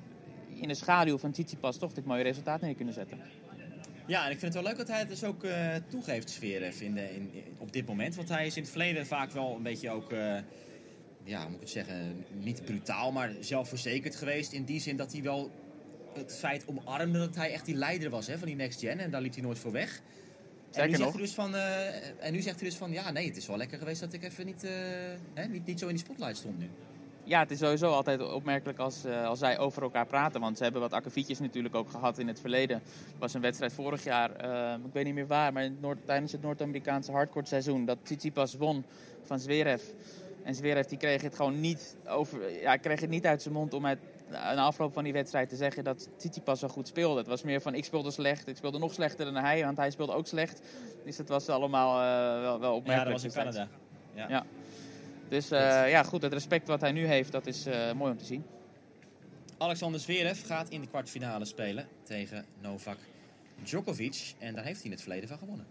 in 0.48 0.68
de 0.68 0.74
schaduw 0.74 1.18
van 1.18 1.32
Tsitsipas 1.32 1.78
toch 1.78 1.94
dit 1.94 2.06
mooie 2.06 2.24
resultaat 2.24 2.62
neer 2.62 2.76
kunnen 2.76 2.94
zetten. 2.94 3.20
Ja, 4.08 4.26
en 4.26 4.32
ik 4.32 4.40
vind 4.40 4.54
het 4.54 4.64
wel 4.64 4.72
leuk 4.72 4.78
dat 4.78 4.88
hij 4.88 5.00
het 5.00 5.10
dus 5.10 5.24
ook 5.24 5.46
toegeeft, 5.88 6.30
Zverev, 6.30 6.82
in 6.82 6.94
de, 6.94 7.16
in, 7.16 7.32
op 7.58 7.74
dit 7.74 7.88
moment. 7.88 8.16
Want 8.16 8.30
hij 8.30 8.46
is 8.46 8.56
in 8.56 8.62
het 8.62 8.72
verleden 8.72 9.06
vaak 9.06 9.32
wel 9.32 9.56
een 9.56 9.64
beetje 9.64 9.90
ook, 9.90 10.12
ja, 11.24 11.44
moet 11.44 11.54
ik 11.54 11.60
het 11.60 11.70
zeggen, 11.70 12.26
niet 12.40 12.66
brutaal, 12.66 13.12
maar 13.12 13.32
zelfverzekerd 13.40 14.16
geweest. 14.16 14.52
In 14.52 14.64
die 14.64 14.80
zin 14.80 14.98
dat 14.98 15.12
hij 15.12 15.22
wel 15.22 15.52
het 16.14 16.38
feit 16.38 16.64
omarmde 16.66 17.20
dat 17.20 17.36
hij 17.36 17.52
echt 17.52 17.66
die 17.66 17.76
leider 17.76 18.10
was 18.10 18.28
hè, 18.28 18.38
van 18.38 18.48
die 18.48 18.56
Next 18.56 18.80
Gen. 18.80 19.00
En 19.00 19.12
daar 19.12 19.22
liep 19.22 19.34
hij 19.34 19.44
nooit 19.44 19.60
voor 19.60 19.72
weg. 19.72 20.02
En 20.72 20.90
nu, 20.90 20.96
zegt 20.96 21.18
dus 21.18 21.34
van, 21.34 21.56
uh, 21.56 22.26
en 22.26 22.34
nu 22.34 22.42
zegt 22.42 22.60
hij 22.60 22.70
dus 22.70 22.78
van, 22.78 22.92
ja, 22.92 23.12
nee, 23.12 23.28
het 23.28 23.38
is 23.38 23.48
wel 23.48 23.58
lekker 23.58 23.78
geweest 23.78 24.00
dat 24.00 24.14
ik 24.14 24.24
even 24.24 24.46
niet, 24.46 24.64
uh, 24.64 24.72
hè, 25.34 25.48
niet, 25.48 25.66
niet 25.66 25.80
zo 25.80 25.88
in 25.88 25.96
die 25.96 26.04
spotlight 26.04 26.38
stond 26.38 26.60
nu. 26.60 26.70
Ja, 27.24 27.40
het 27.40 27.52
is 27.52 27.60
sowieso 27.60 27.92
altijd 27.92 28.32
opmerkelijk 28.34 28.80
als, 28.80 29.06
uh, 29.06 29.26
als 29.26 29.40
zij 29.40 29.58
over 29.58 29.82
elkaar 29.82 30.06
praten. 30.06 30.42
Want 30.42 30.58
ze 30.58 30.64
hebben 30.64 30.82
wat 30.82 30.94
akkefietjes 30.94 31.40
natuurlijk 31.40 31.76
ook 31.76 31.90
gehad 31.90 32.18
in 32.18 32.28
het 32.28 32.40
verleden. 32.40 32.82
Het 32.86 33.20
was 33.20 33.34
een 33.34 33.42
wedstrijd 33.42 33.74
vorig 33.74 34.04
jaar, 34.04 34.32
ik 34.86 34.94
weet 34.94 35.06
niet 35.06 35.14
meer 35.14 35.28
waar, 35.28 35.54
maar 35.54 35.72
Noord, 35.80 35.98
tijdens 36.06 36.32
het 36.32 36.42
Noord-Amerikaanse 36.42 37.12
hardcourt 37.12 37.48
seizoen. 37.48 37.86
Dat 37.86 37.98
Tsitsipas 38.04 38.54
won 38.54 38.86
van 39.24 39.40
Zverev. 39.40 39.82
En 40.44 40.56
Zverev 40.56 40.86
die 40.86 40.98
kreeg 40.98 41.22
het 41.22 41.36
gewoon 41.36 41.60
niet, 41.60 41.96
over, 42.06 42.62
ja, 42.62 42.78
kreeg 42.78 43.02
het 43.02 43.10
niet 43.10 43.26
uit 43.26 43.42
zijn 43.42 43.54
mond 43.54 43.74
om 43.74 43.86
het 43.86 44.00
na 44.30 44.56
afloop 44.56 44.94
van 44.94 45.04
die 45.04 45.14
wedstrijd 45.14 45.50
te 45.50 45.56
zeggen 45.56 45.84
dat 45.84 46.10
Tsitsipas 46.18 46.60
zo 46.60 46.68
goed 46.68 46.88
speelde. 46.88 47.18
Het 47.18 47.28
was 47.28 47.44
meer 47.44 47.62
van 47.62 47.74
ik 47.74 47.86
speelde 47.86 48.12
slecht, 48.12 48.48
ik 48.48 48.58
speelde 48.58 48.80
nog 48.80 48.94
slechter 48.94 49.26
dan 49.26 49.36
hij, 49.36 49.64
want 49.64 49.78
hij 49.78 49.92
speelde 49.92 50.14
ook 50.14 50.28
slecht. 50.28 50.62
Dus 51.06 51.18
het 51.18 51.30
was 51.30 51.50
allemaal 51.50 52.02
uh, 52.02 52.42
wel, 52.42 52.60
wel 52.60 52.76
opmerkelijk. 52.76 53.22
Ja, 53.22 53.30
dat 53.30 53.36
was 53.36 53.54
in 53.54 53.54
Canada. 53.54 53.68
Ja. 54.14 54.28
ja. 54.30 54.46
Dus 55.30 55.52
uh, 55.52 55.90
ja, 55.90 56.04
goed, 56.04 56.22
het 56.22 56.34
respect 56.34 56.68
wat 56.68 56.82
hij 56.82 56.92
nu 56.92 57.06
heeft, 57.06 57.32
dat 57.32 57.48
is 57.48 57.68
uh, 57.68 57.92
mooi 57.92 58.12
om 58.12 58.18
te 58.18 58.26
zien. 58.26 58.46
Alexander 59.58 60.00
Zverev 60.00 60.46
gaat 60.46 60.70
in 60.70 60.82
de 60.82 60.88
kwartfinale 60.88 61.46
spelen 61.46 61.88
tegen 62.02 62.46
Novak 62.62 62.98
Djokovic. 63.64 64.34
En 64.40 64.56
daar 64.56 64.64
heeft 64.64 64.76
hij 64.76 64.86
in 64.86 64.92
het 64.92 65.02
verleden 65.02 65.30
van 65.30 65.38
gewonnen. 65.38 65.66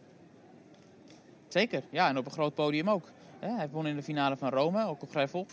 Zeker, 1.49 1.83
ja, 1.91 2.09
en 2.09 2.19
op 2.19 2.25
een 2.25 2.31
groot 2.31 2.55
podium 2.55 2.91
ook. 2.91 3.11
Hij 3.39 3.69
won 3.69 3.87
in 3.87 3.97
de 3.97 4.03
finale 4.03 4.37
van 4.37 4.49
Rome, 4.49 4.87
ook 4.87 5.03
op 5.03 5.11
Greffel, 5.11 5.47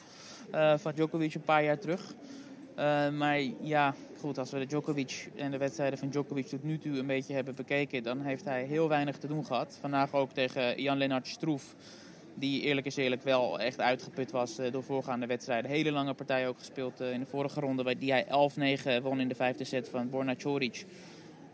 van 0.75 0.91
Djokovic 0.95 1.33
een 1.33 1.41
paar 1.41 1.63
jaar 1.63 1.79
terug. 1.79 2.13
Uh, 2.80 3.10
maar 3.10 3.39
ja, 3.62 3.96
goed, 4.20 4.38
als 4.38 4.51
we 4.51 4.60
de 4.60 4.65
Djokovic 4.65 5.30
en 5.36 5.51
de 5.51 5.58
wedstrijden 5.58 6.00
van 6.00 6.10
Djokovic 6.10 6.48
tot 6.48 6.63
nu 6.63 6.77
toe 6.77 6.98
een 6.98 7.08
beetje 7.08 7.34
hebben 7.34 7.56
bekeken, 7.56 8.03
dan 8.03 8.22
heeft 8.22 8.46
hij 8.46 8.63
heel 8.63 8.89
weinig 8.89 9.18
te 9.18 9.27
doen 9.27 9.46
gehad. 9.46 9.77
Vandaag 9.82 10.13
ook 10.13 10.32
tegen 10.32 10.82
Jan-Lennart 10.82 11.27
Stroef. 11.27 11.75
Die 12.36 12.62
eerlijk 12.62 12.86
is 12.86 12.96
eerlijk 12.96 13.24
wel 13.24 13.60
echt 13.60 13.80
uitgeput 13.80 14.32
was 14.32 14.58
eh, 14.58 14.72
door 14.72 14.84
voorgaande 14.84 15.25
wedstrijden. 15.25 15.72
Hele 15.72 15.92
lange 15.92 16.13
partij 16.13 16.48
ook 16.48 16.58
gespeeld 16.58 17.00
eh, 17.01 17.12
in 17.12 17.20
de 17.20 17.25
vorige 17.25 17.60
ronde. 17.60 17.98
Die 17.98 18.12
hij 18.12 18.25
11-9 19.00 19.03
won 19.03 19.20
in 19.20 19.27
de 19.27 19.36
vijfde 19.36 19.63
set 19.63 19.89
van 19.89 20.10
Borna 20.10 20.36
Coric. 20.36 20.86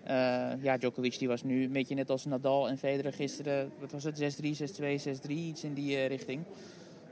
Eh, 0.09 0.51
ja, 0.61 0.77
Djokovic 0.77 1.19
die 1.19 1.27
was 1.27 1.43
nu 1.43 1.63
een 1.63 1.71
beetje 1.71 1.95
net 1.95 2.09
als 2.09 2.25
Nadal 2.25 2.69
en 2.69 2.77
Federer 2.77 3.13
gisteren. 3.13 3.71
Wat 3.79 3.91
was 3.91 4.03
het? 4.03 4.41
6-3, 4.41 4.45
6-2, 4.45 4.99
6-3. 5.27 5.29
Iets 5.29 5.63
in 5.63 5.73
die 5.73 5.95
eh, 5.95 6.07
richting. 6.07 6.43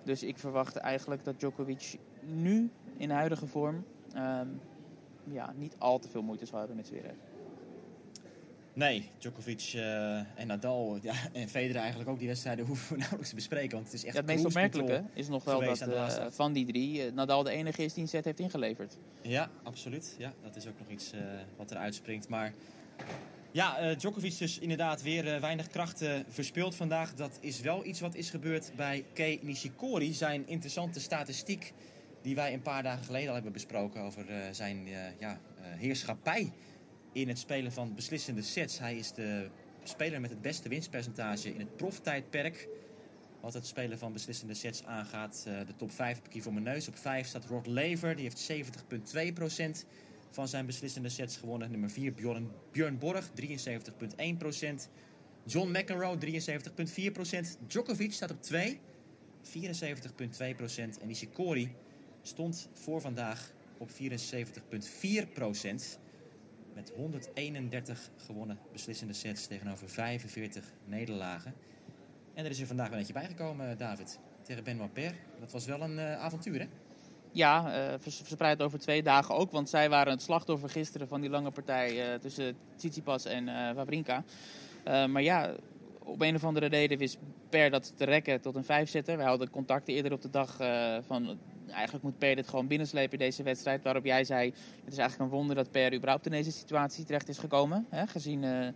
Dus 0.03 0.23
ik 0.23 0.37
verwacht 0.37 0.75
eigenlijk 0.75 1.23
dat 1.23 1.39
Djokovic 1.39 1.97
nu 2.21 2.69
in 2.97 3.07
de 3.07 3.13
huidige 3.13 3.47
vorm... 3.47 3.83
ehm, 4.13 4.47
ja, 5.23 5.53
niet 5.55 5.75
al 5.77 5.99
te 5.99 6.09
veel 6.09 6.21
moeite 6.21 6.45
zal 6.45 6.57
hebben 6.59 6.75
met 6.75 6.87
Zverev. 6.87 7.15
Nee, 8.77 9.09
Djokovic 9.17 9.71
eh, 9.75 10.17
en 10.17 10.47
Nadal 10.47 10.97
ja, 11.01 11.13
en 11.33 11.47
Federer 11.49 11.81
eigenlijk 11.81 12.09
ook 12.09 12.19
die 12.19 12.27
wedstrijden 12.27 12.65
hoeven 12.69 12.89
we 12.89 12.97
nauwelijks 12.97 13.29
te 13.29 13.35
bespreken. 13.35 13.71
Want 13.71 13.85
het 13.85 13.93
is 13.93 14.03
echt 14.03 14.13
Ja, 14.13 14.19
het 14.19 14.29
meest 14.29 14.45
opmerkelijke 14.45 15.03
is 15.13 15.27
nog 15.27 15.43
wel 15.43 15.61
dat 15.61 15.81
eh, 15.81 16.25
van 16.29 16.53
die 16.53 16.65
drie 16.65 17.05
eh, 17.05 17.13
Nadal 17.13 17.43
de 17.43 17.51
enige 17.51 17.83
is 17.83 17.93
die 17.93 18.03
een 18.03 18.09
set 18.09 18.25
heeft 18.25 18.39
ingeleverd. 18.39 18.97
Ja, 19.21 19.49
absoluut. 19.63 20.15
Ja, 20.17 20.33
dat 20.43 20.55
is 20.55 20.67
ook 20.67 20.79
nog 20.79 20.89
iets 20.89 21.13
wat 21.55 21.71
eruit 21.71 21.95
springt. 21.95 22.29
Maar 22.29 22.53
ja, 23.51 23.93
Djokovic 23.93 24.37
dus 24.37 24.59
inderdaad 24.59 25.01
weer 25.01 25.41
weinig 25.41 25.67
krachten 25.67 26.25
verspeeld 26.29 26.75
vandaag. 26.75 27.13
Dat 27.13 27.37
is 27.41 27.61
wel 27.61 27.85
iets 27.85 27.99
wat 27.99 28.15
is 28.15 28.29
gebeurd 28.29 28.71
bij 28.75 29.05
Kei 29.13 29.39
Nishikori. 29.41 30.13
Zijn 30.13 30.47
interessante 30.47 30.99
statistiek 30.99 31.73
die 32.27 32.35
wij 32.35 32.53
een 32.53 32.61
paar 32.61 32.83
dagen 32.83 33.03
geleden 33.03 33.27
al 33.27 33.33
hebben 33.33 33.51
besproken 33.51 34.01
over 34.01 34.29
eh, 34.29 34.37
zijn 34.51 34.87
eh, 34.87 34.93
ja, 35.19 35.31
eh, 35.31 35.63
heerschappij 35.77 36.51
in 37.11 37.27
het 37.27 37.39
spelen 37.39 37.71
van 37.71 37.95
beslissende 37.95 38.41
sets. 38.41 38.79
Hij 38.79 38.97
is 38.97 39.13
de 39.13 39.49
speler 39.83 40.21
met 40.21 40.29
het 40.29 40.41
beste 40.41 40.69
winstpercentage 40.69 41.53
in 41.53 41.59
het 41.59 41.75
proftijdperk. 41.75 42.67
Wat 43.41 43.53
het 43.53 43.67
spelen 43.67 43.97
van 43.97 44.13
beslissende 44.13 44.53
sets 44.53 44.83
aangaat. 44.85 45.43
De 45.43 45.75
top 45.75 45.91
5 45.91 46.15
heb 46.15 46.33
ik 46.33 46.43
voor 46.43 46.53
mijn 46.53 46.65
neus. 46.65 46.87
Op 46.87 46.97
5 46.97 47.27
staat 47.27 47.45
Rod 47.45 47.67
Laver. 47.67 48.15
Die 48.15 48.23
heeft 48.23 48.51
70,2% 49.85 49.85
van 50.31 50.47
zijn 50.47 50.65
beslissende 50.65 51.09
sets 51.09 51.37
gewonnen. 51.37 51.71
Nummer 51.71 51.89
4 51.89 52.13
Bjorn, 52.13 52.51
Björn 52.71 52.97
Borg, 52.97 53.29
73,1%. 53.29 54.89
John 55.45 55.69
McEnroe, 55.69 56.17
73,4%. 56.17 57.67
Djokovic 57.67 58.13
staat 58.13 58.31
op 58.31 58.41
2, 58.41 58.79
74,2%. 59.43 61.01
En 61.01 61.07
Nishikori 61.07 61.75
stond 62.27 62.69
voor 62.73 63.01
vandaag 63.01 63.51
op 63.77 63.89
74,4%. 63.89 63.95
Met 66.73 66.91
131 66.95 68.09
gewonnen 68.17 68.59
beslissende 68.71 69.13
sets 69.13 69.47
tegenover 69.47 69.89
45 69.89 70.73
nederlagen. 70.85 71.53
En 72.33 72.45
er 72.45 72.51
is 72.51 72.59
er 72.59 72.67
vandaag 72.67 72.89
wel 72.89 72.97
eentje 72.97 73.13
bijgekomen, 73.13 73.77
David. 73.77 74.19
Tegen 74.41 74.63
Benoit 74.63 74.93
Paire. 74.93 75.15
Dat 75.39 75.51
was 75.51 75.65
wel 75.65 75.81
een 75.81 75.99
eh, 75.99 76.19
avontuur, 76.19 76.59
hè? 76.59 76.67
Ja, 77.31 77.73
eh, 77.73 77.93
vers- 77.99 78.17
verspreid 78.17 78.61
over 78.61 78.79
twee 78.79 79.03
dagen 79.03 79.35
ook. 79.35 79.51
Want 79.51 79.69
zij 79.69 79.89
waren 79.89 80.11
het 80.13 80.21
slachtoffer 80.21 80.69
gisteren 80.69 81.07
van 81.07 81.21
die 81.21 81.29
lange 81.29 81.51
partij 81.51 82.13
eh, 82.13 82.19
tussen 82.19 82.55
Tsitsipas 82.75 83.25
en 83.25 83.45
Wawrinka. 83.75 84.23
Eh, 84.83 85.05
maar 85.05 85.21
ja, 85.21 85.55
op 86.03 86.21
een 86.21 86.35
of 86.35 86.43
andere 86.43 86.65
reden 86.65 86.97
wist 86.97 87.17
Per 87.49 87.69
dat 87.69 87.93
te 87.95 88.05
rekken 88.05 88.41
tot 88.41 88.55
een 88.55 88.63
vijfzetter. 88.63 89.17
Wij 89.17 89.25
hadden 89.25 89.49
contacten 89.49 89.93
eerder 89.93 90.11
op 90.11 90.21
de 90.21 90.29
dag 90.29 90.55
van... 91.07 91.39
Eigenlijk 91.71 92.03
moet 92.03 92.17
Per 92.17 92.35
dit 92.35 92.47
gewoon 92.47 92.67
binnenslepen 92.67 93.11
in 93.19 93.25
deze 93.25 93.43
wedstrijd. 93.43 93.83
Waarop 93.83 94.05
jij 94.05 94.23
zei, 94.23 94.45
het 94.83 94.93
is 94.93 94.97
eigenlijk 94.97 95.31
een 95.31 95.37
wonder 95.37 95.55
dat 95.55 95.71
Per 95.71 95.93
überhaupt 95.93 96.25
in 96.25 96.31
deze 96.31 96.51
situatie 96.51 97.03
terecht 97.05 97.29
is 97.29 97.37
gekomen. 97.37 97.85
Hè, 97.89 98.07
gezien 98.07 98.43
eh, 98.43 98.67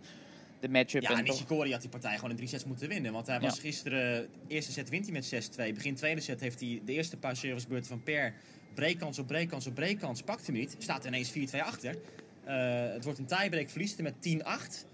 de 0.60 0.68
matchup. 0.68 1.02
Ja, 1.02 1.18
en 1.18 1.24
Nishikori 1.24 1.72
had 1.72 1.80
die 1.80 1.90
partij 1.90 2.14
gewoon 2.14 2.30
in 2.30 2.36
drie 2.36 2.48
sets 2.48 2.64
moeten 2.64 2.88
winnen. 2.88 3.12
Want 3.12 3.26
hij 3.26 3.36
Ja. 3.36 3.42
was 3.42 3.58
gisteren... 3.58 4.28
eerste 4.46 4.72
set 4.72 4.88
wint 4.88 5.04
hij 5.04 5.12
met 5.12 5.50
6-2. 5.70 5.74
Begin 5.74 5.94
tweede 5.94 6.20
set 6.20 6.40
heeft 6.40 6.60
hij 6.60 6.80
de 6.84 6.92
eerste 6.92 7.16
paar 7.16 7.36
servicebeurten 7.36 7.88
van 7.88 8.02
Per... 8.02 8.34
breekkans 8.74 9.18
op 9.18 9.26
breekkans 9.26 9.66
op 9.66 9.74
breekkans. 9.74 10.22
Pakt 10.22 10.46
hem 10.46 10.54
niet. 10.56 10.74
Staat 10.78 11.04
ineens 11.04 11.32
4-2 11.32 11.34
achter. 11.60 11.96
Eh, 12.44 12.92
het 12.92 13.04
wordt 13.04 13.18
een 13.18 13.26
tiebreak. 13.26 13.68
Verliest 13.70 13.94
hij 13.98 14.04
met 14.04 14.14
10-8. 14.20 14.86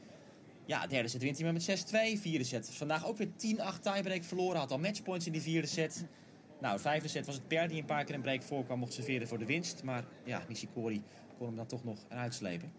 Ja, 0.66 0.86
derde 0.86 1.08
set 1.08 1.22
wint 1.22 1.38
hij 1.38 1.52
met 1.52 1.62
6-2. 2.16 2.20
Vierde 2.20 2.44
set. 2.44 2.70
Vandaag 2.70 3.06
ook 3.06 3.16
weer 3.16 3.28
10-8 3.36 3.80
tiebreak 3.82 4.24
verloren. 4.24 4.58
Had 4.58 4.70
al 4.70 4.78
matchpoints 4.78 5.26
in 5.26 5.32
die 5.32 5.42
vierde 5.42 5.66
set. 5.68 6.04
Nou, 6.60 6.74
de 6.76 6.82
vijfde 6.82 7.08
set 7.08 7.26
was 7.26 7.34
het 7.34 7.48
Per 7.48 7.68
die 7.68 7.78
een 7.80 7.84
paar 7.84 8.04
keer 8.04 8.14
een 8.14 8.20
break 8.20 8.42
voorkwam. 8.42 8.78
Mocht 8.78 8.92
serveren 8.92 9.28
voor 9.28 9.38
de 9.38 9.46
winst. 9.46 9.82
Maar 9.82 10.04
ja, 10.24 10.42
Nishikori 10.48 11.02
kon 11.38 11.46
hem 11.46 11.56
dan 11.56 11.66
toch 11.66 11.84
nog 11.84 11.98
eruit 12.08 12.34
slepen. 12.34 12.72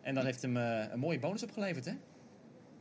En 0.00 0.14
dat 0.14 0.24
heeft 0.24 0.42
hem 0.42 0.56
eh, 0.56 0.84
een 0.92 0.98
mooie 0.98 1.18
bonus 1.18 1.42
opgeleverd, 1.42 1.84
hè? 1.84 1.92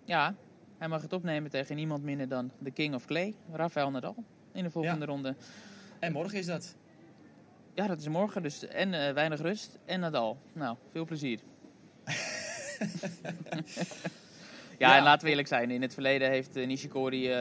Ja, 0.06 0.36
hij 0.78 0.88
mag 0.88 1.02
het 1.02 1.14
opnemen 1.14 1.52
tegen 1.52 1.76
niemand 1.76 2.04
minder 2.04 2.28
dan 2.28 2.52
de 2.60 2.72
King 2.72 2.96
of 2.96 3.06
Clay, 3.06 3.34
Rafael 3.52 3.92
Nadal, 3.92 4.16
in 4.52 4.64
de 4.64 4.70
volgende 4.72 5.00
Ja. 5.06 5.12
ronde. 5.12 5.36
En 6.00 6.12
morgen 6.12 6.38
is 6.38 6.46
dat. 6.46 6.76
Ja, 7.74 7.88
dat 7.88 8.00
is 8.00 8.08
morgen 8.08 8.44
dus. 8.44 8.68
En 8.68 8.94
eh, 9.08 9.14
weinig 9.14 9.42
rust 9.42 9.78
en 9.86 10.00
Nadal. 10.00 10.38
Nou, 10.54 10.78
veel 10.92 11.06
plezier. 11.06 11.40
ja, 12.06 12.14
Ja. 14.78 14.98
en 14.98 15.04
laten 15.04 15.24
we 15.24 15.30
eerlijk 15.30 15.48
zijn. 15.48 15.72
In 15.72 15.82
het 15.82 15.94
verleden 15.94 16.30
heeft 16.30 16.56
eh, 16.56 16.68
Nishikori 16.68 17.32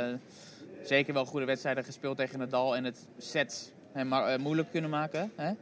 zeker 0.89 1.15
wel 1.15 1.25
goede 1.25 1.47
wedstrijden 1.47 1.85
gespeeld 1.85 2.17
tegen 2.17 2.39
Nadal. 2.39 2.77
En 2.77 2.85
het 2.85 3.09
sets 3.19 3.71
hem 3.93 4.13
eh, 4.13 4.39
moeilijk 4.39 4.71
kunnen 4.71 4.91
maken. 4.91 5.33
Hè? 5.37 5.53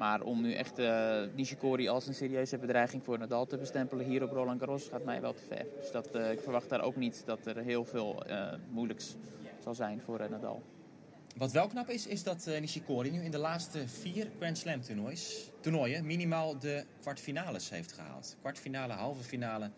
Maar 0.00 0.22
om 0.22 0.42
nu 0.42 0.52
echt 0.52 0.78
eh, 0.78 1.22
Nishikori 1.34 1.88
als 1.88 2.06
een 2.06 2.14
serieuze 2.14 2.58
bedreiging 2.58 3.02
voor 3.04 3.18
Nadal 3.18 3.46
te 3.46 3.56
bestempelen 3.56 4.06
hier 4.06 4.22
op 4.22 4.30
Roland 4.30 4.60
Garros 4.60 4.88
gaat 4.88 5.04
mij 5.04 5.20
wel 5.20 5.34
te 5.34 5.42
ver. 5.48 5.66
Dus 5.80 5.90
dat, 5.90 6.14
eh, 6.14 6.30
ik 6.30 6.40
verwacht 6.40 6.68
daar 6.68 6.80
ook 6.80 6.96
niet 6.96 7.22
dat 7.24 7.46
er 7.46 7.56
heel 7.56 7.84
veel 7.84 8.24
eh, 8.24 8.52
moeilijks 8.70 9.16
zal 9.62 9.74
zijn 9.74 10.00
voor 10.00 10.30
Nadal. 10.30 10.62
Wat 11.36 11.52
wel 11.52 11.66
knap 11.66 11.88
is, 11.88 12.06
is 12.06 12.22
dat 12.22 12.46
Nishikori 12.60 13.10
nu 13.10 13.22
in 13.22 13.30
de 13.30 13.38
laatste 13.38 13.88
vier 13.88 14.26
Grand 14.36 14.58
Slam 14.58 14.80
toernoois, 14.80 15.50
toernooien 15.60 16.06
minimaal 16.06 16.58
de 16.58 16.84
kwartfinales 17.00 17.70
heeft 17.70 17.92
gehaald. 17.92 18.36
Kwartfinale, 18.40 18.92
halve 18.92 19.22
finale 19.22 19.70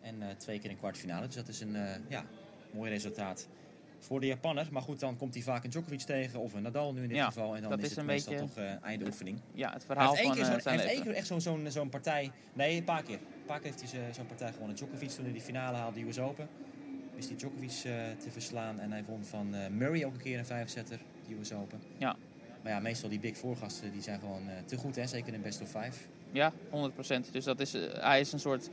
en 0.00 0.22
twee 0.36 0.58
keer 0.58 0.70
een 0.70 0.78
kwartfinale. 0.78 1.26
Dus 1.26 1.34
dat 1.34 1.48
is 1.48 1.60
een 1.60 1.76
ja, 2.08 2.24
mooi 2.70 2.90
resultaat 2.90 3.48
voor 3.98 4.20
de 4.20 4.26
Japanner. 4.26 4.68
Maar 4.70 4.82
goed, 4.82 5.00
dan 5.00 5.16
komt 5.16 5.34
hij 5.34 5.42
vaak 5.42 5.64
een 5.64 5.70
Djokovic 5.70 6.00
tegen 6.00 6.40
of 6.40 6.52
een 6.54 6.62
Nadal 6.62 6.92
nu 6.92 7.02
in 7.02 7.08
dit 7.08 7.16
Ja, 7.16 7.26
geval. 7.26 7.56
En 7.56 7.62
dan 7.62 7.78
is, 7.78 7.82
is 7.84 7.88
het 7.90 7.98
een 7.98 8.04
meestal 8.06 8.32
beetje- 8.32 8.48
toch 8.48 8.56
eh 8.64 8.82
einde 8.88 9.04
oefening. 9.06 9.38
Ja, 9.54 9.66
het 9.72 9.76
Hij 9.76 9.86
verhaal 9.86 10.08
heeft 10.14 10.18
één 10.18 10.26
van 10.28 10.36
keer, 10.44 10.56
eh, 10.56 10.64
hij 10.64 10.72
heeft 10.76 10.94
één 10.94 11.02
keer 11.02 11.12
echt 11.14 11.26
zo'n, 11.26 11.40
zo'n, 11.40 11.66
zo'n 11.70 11.88
partij. 11.88 12.30
Nee, 12.52 12.76
een 12.76 12.84
paar 12.84 13.02
keer. 13.02 13.14
Een 13.18 13.44
paar 13.46 13.60
keer 13.60 13.70
heeft 13.70 13.90
hij 13.92 14.00
zo- 14.08 14.12
zo'n 14.14 14.26
partij 14.26 14.52
gewonnen. 14.52 14.76
Djokovic 14.76 15.08
toen 15.10 15.24
hij 15.24 15.32
die 15.32 15.42
finale 15.42 15.76
haalde, 15.76 16.00
de 16.00 16.06
US 16.06 16.18
Open. 16.18 16.48
Wist 17.14 17.28
hij 17.28 17.36
Djokovic 17.36 17.70
eh, 17.84 17.92
te 18.22 18.30
verslaan. 18.30 18.80
En 18.80 18.90
hij 18.92 19.04
won 19.04 19.24
van 19.24 19.50
Murray 19.76 20.04
ook 20.04 20.14
een 20.14 20.20
keer 20.22 20.38
een 20.38 20.46
vijfzetter, 20.46 20.98
de 21.28 21.34
US 21.40 21.52
Open. 21.52 21.80
Ja. 21.98 22.16
Maar 22.62 22.72
ja, 22.72 22.80
meestal 22.80 23.08
die 23.08 23.18
Big 23.18 23.36
Four 23.36 23.56
gasten 23.56 23.92
die 23.92 24.02
zijn 24.02 24.20
gewoon 24.20 24.42
te 24.64 24.76
goed, 24.76 24.96
hè? 24.96 25.06
zeker 25.06 25.34
in 25.34 25.42
best 25.42 25.60
of 25.60 25.68
five. 25.68 25.98
Ja, 26.32 26.52
100%. 26.70 27.28
Dus 27.32 27.44
dat 27.44 27.60
is, 27.60 27.72
hij 27.92 28.20
is 28.20 28.32
een 28.32 28.38
soort 28.40 28.68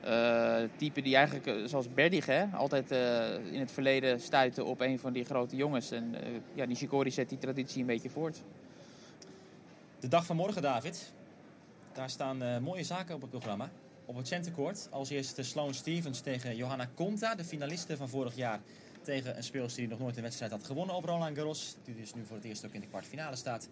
eh, 0.00 0.62
type 0.76 1.02
die 1.02 1.16
eigenlijk, 1.16 1.46
eh, 1.46 1.54
zoals 1.64 1.92
Berdig, 1.94 2.26
hè, 2.26 2.44
altijd 2.44 2.90
eh, 2.90 3.52
in 3.52 3.60
het 3.60 3.72
verleden 3.72 4.20
stuitte 4.20 4.64
op 4.64 4.80
een 4.80 4.98
van 4.98 5.12
die 5.12 5.24
grote 5.24 5.56
jongens. 5.56 5.90
En 5.90 6.14
eh, 6.14 6.28
ja, 6.54 6.64
Nishikori 6.64 7.10
zet 7.10 7.28
die 7.28 7.38
traditie 7.38 7.80
een 7.80 7.86
beetje 7.86 8.10
voort. 8.10 8.42
De 10.00 10.08
dag 10.08 10.26
van 10.26 10.36
morgen, 10.36 10.62
David. 10.62 11.12
Daar 11.92 12.10
staan 12.10 12.62
mooie 12.62 12.84
zaken 12.84 13.14
op 13.14 13.20
het 13.20 13.30
programma. 13.30 13.70
Op 14.04 14.16
het 14.16 14.28
centercourt 14.28 14.88
als 14.90 15.10
eerste 15.10 15.42
Sloane 15.42 15.72
Stevens 15.72 16.20
tegen 16.20 16.56
Johanna 16.56 16.88
Konta, 16.94 17.34
de 17.34 17.44
finaliste 17.44 17.96
van 17.96 18.08
vorig 18.08 18.36
jaar. 18.36 18.60
Tegen 19.02 19.36
een 19.36 19.42
speelster 19.42 19.80
die 19.80 19.90
nog 19.90 19.98
nooit 19.98 20.16
een 20.16 20.22
wedstrijd 20.22 20.50
had 20.50 20.64
gewonnen 20.64 20.94
op 20.94 21.04
Roland 21.04 21.36
Garros. 21.36 21.76
Die 21.84 21.94
dus 21.94 22.14
nu 22.14 22.24
voor 22.26 22.36
het 22.36 22.44
eerst 22.44 22.66
ook 22.66 22.72
in 22.72 22.80
de 22.80 22.86
kwartfinale 22.86 23.36
staat. 23.36 23.68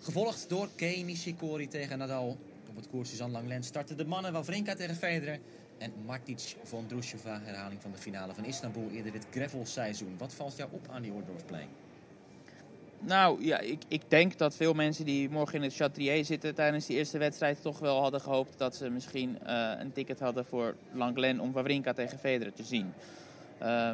Gevolgd 0.00 0.48
door 0.48 0.68
Kei 0.76 1.04
Nishikori 1.04 1.68
tegen 1.68 1.98
Nadal. 1.98 2.38
Op 2.74 2.80
het 2.80 2.90
koers 2.90 3.10
Suzanne 3.10 3.32
Langlen 3.32 3.62
starten 3.62 3.96
de 3.96 4.04
mannen 4.04 4.32
Wawrinka 4.32 4.74
tegen 4.74 4.94
Federer. 4.94 5.38
En 5.78 5.92
Martic 6.06 6.56
von 6.62 6.86
Drusjova, 6.86 7.40
herhaling 7.44 7.82
van 7.82 7.90
de 7.90 7.98
finale 7.98 8.34
van 8.34 8.44
Istanbul 8.44 8.90
eerder 8.92 9.12
dit 9.12 9.26
gravelseizoen. 9.30 10.14
Wat 10.18 10.34
valt 10.34 10.56
jou 10.56 10.68
op 10.72 10.88
aan 10.90 11.02
die 11.02 11.12
play? 11.46 11.66
Nou 12.98 13.44
ja, 13.44 13.58
ik, 13.58 13.82
ik 13.88 14.02
denk 14.08 14.38
dat 14.38 14.56
veel 14.56 14.72
mensen 14.72 15.04
die 15.04 15.30
morgen 15.30 15.54
in 15.54 15.62
het 15.62 15.74
Chatrier 15.74 16.24
zitten 16.24 16.54
tijdens 16.54 16.86
die 16.86 16.96
eerste 16.96 17.18
wedstrijd 17.18 17.62
toch 17.62 17.78
wel 17.78 18.00
hadden 18.00 18.20
gehoopt 18.20 18.58
dat 18.58 18.76
ze 18.76 18.90
misschien 18.90 19.38
eh, 19.42 19.70
een 19.78 19.92
ticket 19.92 20.20
hadden 20.20 20.44
voor 20.44 20.74
Langlen 20.92 21.40
om 21.40 21.52
Wawrinka 21.52 21.92
tegen 21.92 22.18
Federer 22.18 22.52
te 22.52 22.64
zien. 22.64 22.92
Eh, 23.58 23.90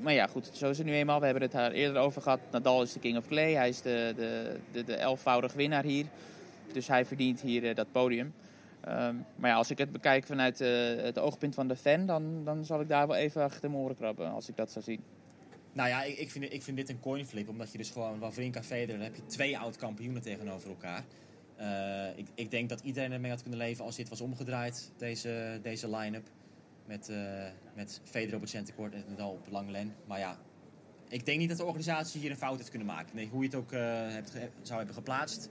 maar 0.00 0.12
ja, 0.12 0.26
goed, 0.26 0.50
zo 0.52 0.70
is 0.70 0.78
het 0.78 0.86
nu 0.86 0.94
eenmaal. 0.94 1.18
We 1.18 1.24
hebben 1.24 1.42
het 1.42 1.52
daar 1.52 1.70
eerder 1.70 2.02
over 2.02 2.22
gehad. 2.22 2.40
Nadal 2.50 2.82
is 2.82 2.92
de 2.92 2.98
king 2.98 3.16
of 3.16 3.26
clay. 3.26 3.52
Hij 3.52 3.68
is 3.68 3.82
de, 3.82 4.12
de, 4.16 4.56
de, 4.72 4.84
de 4.84 4.94
elfvoudig 4.94 5.52
winnaar 5.52 5.84
hier. 5.84 6.06
Dus 6.72 6.88
hij 6.88 7.04
verdient 7.04 7.40
hier 7.40 7.68
eh, 7.68 7.74
dat 7.74 7.92
podium. 7.92 8.34
Ehm, 8.80 9.14
maar 9.36 9.50
ja, 9.50 9.56
als 9.56 9.70
ik 9.70 9.78
het 9.78 9.92
bekijk 9.92 10.26
vanuit 10.26 10.60
eh, 10.60 10.68
het 10.96 11.18
oogpunt 11.18 11.54
van 11.54 11.68
de 11.68 11.76
fan, 11.76 12.06
dan, 12.06 12.44
dan 12.44 12.64
zal 12.64 12.80
ik 12.80 12.88
daar 12.88 13.06
wel 13.06 13.16
even 13.16 13.42
achter 13.42 13.70
mijn 13.70 13.82
oren 13.82 13.96
krabben 13.96 14.30
als 14.30 14.48
ik 14.48 14.56
dat 14.56 14.70
zou 14.70 14.84
zien. 14.84 15.00
Nou 15.72 15.88
ja, 15.88 16.02
ik, 16.02 16.18
ik, 16.18 16.30
vind, 16.30 16.52
ik 16.52 16.62
vind 16.62 16.76
dit 16.76 16.88
een 16.88 17.00
coin 17.00 17.26
flip. 17.26 17.48
Omdat 17.48 17.72
je 17.72 17.78
dus 17.78 17.90
gewoon 17.90 18.18
Wawrinka 18.18 18.62
Federer... 18.62 18.94
dan 18.96 19.04
heb 19.04 19.16
je 19.16 19.26
twee 19.26 19.58
oud-kampioenen 19.58 20.22
tegenover 20.22 20.68
elkaar. 20.68 21.04
Eh, 21.56 22.18
ik, 22.18 22.26
ik 22.34 22.50
denk 22.50 22.68
dat 22.68 22.80
iedereen 22.80 23.12
ermee 23.12 23.30
had 23.30 23.42
kunnen 23.42 23.58
leven 23.58 23.84
als 23.84 23.96
dit 23.96 24.08
was 24.08 24.20
omgedraaid, 24.20 24.92
deze, 24.96 25.58
deze 25.62 25.96
line-up. 25.96 26.28
Met, 26.86 27.08
eh 27.08 27.16
met 27.74 28.00
Federer 28.04 28.34
op 28.34 28.40
het 28.40 28.50
centercourt 28.50 28.94
en 28.94 29.04
Nadal 29.08 29.30
op 29.30 29.68
lijn. 29.68 29.94
Maar 30.06 30.18
ja, 30.18 30.38
ik 31.08 31.26
denk 31.26 31.38
niet 31.38 31.48
dat 31.48 31.58
de 31.58 31.64
organisatie 31.64 32.20
hier 32.20 32.30
een 32.30 32.36
fout 32.36 32.56
heeft 32.56 32.68
kunnen 32.70 32.88
maken. 32.88 33.16
Nee, 33.16 33.28
hoe 33.28 33.40
je 33.40 33.46
het 33.46 33.56
ook 33.56 33.70
hebt 33.70 34.32
zou 34.62 34.78
hebben 34.78 34.94
geplaatst. 34.94 35.50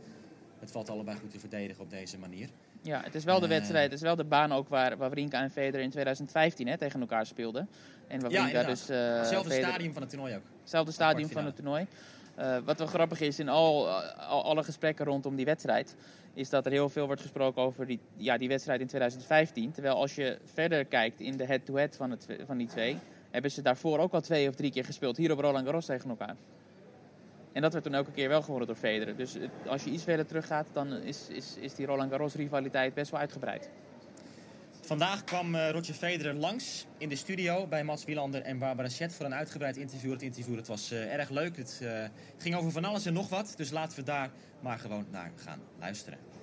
Het 0.60 0.72
valt 0.72 0.90
allebei 0.90 1.18
goed 1.18 1.32
te 1.32 1.40
verdedigen 1.40 1.84
op 1.84 1.90
deze 1.90 2.18
manier. 2.18 2.50
Ja, 2.82 3.02
het 3.04 3.16
is 3.16 3.24
wel 3.24 3.40
de 3.40 3.46
Eh. 3.46 3.52
wedstrijd, 3.52 3.84
het 3.84 3.94
is 3.94 4.02
wel 4.02 4.16
de 4.16 4.24
baan 4.24 4.52
ook 4.54 4.70
waar 4.70 4.98
Wawrinka 4.98 5.42
en 5.42 5.52
Federer 5.52 5.82
in 5.82 5.90
2015 5.90 6.68
hè, 6.68 6.78
tegen 6.78 7.00
elkaar 7.00 7.26
speelden. 7.26 7.70
En 8.08 8.20
Wawrinka 8.20 8.48
inderdaad. 8.48 8.70
dus... 8.78 8.90
eh, 8.90 9.18
Hetzelfde 9.18 9.54
stadium 9.54 9.94
van 9.94 10.02
het 10.02 10.12
toernooi 10.12 10.36
ook. 10.36 10.42
Hetzelfde 10.62 10.92
stadium 10.92 11.30
van 11.30 11.46
het 11.46 11.56
toernooi. 11.56 11.86
Eh, 12.36 12.58
wat 12.66 12.78
wel 12.78 12.88
grappig 12.88 13.20
is 13.22 13.40
in 13.40 13.50
al, 13.50 13.90
al- 13.90 14.44
alle 14.44 14.64
gesprekken 14.64 15.06
rondom 15.06 15.36
die 15.36 15.46
wedstrijd, 15.46 15.96
is 16.34 16.50
dat 16.50 16.66
er 16.66 16.72
heel 16.72 16.90
veel 16.90 17.06
wordt 17.06 17.22
gesproken 17.22 17.62
over 17.62 17.86
die, 17.86 18.00
ja, 18.16 18.38
die 18.38 18.48
wedstrijd 18.48 18.82
in 18.82 18.88
2015. 18.88 19.72
Terwijl 19.72 19.96
als 19.96 20.16
je 20.16 20.38
verder 20.54 20.86
kijkt 20.86 21.20
in 21.20 21.38
de 21.38 21.46
head-to-head 21.46 21.96
van, 21.96 22.12
het, 22.12 22.28
van 22.46 22.58
die 22.58 22.68
twee, 22.68 22.98
hebben 23.32 23.52
ze 23.52 23.62
daarvoor 23.62 24.00
ook 24.00 24.14
al 24.14 24.22
twee 24.22 24.48
of 24.50 24.56
drie 24.56 24.72
keer 24.72 24.86
gespeeld. 24.86 25.18
Hier 25.18 25.32
op 25.32 25.40
Roland 25.40 25.66
Garros 25.66 25.86
tegen 25.86 26.10
elkaar. 26.10 26.36
En 27.56 27.62
dat 27.62 27.72
werd 27.72 27.86
toen 27.86 27.94
elke 27.94 28.12
keer 28.12 28.30
wel 28.30 28.42
gewonnen 28.42 28.68
door 28.68 28.76
Federer. 28.76 29.16
Dus 29.16 29.38
als 29.68 29.84
je 29.84 29.90
iets 29.90 30.04
verder 30.04 30.26
teruggaat, 30.26 30.68
dan 30.74 30.94
is, 30.94 31.28
is, 31.30 31.56
is 31.60 31.76
die 31.76 31.86
Roland 31.86 32.12
Garros 32.12 32.34
rivaliteit 32.34 32.94
best 32.94 33.12
wel 33.12 33.20
uitgebreid. 33.20 33.70
Vandaag 34.82 35.24
kwam 35.24 35.56
eh, 35.56 35.70
Roger 35.70 35.94
Federer 35.94 36.34
langs 36.34 36.86
in 36.98 37.10
de 37.10 37.16
studio 37.16 37.68
bij 37.68 37.84
Mats 37.84 38.06
Wielander 38.06 38.42
en 38.42 38.60
Barbara 38.60 38.90
Schett 38.90 39.14
voor 39.14 39.26
een 39.26 39.34
uitgebreid 39.34 39.78
interview. 39.78 40.12
Het 40.12 40.22
interview 40.22 40.56
dat 40.56 40.68
was 40.68 40.92
eh, 40.92 41.14
erg 41.14 41.30
leuk. 41.30 41.58
Het 41.58 41.80
eh, 41.82 42.04
ging 42.38 42.56
over 42.56 42.72
van 42.72 42.86
alles 42.86 43.06
en 43.06 43.14
nog 43.14 43.30
wat. 43.30 43.54
Dus 43.58 43.72
laten 43.72 43.98
we 43.98 44.04
daar 44.04 44.30
maar 44.60 44.80
gewoon 44.80 45.06
naar 45.12 45.32
gaan 45.36 45.62
luisteren. 45.80 46.35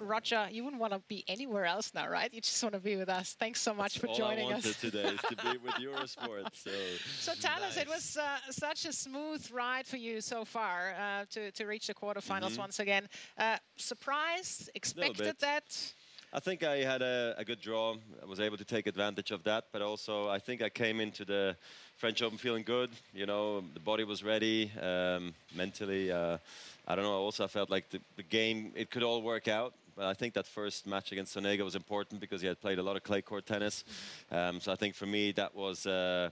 Roger, 0.00 0.48
you 0.50 0.64
wouldn't 0.64 0.80
want 0.80 0.92
to 0.92 1.00
be 1.08 1.24
anywhere 1.28 1.64
else 1.66 1.92
now, 1.94 2.08
right? 2.08 2.32
You 2.32 2.40
just 2.40 2.62
want 2.62 2.74
to 2.74 2.80
be 2.80 2.96
with 2.96 3.08
us. 3.08 3.36
Thanks 3.38 3.60
so 3.60 3.74
much 3.74 3.98
for 3.98 4.06
All 4.06 4.14
I 4.14 4.18
joining 4.18 4.44
wanted 4.50 4.66
us. 4.66 4.80
today 4.80 5.04
is 5.04 5.20
to 5.28 5.36
be 5.36 5.58
with 5.58 5.74
Eurosport. 5.80 6.46
So, 6.54 6.70
So 7.18 7.32
tell 7.40 7.62
us, 7.62 7.76
it 7.76 7.88
was 7.88 8.16
uh, 8.16 8.38
such 8.50 8.86
a 8.86 8.92
smooth 8.92 9.46
ride 9.52 9.86
for 9.86 9.96
you 9.98 10.20
so 10.20 10.44
far 10.44 10.94
uh, 10.98 11.24
to, 11.30 11.50
to 11.52 11.66
reach 11.66 11.86
the 11.86 11.94
quarterfinals 11.94 12.50
Mm-hmm. 12.52 12.60
once 12.60 12.78
again. 12.80 13.08
Uh, 13.38 13.56
surprised? 13.76 14.70
Expected 14.74 15.36
that? 15.40 15.92
I 16.32 16.38
think 16.38 16.62
I 16.62 16.76
had 16.78 17.02
a, 17.02 17.34
a 17.38 17.44
good 17.44 17.60
draw. 17.60 17.96
I 18.22 18.24
was 18.24 18.38
able 18.38 18.56
to 18.56 18.64
take 18.64 18.86
advantage 18.86 19.32
of 19.32 19.42
that, 19.44 19.64
but 19.72 19.82
also 19.82 20.28
I 20.28 20.38
think 20.38 20.62
I 20.62 20.68
came 20.68 21.00
into 21.00 21.24
the 21.24 21.56
French 21.96 22.22
Open 22.22 22.38
feeling 22.38 22.62
good. 22.62 22.90
You 23.12 23.26
know, 23.26 23.62
the 23.74 23.80
body 23.80 24.04
was 24.04 24.22
ready 24.22 24.70
um, 24.80 25.34
mentally. 25.56 26.10
Uh, 26.12 26.38
I 26.86 26.94
don't 26.94 27.04
know. 27.04 27.14
Also, 27.14 27.42
I 27.44 27.48
felt 27.48 27.68
like 27.68 27.90
the, 27.90 28.00
the 28.16 28.22
game 28.22 28.72
it 28.76 28.90
could 28.90 29.02
all 29.02 29.22
work 29.22 29.48
out. 29.48 29.74
But 30.00 30.08
I 30.08 30.14
think 30.14 30.32
that 30.32 30.46
first 30.46 30.86
match 30.86 31.12
against 31.12 31.36
Sonega 31.36 31.62
was 31.62 31.74
important 31.74 32.22
because 32.22 32.40
he 32.40 32.46
had 32.46 32.58
played 32.58 32.78
a 32.78 32.82
lot 32.82 32.96
of 32.96 33.02
clay 33.02 33.20
court 33.20 33.44
tennis. 33.44 33.84
Um, 34.30 34.58
so 34.58 34.72
I 34.72 34.74
think 34.74 34.94
for 34.94 35.04
me 35.06 35.32
that 35.32 35.54
was. 35.54 35.86
Uh, 35.86 36.30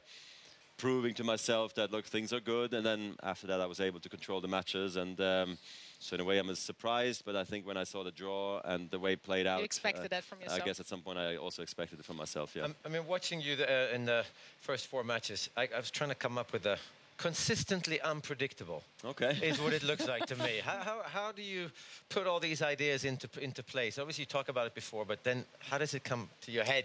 proving 0.78 1.12
to 1.12 1.24
myself 1.24 1.74
that 1.74 1.90
look 1.90 2.04
things 2.04 2.32
are 2.32 2.38
good 2.38 2.72
and 2.72 2.86
then 2.86 3.16
after 3.24 3.48
that 3.48 3.60
I 3.60 3.66
was 3.66 3.80
able 3.80 3.98
to 3.98 4.08
control 4.08 4.40
the 4.40 4.46
matches 4.46 4.94
and 4.94 5.20
um, 5.20 5.58
so 5.98 6.14
in 6.14 6.20
a 6.20 6.24
way 6.24 6.38
I'm 6.38 6.48
as 6.50 6.60
surprised 6.60 7.24
but 7.26 7.34
I 7.34 7.42
think 7.42 7.66
when 7.66 7.76
I 7.76 7.82
saw 7.82 8.04
the 8.04 8.12
draw 8.12 8.60
and 8.64 8.88
the 8.88 9.00
way 9.00 9.14
it 9.14 9.22
played 9.24 9.44
out 9.44 9.64
expected 9.64 10.10
that 10.10 10.22
from 10.22 10.38
I 10.48 10.60
guess 10.60 10.78
at 10.78 10.86
some 10.86 11.00
point 11.00 11.18
I 11.18 11.34
also 11.34 11.62
expected 11.62 11.98
it 11.98 12.04
from 12.04 12.14
myself 12.14 12.54
yeah 12.54 12.62
Um, 12.62 12.76
I 12.86 12.90
mean, 12.90 13.04
watching 13.08 13.40
you 13.40 13.56
the, 13.56 13.66
uh, 13.68 13.92
in 13.92 14.04
the 14.04 14.24
first 14.60 14.86
four 14.86 15.02
matches, 15.02 15.50
I, 15.56 15.68
I 15.74 15.80
was 15.80 15.90
trying 15.90 16.10
to 16.10 16.14
come 16.14 16.38
up 16.38 16.52
with 16.52 16.64
a 16.66 16.78
consistently 17.18 18.00
unpredictable. 18.00 18.82
okay 19.04 19.36
Is 19.42 19.60
what 19.60 19.72
it 19.72 19.82
looks 19.82 20.06
like 20.06 20.26
to 20.26 20.36
me. 20.36 20.60
How, 20.64 20.78
how, 20.88 21.02
how 21.04 21.32
do 21.32 21.42
you 21.42 21.70
put 22.08 22.26
all 22.26 22.40
these 22.40 22.62
ideas 22.62 23.04
into 23.04 23.28
into 23.40 23.62
place? 23.62 23.98
Obviously, 23.98 24.22
you 24.22 24.26
talk 24.26 24.48
about 24.48 24.66
it 24.66 24.74
before, 24.74 25.04
but 25.04 25.24
then 25.24 25.44
how 25.70 25.78
does 25.78 25.94
it 25.94 26.04
come 26.04 26.28
to 26.42 26.50
your 26.50 26.64
head? 26.64 26.84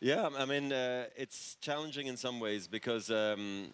Yeah, 0.00 0.28
I 0.36 0.44
mean, 0.46 0.72
uh, 0.72 1.04
it's 1.16 1.56
challenging 1.60 2.08
in 2.08 2.16
some 2.16 2.40
ways 2.40 2.66
because 2.66 3.10
um, 3.10 3.68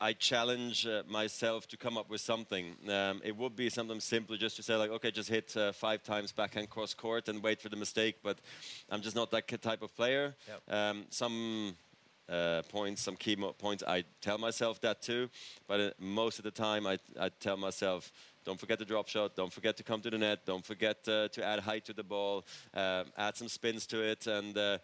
I 0.00 0.14
challenge 0.14 0.86
uh, 0.86 1.02
myself 1.06 1.66
to 1.68 1.76
come 1.76 1.98
up 1.98 2.08
with 2.08 2.22
something. 2.22 2.74
Um, 2.88 3.20
it 3.22 3.36
would 3.36 3.54
be 3.54 3.68
something 3.68 4.00
simple 4.00 4.36
just 4.38 4.56
to 4.56 4.62
say, 4.62 4.74
like, 4.76 4.90
okay, 4.90 5.10
just 5.10 5.28
hit 5.28 5.54
uh, 5.56 5.72
five 5.72 6.02
times 6.02 6.32
backhand 6.32 6.70
cross 6.70 6.94
court 6.94 7.28
and 7.28 7.42
wait 7.42 7.60
for 7.60 7.68
the 7.68 7.76
mistake, 7.76 8.16
but 8.22 8.38
I'm 8.90 9.02
just 9.02 9.14
not 9.14 9.30
that 9.32 9.46
type 9.60 9.82
of 9.82 9.94
player. 9.94 10.34
Yep. 10.48 10.78
Um, 10.78 11.04
some 11.10 11.76
uh, 12.30 12.62
points, 12.68 13.02
some 13.02 13.16
key 13.16 13.36
points, 13.36 13.82
I 13.86 14.04
tell 14.20 14.38
myself 14.38 14.80
that 14.82 15.02
too, 15.02 15.28
but 15.66 15.80
uh, 15.80 15.90
most 15.98 16.38
of 16.38 16.44
the 16.44 16.50
time 16.50 16.86
I, 16.86 16.98
I 17.18 17.30
tell 17.40 17.56
myself, 17.56 18.12
don't 18.44 18.58
forget 18.58 18.78
the 18.78 18.84
drop 18.84 19.08
shot. 19.08 19.36
Don't 19.36 19.52
forget 19.52 19.76
to 19.76 19.82
come 19.82 20.00
to 20.00 20.10
the 20.10 20.18
net. 20.18 20.46
Don't 20.46 20.64
forget 20.64 21.06
uh, 21.06 21.28
to 21.28 21.44
add 21.44 21.60
height 21.60 21.84
to 21.84 21.92
the 21.92 22.02
ball. 22.02 22.46
Uh, 22.72 23.04
add 23.16 23.36
some 23.36 23.48
spins 23.48 23.86
to 23.88 24.02
it. 24.02 24.26
And 24.26 24.56
uh, 24.56 24.78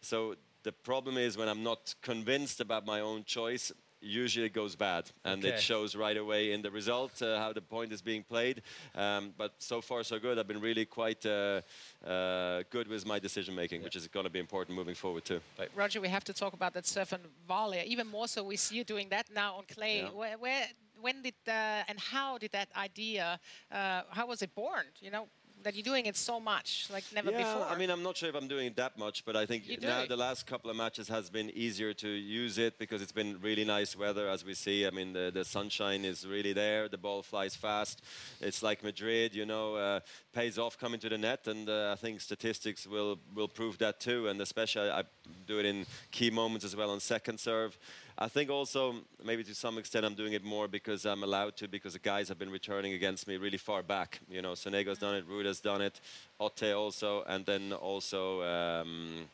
so 0.00 0.36
the 0.62 0.72
problem 0.72 1.18
is 1.18 1.36
when 1.36 1.48
I'm 1.48 1.62
not 1.62 1.94
convinced 2.02 2.60
about 2.60 2.86
my 2.86 3.00
own 3.00 3.24
choice, 3.24 3.72
usually 4.00 4.48
goes 4.48 4.76
bad, 4.76 5.10
and 5.24 5.44
Okay. 5.44 5.54
it 5.54 5.60
shows 5.60 5.94
right 5.94 6.16
away 6.16 6.52
in 6.52 6.62
the 6.62 6.70
result 6.70 7.22
uh, 7.22 7.38
how 7.38 7.52
the 7.52 7.60
point 7.60 7.92
is 7.92 8.02
being 8.02 8.22
played. 8.22 8.62
Um, 8.94 9.34
but 9.36 9.52
so 9.58 9.80
far 9.80 10.02
so 10.02 10.18
good. 10.18 10.38
I've 10.38 10.48
been 10.48 10.60
really 10.60 10.86
quite 10.86 11.24
uh, 11.26 11.60
uh, 12.06 12.62
good 12.70 12.88
with 12.88 13.04
my 13.06 13.18
decision 13.18 13.54
making, 13.54 13.82
which 13.82 13.96
is 13.96 14.08
going 14.08 14.24
to 14.24 14.30
be 14.30 14.38
important 14.38 14.76
moving 14.76 14.94
forward 14.94 15.24
too. 15.24 15.40
Roger, 15.74 16.00
we 16.00 16.08
have 16.08 16.24
to 16.24 16.32
talk 16.32 16.52
about 16.52 16.72
that 16.74 16.86
surf 16.86 17.12
and 17.12 17.22
volley. 17.46 17.82
Even 17.86 18.06
more 18.06 18.28
so, 18.28 18.42
we 18.42 18.56
see 18.56 18.76
you 18.76 18.84
doing 18.84 19.08
that 19.10 19.26
now 19.34 19.54
on 19.56 19.64
clay. 19.64 20.02
Yeah. 20.02 20.10
Where, 20.10 20.38
where, 20.38 20.66
when 21.00 21.22
did 21.22 21.34
uh, 21.48 21.88
and 21.88 21.98
how 21.98 22.38
did 22.38 22.52
that 22.52 22.68
idea? 22.76 23.38
Uh, 23.70 24.02
how 24.10 24.26
was 24.26 24.42
it 24.42 24.54
born? 24.54 24.84
You 25.00 25.10
know 25.10 25.28
that 25.62 25.74
you're 25.74 25.82
doing 25.82 26.06
it 26.06 26.16
so 26.16 26.40
much, 26.40 26.88
like 26.92 27.04
never 27.14 27.30
yeah, 27.30 27.38
before. 27.38 27.66
I 27.68 27.76
mean, 27.76 27.90
I'm 27.90 28.02
not 28.02 28.16
sure 28.16 28.28
if 28.28 28.34
I'm 28.34 28.48
doing 28.48 28.66
it 28.66 28.76
that 28.76 28.98
much, 28.98 29.24
but 29.24 29.36
I 29.36 29.46
think 29.46 29.68
You 29.68 29.78
now 29.80 30.06
the 30.06 30.16
last 30.16 30.46
couple 30.46 30.70
of 30.70 30.76
matches 30.76 31.08
has 31.08 31.30
been 31.30 31.50
easier 31.50 31.92
to 31.94 32.08
use 32.08 32.58
it 32.58 32.78
because 32.78 33.02
it's 33.02 33.12
been 33.12 33.38
really 33.40 33.64
nice 33.64 33.96
weather, 33.96 34.28
as 34.28 34.44
we 34.44 34.54
see. 34.54 34.86
I 34.86 34.90
mean, 34.90 35.12
the, 35.12 35.30
the 35.32 35.44
sunshine 35.44 36.04
is 36.04 36.26
really 36.26 36.52
there. 36.52 36.88
The 36.88 36.98
ball 36.98 37.22
flies 37.22 37.56
fast. 37.56 38.02
It's 38.40 38.62
like 38.62 38.82
Madrid, 38.82 39.34
you 39.34 39.46
know, 39.46 39.74
uh, 39.74 40.00
pays 40.32 40.58
off 40.58 40.78
coming 40.78 41.00
to 41.00 41.08
the 41.08 41.18
net, 41.18 41.46
and 41.46 41.68
uh, 41.68 41.90
I 41.92 41.96
think 41.96 42.20
statistics 42.20 42.86
will 42.86 43.18
will 43.34 43.48
prove 43.48 43.78
that 43.78 44.00
too. 44.00 44.28
And 44.28 44.40
especially, 44.40 44.90
I 44.90 45.04
do 45.46 45.58
it 45.58 45.66
in 45.66 45.86
key 46.10 46.30
moments 46.30 46.64
as 46.64 46.74
well 46.76 46.90
on 46.90 47.00
second 47.00 47.38
serve. 47.38 47.78
I 48.22 48.28
think 48.28 48.50
also 48.50 48.96
maybe 49.24 49.42
to 49.44 49.54
some 49.54 49.78
extent 49.78 50.04
I'm 50.04 50.14
doing 50.14 50.34
it 50.34 50.44
more 50.44 50.68
because 50.68 51.06
I'm 51.06 51.22
allowed 51.22 51.56
to 51.56 51.68
because 51.68 51.94
the 51.94 51.98
guys 51.98 52.28
have 52.28 52.38
been 52.38 52.50
returning 52.50 52.92
against 52.92 53.26
me 53.26 53.38
really 53.38 53.56
far 53.56 53.82
back. 53.82 54.20
You 54.28 54.42
know, 54.42 54.52
Sonego's 54.52 54.98
done 54.98 55.14
it, 55.14 55.26
Ruda's 55.26 55.60
done 55.60 55.80
it, 55.80 56.00
Otte 56.38 56.76
also, 56.76 57.24
and 57.26 57.46
then 57.46 57.72
also. 57.72 58.42
Um, 58.42 59.30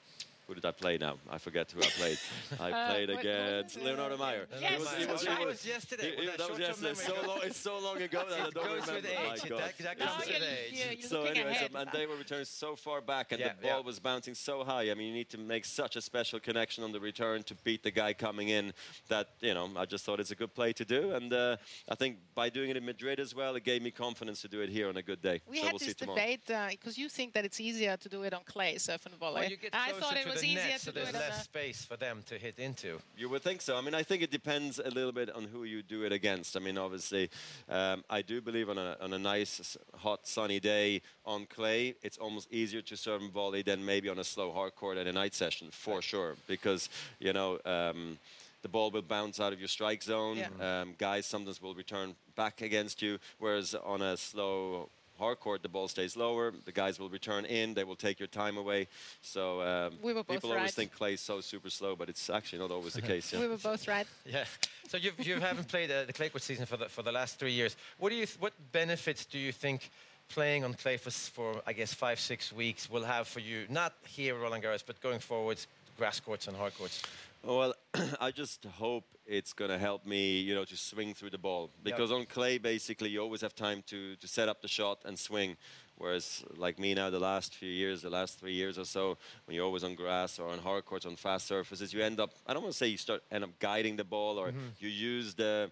who 0.46 0.54
did 0.54 0.64
I 0.64 0.70
play 0.70 0.96
now? 0.96 1.16
I 1.28 1.38
forget 1.38 1.70
who 1.72 1.80
I 1.80 1.86
played. 1.86 2.18
I 2.60 2.70
Uh, 2.70 2.90
played 2.90 3.08
what- 3.08 3.16
what 3.16 3.24
against? 3.26 3.80
Leonardo 3.80 4.16
Meyer. 4.16 4.46
Yes, 4.60 4.70
He 4.72 4.78
was- 4.78 4.94
he 4.94 5.06
was- 5.06 5.20
he. 5.22 5.26
That 5.26 5.38
was- 5.40 5.46
was 5.46 5.66
yesterday. 5.66 6.02
he- 6.04 6.10
with 6.10 6.18
he- 6.20 6.26
that 6.26 6.38
that 6.38 6.50
was 6.50 6.58
yesterday. 6.58 6.94
So 6.94 7.26
long, 7.26 7.40
it's 7.42 7.58
so 7.58 7.78
long 7.78 8.00
ago 8.02 8.24
that 8.28 8.40
I 8.40 8.50
don't 8.50 8.54
goes 8.54 8.80
with 8.86 8.88
remember. 8.88 9.08
age. 9.08 9.42
My 9.42 9.48
God. 9.48 9.60
that- 9.60 9.78
that 9.78 9.98
No, 9.98 10.06
comes 10.06 10.26
you're, 10.28 10.38
with 10.38 10.48
age. 10.48 10.72
you're, 10.72 10.92
you're 10.92 11.08
So 11.08 11.22
looking 11.22 11.36
anyways, 11.42 11.62
um, 11.70 11.76
and 11.76 11.90
they 11.92 12.06
were 12.06 12.16
returning 12.16 12.44
so 12.44 12.76
far 12.76 13.00
back, 13.00 13.32
and 13.32 13.40
Yeah, 13.40 13.48
the 13.54 13.62
ball 13.62 13.80
yeah. 13.80 13.86
was 13.86 13.98
bouncing 13.98 14.34
so 14.34 14.62
high. 14.64 14.90
I 14.90 14.94
mean, 14.94 15.08
you 15.08 15.14
need 15.14 15.30
to 15.30 15.38
make 15.38 15.64
such 15.64 15.96
a 15.96 16.00
special 16.00 16.38
connection 16.38 16.84
on 16.84 16.92
the 16.92 17.00
return 17.00 17.42
to 17.44 17.54
beat 17.56 17.82
the 17.82 17.90
guy 17.90 18.12
coming 18.12 18.48
in. 18.50 18.72
That 19.08 19.30
you 19.40 19.52
know, 19.54 19.70
I 19.76 19.84
just 19.84 20.04
thought 20.04 20.20
it's 20.20 20.30
a 20.30 20.36
good 20.36 20.54
play 20.54 20.72
to 20.74 20.84
do, 20.84 21.12
and 21.12 21.32
uh, 21.32 21.56
I 21.88 21.94
think 21.96 22.18
by 22.34 22.50
doing 22.50 22.70
it 22.70 22.76
in 22.76 22.84
Madrid 22.84 23.18
as 23.20 23.34
well, 23.34 23.56
it 23.56 23.64
gave 23.64 23.82
me 23.82 23.90
confidence 23.90 24.40
to 24.42 24.48
do 24.48 24.60
it 24.60 24.68
here 24.68 24.88
on 24.88 24.96
a 24.96 25.02
good 25.02 25.20
day. 25.22 25.40
we 25.46 25.58
so 25.58 25.64
had 25.64 25.72
we'll 25.72 25.78
this 25.80 25.94
tomorrow. 25.94 26.16
debate 26.18 26.46
because 26.70 26.96
you 26.98 27.08
think 27.08 27.32
that 27.34 27.44
it's 27.44 27.60
easier 27.60 27.96
to 27.96 28.08
do 28.08 28.22
it 28.22 28.32
on 28.32 28.44
clay, 28.44 28.78
surf 28.78 29.06
and 29.06 29.14
volley. 29.16 29.40
Well, 29.40 29.50
you 29.50 29.56
get 29.56 29.74
I 29.74 29.92
thought 29.92 30.16
it 30.16 30.22
to 30.24 30.35
was 30.36 30.42
the 30.42 30.48
easier 30.48 30.62
net, 30.62 30.78
to 30.78 30.84
so 30.86 30.90
do 30.92 30.94
there's 31.00 31.08
it 31.10 31.14
less 31.14 31.40
a, 31.40 31.44
space 31.44 31.84
for 31.84 31.96
them 31.96 32.22
to 32.26 32.38
hit 32.38 32.58
into. 32.58 32.98
You 33.16 33.28
would 33.28 33.42
think 33.42 33.60
so. 33.60 33.76
I 33.76 33.80
mean, 33.80 33.94
I 33.94 34.02
think 34.02 34.22
it 34.22 34.30
depends 34.30 34.78
a 34.78 34.90
little 34.90 35.12
bit 35.12 35.30
on 35.30 35.44
who 35.44 35.64
you 35.64 35.82
do 35.82 36.04
it 36.04 36.12
against. 36.12 36.56
I 36.56 36.60
mean, 36.60 36.78
obviously, 36.78 37.30
um, 37.68 38.04
I 38.08 38.22
do 38.22 38.40
believe 38.40 38.68
on 38.68 38.78
a, 38.78 38.96
on 39.00 39.12
a 39.12 39.18
nice, 39.18 39.76
hot, 39.96 40.26
sunny 40.26 40.60
day 40.60 41.02
on 41.24 41.46
clay, 41.46 41.94
it's 42.02 42.18
almost 42.18 42.52
easier 42.52 42.82
to 42.82 42.96
serve 42.96 43.22
and 43.22 43.32
volley 43.32 43.62
than 43.62 43.84
maybe 43.84 44.08
on 44.08 44.18
a 44.18 44.24
slow 44.24 44.52
hard 44.52 44.74
court 44.76 44.98
at 44.98 45.06
a 45.06 45.12
night 45.12 45.34
session, 45.34 45.68
for 45.70 46.02
sure. 46.02 46.36
Because, 46.46 46.88
you 47.18 47.32
know, 47.32 47.58
um, 47.64 48.18
the 48.62 48.68
ball 48.68 48.90
will 48.90 49.02
bounce 49.02 49.38
out 49.38 49.52
of 49.52 49.60
your 49.60 49.68
strike 49.68 50.02
zone. 50.02 50.38
Yeah. 50.38 50.80
Um, 50.82 50.94
guys 50.98 51.26
sometimes 51.26 51.62
will 51.62 51.74
return 51.74 52.14
back 52.34 52.62
against 52.62 53.00
you, 53.00 53.18
whereas 53.38 53.74
on 53.74 54.02
a 54.02 54.16
slow 54.16 54.88
hard 55.18 55.40
court, 55.40 55.62
the 55.62 55.68
ball 55.68 55.88
stays 55.88 56.16
lower. 56.16 56.52
The 56.64 56.72
guys 56.72 56.98
will 56.98 57.08
return 57.08 57.44
in. 57.44 57.74
They 57.74 57.84
will 57.84 57.96
take 57.96 58.18
your 58.20 58.26
time 58.28 58.56
away. 58.56 58.88
So 59.22 59.60
um, 59.62 59.94
We 60.02 60.12
were 60.12 60.22
both 60.22 60.36
people 60.36 60.52
always 60.52 60.74
think 60.74 60.92
clay 60.92 61.14
is 61.14 61.20
so 61.20 61.40
super 61.40 61.70
slow, 61.70 61.96
but 61.96 62.08
it's 62.08 62.28
actually 62.30 62.58
not 62.60 62.70
always 62.70 62.94
the 62.94 63.02
case. 63.12 63.32
Yeah. 63.32 63.40
We 63.40 63.48
were 63.48 63.56
both 63.58 63.86
right. 63.88 64.06
Yeah. 64.26 64.44
So 64.88 64.96
you've, 64.96 65.18
you 65.26 65.40
haven't 65.40 65.68
played 65.68 65.90
uh, 65.90 66.04
the 66.04 66.12
clay 66.12 66.28
court 66.28 66.42
season 66.42 66.66
for 66.66 66.76
the, 66.76 66.88
for 66.88 67.02
the 67.02 67.12
last 67.12 67.38
three 67.38 67.52
years. 67.52 67.76
What 67.98 68.10
do 68.10 68.16
you 68.16 68.26
th- 68.26 68.40
what 68.40 68.52
benefits 68.72 69.24
do 69.24 69.38
you 69.38 69.52
think 69.52 69.90
playing 70.28 70.64
on 70.64 70.74
clay 70.74 70.96
for, 70.96 71.10
for 71.10 71.62
I 71.66 71.72
guess 71.72 71.94
five 71.94 72.18
six 72.20 72.52
weeks 72.52 72.90
will 72.90 73.04
have 73.04 73.26
for 73.28 73.40
you? 73.40 73.66
Not 73.68 73.94
here 74.06 74.34
at 74.36 74.40
Roland 74.40 74.62
Garros, 74.64 74.82
but 74.86 75.00
going 75.00 75.18
forward, 75.20 75.58
grass 75.96 76.20
courts 76.20 76.46
and 76.48 76.56
hard 76.56 76.76
courts. 76.76 77.02
Well, 77.46 77.74
I 78.20 78.32
just 78.32 78.64
hope 78.64 79.04
it's 79.24 79.52
going 79.52 79.70
to 79.70 79.78
help 79.78 80.04
me, 80.04 80.40
you 80.40 80.52
know, 80.52 80.64
to 80.64 80.76
swing 80.76 81.14
through 81.14 81.30
the 81.30 81.38
ball. 81.38 81.70
Because 81.84 82.10
on 82.10 82.26
clay, 82.26 82.58
basically, 82.58 83.10
you 83.10 83.20
always 83.20 83.40
have 83.40 83.54
time 83.54 83.84
to, 83.86 84.16
to 84.16 84.26
set 84.26 84.48
up 84.48 84.62
the 84.62 84.68
shot 84.68 85.02
and 85.04 85.16
swing. 85.16 85.56
Whereas, 85.96 86.44
like 86.56 86.78
me 86.80 86.92
now, 86.94 87.08
the 87.08 87.20
last 87.20 87.54
few 87.54 87.70
years, 87.70 88.02
the 88.02 88.10
last 88.10 88.40
three 88.40 88.52
years 88.52 88.78
or 88.78 88.84
so, 88.84 89.16
when 89.44 89.54
you're 89.54 89.64
always 89.64 89.84
on 89.84 89.94
grass 89.94 90.40
or 90.40 90.48
on 90.48 90.58
hard 90.58 90.84
courts, 90.86 91.06
on 91.06 91.14
fast 91.14 91.46
surfaces, 91.46 91.94
you 91.94 92.02
end 92.02 92.18
up, 92.18 92.30
I 92.48 92.52
don't 92.52 92.62
want 92.62 92.72
to 92.72 92.78
say 92.78 92.88
you 92.88 92.98
start 92.98 93.22
end 93.30 93.44
up 93.44 93.56
guiding 93.60 93.96
the 93.96 94.04
ball 94.04 94.38
or 94.38 94.48
mm-hmm. 94.48 94.66
you 94.80 94.88
use 94.88 95.34
the 95.34 95.70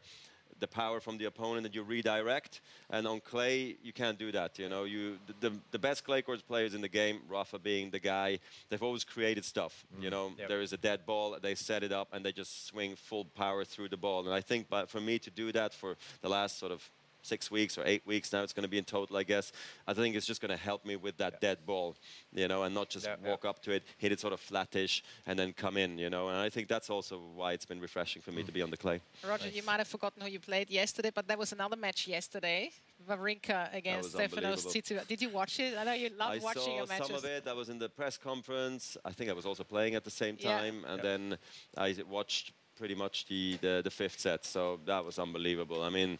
the 0.61 0.69
power 0.69 1.01
from 1.01 1.19
the 1.19 1.25
opponent 1.27 1.67
and 1.67 1.75
you 1.75 1.83
redirect. 1.83 2.61
And 2.91 3.07
on 3.07 3.21
clay, 3.21 3.77
you 3.83 3.93
can't 3.93 4.19
do 4.19 4.33
that. 4.33 4.59
You 4.59 4.69
know, 4.69 4.85
you 4.85 5.19
the, 5.41 5.53
the, 5.71 5.79
best 5.79 6.05
clay 6.05 6.23
court 6.23 6.47
players 6.47 6.75
in 6.75 6.81
the 6.81 6.89
game, 6.89 7.21
Rafa 7.29 7.59
being 7.59 7.91
the 7.91 7.99
guy, 7.99 8.39
they've 8.69 8.83
always 8.83 9.05
created 9.05 9.45
stuff. 9.45 9.85
You 9.91 10.05
mm-hmm. 10.05 10.11
know, 10.11 10.33
Yep. 10.39 10.49
there 10.49 10.63
is 10.63 10.73
a 10.73 10.77
dead 10.77 11.07
ball, 11.07 11.37
they 11.41 11.55
set 11.55 11.83
it 11.83 11.93
up, 11.93 12.09
and 12.13 12.25
they 12.25 12.33
just 12.33 12.67
swing 12.67 12.97
full 12.97 13.25
power 13.25 13.65
through 13.65 13.89
the 13.89 13.97
ball. 13.97 14.25
And 14.25 14.35
I 14.35 14.41
think, 14.41 14.69
but 14.69 14.89
for 14.89 15.01
me 15.01 15.19
to 15.21 15.31
do 15.31 15.53
that 15.53 15.75
for 15.75 15.97
the 16.23 16.29
last 16.29 16.59
sort 16.59 16.73
of 16.73 16.91
six 17.25 17.51
weeks 17.51 17.79
or 17.79 17.83
eight 17.87 18.07
weeks 18.07 18.33
now, 18.33 18.43
it's 18.43 18.53
going 18.53 18.63
to 18.65 18.69
be 18.69 18.79
in 18.79 18.85
total, 18.85 19.17
I 19.17 19.23
guess. 19.23 19.51
I 19.89 19.95
think 19.95 20.15
it's 20.15 20.27
just 20.27 20.41
going 20.41 20.51
to 20.51 20.63
help 20.63 20.85
me 20.85 20.97
with 20.97 21.17
that 21.17 21.41
dead 21.41 21.59
ball, 21.67 21.97
you 22.33 22.47
know, 22.49 22.63
and 22.65 22.75
not 22.75 22.91
just 22.91 23.07
Yeah, 23.07 23.17
yeah. 23.23 23.31
walk 23.31 23.45
up 23.45 23.63
to 23.63 23.73
it, 23.73 23.83
hit 23.99 24.13
it 24.13 24.21
sort 24.21 24.33
of 24.35 24.41
flattish, 24.41 25.03
and 25.27 25.39
then 25.39 25.53
come 25.55 25.77
in, 25.77 25.99
you 25.99 26.11
know. 26.11 26.29
And 26.29 26.37
I 26.39 26.51
think 26.51 26.69
that's 26.69 26.91
also 26.91 27.19
why 27.35 27.53
it's 27.53 27.65
been 27.67 27.81
refreshing 27.81 28.21
for 28.23 28.31
me 28.33 28.43
Mm. 28.43 28.47
to 28.47 28.53
be 28.53 28.63
on 28.63 28.71
the 28.71 28.77
clay. 28.77 29.01
Roger, 29.27 29.49
you 29.49 29.63
might 29.63 29.79
have 29.79 29.89
forgotten 29.89 30.23
who 30.23 30.29
you 30.29 30.41
played 30.41 30.71
yesterday, 30.71 31.11
but 31.15 31.27
there 31.27 31.39
was 31.39 31.53
another 31.53 31.77
match 31.77 32.07
yesterday. 32.07 32.71
Wawrinka 33.09 33.75
against 33.75 34.13
was 34.13 34.21
Stefanos. 34.31 34.67
Tsitsipas. 34.67 35.07
Did 35.09 35.21
you 35.23 35.31
watch 35.31 35.59
it? 35.61 35.77
I 35.79 35.85
know 35.85 35.93
you 35.95 36.11
love 36.11 36.33
I 36.33 36.39
watching 36.39 36.63
saw 36.63 36.77
your 36.77 36.87
matches. 36.87 37.07
some 37.07 37.17
of 37.17 37.25
it. 37.25 37.47
I 37.47 37.53
was 37.53 37.69
in 37.69 37.79
the 37.79 37.89
press 37.89 38.17
conference. 38.19 38.97
I 39.05 39.13
think 39.13 39.31
I 39.31 39.33
was 39.33 39.47
also 39.47 39.65
playing 39.65 39.95
at 39.95 40.05
the 40.05 40.11
same 40.11 40.37
Yeah. 40.39 40.59
time, 40.59 40.85
and 40.87 41.01
then 41.03 41.39
I 41.77 41.97
watched 42.09 42.53
pretty 42.77 42.95
much 42.95 43.27
the, 43.27 43.57
the 43.61 43.81
the 43.85 43.91
fifth 43.91 44.19
set. 44.21 44.45
So 44.45 44.81
that 44.87 45.05
was 45.05 45.19
unbelievable. 45.19 45.83
I 45.83 45.91
mean. 45.91 46.19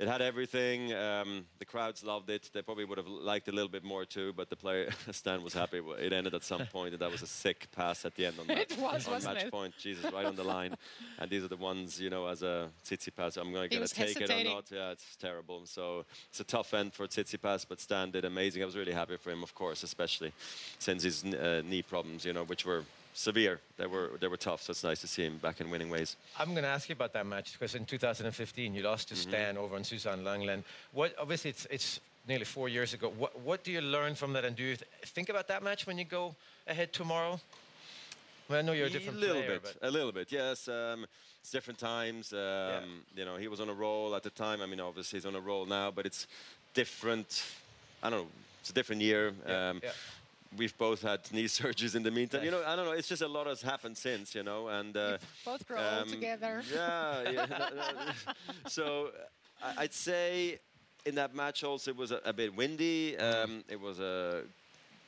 It 0.00 0.08
had 0.08 0.20
everything. 0.22 0.92
Um, 0.92 1.46
the 1.60 1.64
crowds 1.64 2.02
loved 2.02 2.28
it. 2.28 2.50
They 2.52 2.62
probably 2.62 2.84
would 2.84 2.98
have 2.98 3.06
liked 3.06 3.46
it 3.46 3.52
a 3.52 3.54
little 3.54 3.68
bit 3.70 3.84
more 3.84 4.04
too, 4.04 4.32
but 4.32 4.50
the 4.50 4.56
player 4.56 4.90
Stan 5.12 5.42
was 5.44 5.54
happy. 5.54 5.80
It 6.00 6.12
ended 6.12 6.34
at 6.34 6.42
some 6.42 6.66
point, 6.72 6.94
and 6.94 7.00
that 7.00 7.12
was 7.12 7.22
a 7.22 7.28
sick 7.28 7.68
pass 7.70 8.04
at 8.04 8.16
the 8.16 8.26
end 8.26 8.40
on, 8.40 8.46
that, 8.48 8.72
It 8.72 8.78
was, 8.78 9.06
on 9.06 9.22
match 9.22 9.44
it? 9.44 9.52
point. 9.52 9.74
Jesus, 9.78 10.10
right 10.12 10.26
on 10.26 10.34
the 10.34 10.42
line. 10.42 10.74
And 11.20 11.30
these 11.30 11.44
are 11.44 11.48
the 11.48 11.56
ones, 11.56 12.00
you 12.00 12.10
know, 12.10 12.26
as 12.26 12.42
a 12.42 12.70
Tsitsipas, 12.84 13.36
I'm 13.36 13.52
going 13.52 13.70
to 13.70 13.86
take 13.86 14.20
it 14.20 14.30
or 14.30 14.44
not. 14.44 14.64
Yeah, 14.70 14.90
it's 14.90 15.14
terrible. 15.14 15.64
So 15.66 16.04
it's 16.28 16.40
a 16.40 16.44
tough 16.44 16.74
end 16.74 16.92
for 16.92 17.06
Tsitsipas, 17.06 17.64
but 17.68 17.80
Stan 17.80 18.10
did 18.10 18.24
amazing. 18.24 18.62
I 18.62 18.66
was 18.66 18.76
really 18.76 18.92
happy 18.92 19.16
for 19.16 19.30
him, 19.30 19.44
of 19.44 19.54
course, 19.54 19.84
especially 19.84 20.32
since 20.80 21.04
his 21.04 21.24
uh, 21.24 21.62
knee 21.64 21.82
problems, 21.82 22.24
you 22.24 22.32
know, 22.32 22.44
which 22.44 22.66
were 22.66 22.82
severe. 23.14 23.60
They 23.78 23.86
were 23.86 24.10
they 24.20 24.28
were 24.28 24.36
tough. 24.36 24.62
So 24.62 24.70
it's 24.72 24.84
nice 24.84 25.00
to 25.00 25.06
see 25.06 25.22
him 25.24 25.38
back 25.38 25.60
in 25.60 25.70
winning 25.70 25.88
ways. 25.88 26.16
I'm 26.38 26.50
going 26.50 26.64
to 26.64 26.68
ask 26.68 26.88
you 26.88 26.92
about 26.94 27.12
that 27.14 27.26
match 27.26 27.52
because 27.52 27.74
in 27.74 27.86
2015 27.86 28.74
you 28.74 28.82
lost 28.82 29.08
to 29.08 29.16
Stan 29.16 29.56
over 29.56 29.76
on 29.76 29.84
Suzanne 29.84 30.22
Langland. 30.24 30.64
What 30.92 31.14
obviously 31.18 31.50
it's 31.50 31.66
it's 31.70 32.00
nearly 32.28 32.44
four 32.44 32.68
years 32.68 32.92
ago. 32.92 33.10
What 33.16 33.40
what 33.40 33.64
do 33.64 33.70
you 33.72 33.80
learn 33.80 34.14
from 34.14 34.32
that, 34.34 34.44
and 34.44 34.54
do 34.56 34.62
you 34.62 34.76
th- 34.76 34.90
think 35.06 35.28
about 35.30 35.48
that 35.48 35.62
match 35.62 35.86
when 35.86 35.96
you 35.98 36.04
go 36.04 36.34
ahead 36.66 36.92
tomorrow? 36.92 37.40
Well, 38.48 38.58
I 38.58 38.62
know 38.62 38.72
you're 38.72 38.88
a 38.88 38.90
different 38.90 39.18
a 39.18 39.20
little 39.20 39.42
player, 39.42 39.60
bit, 39.60 39.76
a 39.80 39.90
little 39.90 40.12
bit. 40.12 40.30
Yes, 40.30 40.68
um, 40.68 41.06
it's 41.40 41.50
different 41.50 41.78
times. 41.78 42.32
Um, 42.32 43.02
You 43.16 43.24
know, 43.24 43.36
he 43.36 43.48
was 43.48 43.60
on 43.60 43.68
a 43.70 43.72
roll 43.74 44.14
at 44.14 44.22
the 44.22 44.30
time. 44.30 44.60
I 44.60 44.66
mean, 44.66 44.80
obviously 44.80 45.18
he's 45.18 45.26
on 45.26 45.34
a 45.34 45.40
roll 45.40 45.64
now, 45.66 45.90
but 45.90 46.04
it's 46.04 46.26
different. 46.74 47.42
I 48.02 48.10
don't 48.10 48.20
know. 48.20 48.28
It's 48.60 48.70
a 48.70 48.74
different 48.74 49.02
year. 49.02 49.32
Yeah, 49.46 49.70
um, 49.70 49.80
yeah. 49.82 49.90
We've 50.56 50.76
both 50.78 51.02
had 51.02 51.20
knee 51.32 51.44
surgeries 51.58 51.94
in 51.96 52.02
the 52.02 52.10
meantime. 52.10 52.44
You 52.44 52.50
know, 52.50 52.62
I 52.66 52.76
don't 52.76 52.84
know. 52.84 52.92
It's 52.92 53.08
just 53.08 53.22
a 53.22 53.28
lot 53.28 53.46
has 53.46 53.62
happened 53.62 53.96
since. 53.96 54.34
You 54.34 54.42
know, 54.42 54.68
and 54.68 54.96
uh, 54.96 55.18
Both 55.44 55.66
grow 55.66 55.78
old 55.78 56.02
um, 56.04 56.08
together. 56.10 56.62
Yeah. 56.72 57.30
yeah 57.30 57.46
no, 57.46 57.58
no, 57.76 58.12
so 58.68 59.10
I- 59.62 59.74
I'd 59.84 59.92
say 59.92 60.58
in 61.06 61.14
that 61.16 61.34
match 61.34 61.64
also 61.64 61.90
it 61.90 61.96
was 61.96 62.12
a, 62.12 62.20
a 62.24 62.32
bit 62.32 62.54
windy. 62.54 63.16
Um, 63.18 63.64
it 63.68 63.80
was 63.80 63.98
a 64.00 64.42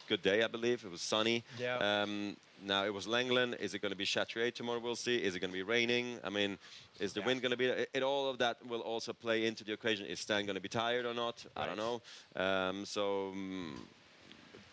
good 0.08 0.22
day, 0.22 0.42
I 0.42 0.46
believe. 0.48 0.84
It 0.84 0.90
was 0.90 1.00
sunny. 1.00 1.44
Yeah. 1.58 1.76
Um, 1.78 2.36
now 2.64 2.84
it 2.84 2.92
was 2.94 3.06
Langland. 3.06 3.60
Is 3.60 3.74
it 3.74 3.80
going 3.82 3.92
to 3.92 3.96
be 3.98 4.04
Chatrier 4.06 4.50
tomorrow? 4.52 4.80
We'll 4.80 4.96
see. 4.96 5.16
Is 5.16 5.34
it 5.36 5.40
going 5.40 5.50
to 5.52 5.56
be 5.56 5.62
raining? 5.62 6.18
I 6.24 6.30
mean, 6.30 6.58
is 7.00 7.12
the 7.12 7.20
Yeah. 7.20 7.26
wind 7.26 7.42
going 7.42 7.50
to 7.50 7.56
be? 7.56 7.66
It, 7.66 7.90
it- 7.94 8.02
all 8.02 8.28
of 8.28 8.38
that 8.38 8.56
will 8.66 8.80
also 8.80 9.12
play 9.12 9.46
into 9.46 9.62
the 9.64 9.72
equation. 9.72 10.06
Is 10.06 10.20
Stan 10.20 10.44
going 10.46 10.54
to 10.56 10.60
be 10.62 10.68
tired 10.68 11.04
or 11.06 11.14
not? 11.14 11.44
I 11.56 11.66
don't 11.66 11.76
know. 11.76 12.00
Um, 12.34 12.84
so. 12.84 13.32
mm, 13.36 13.70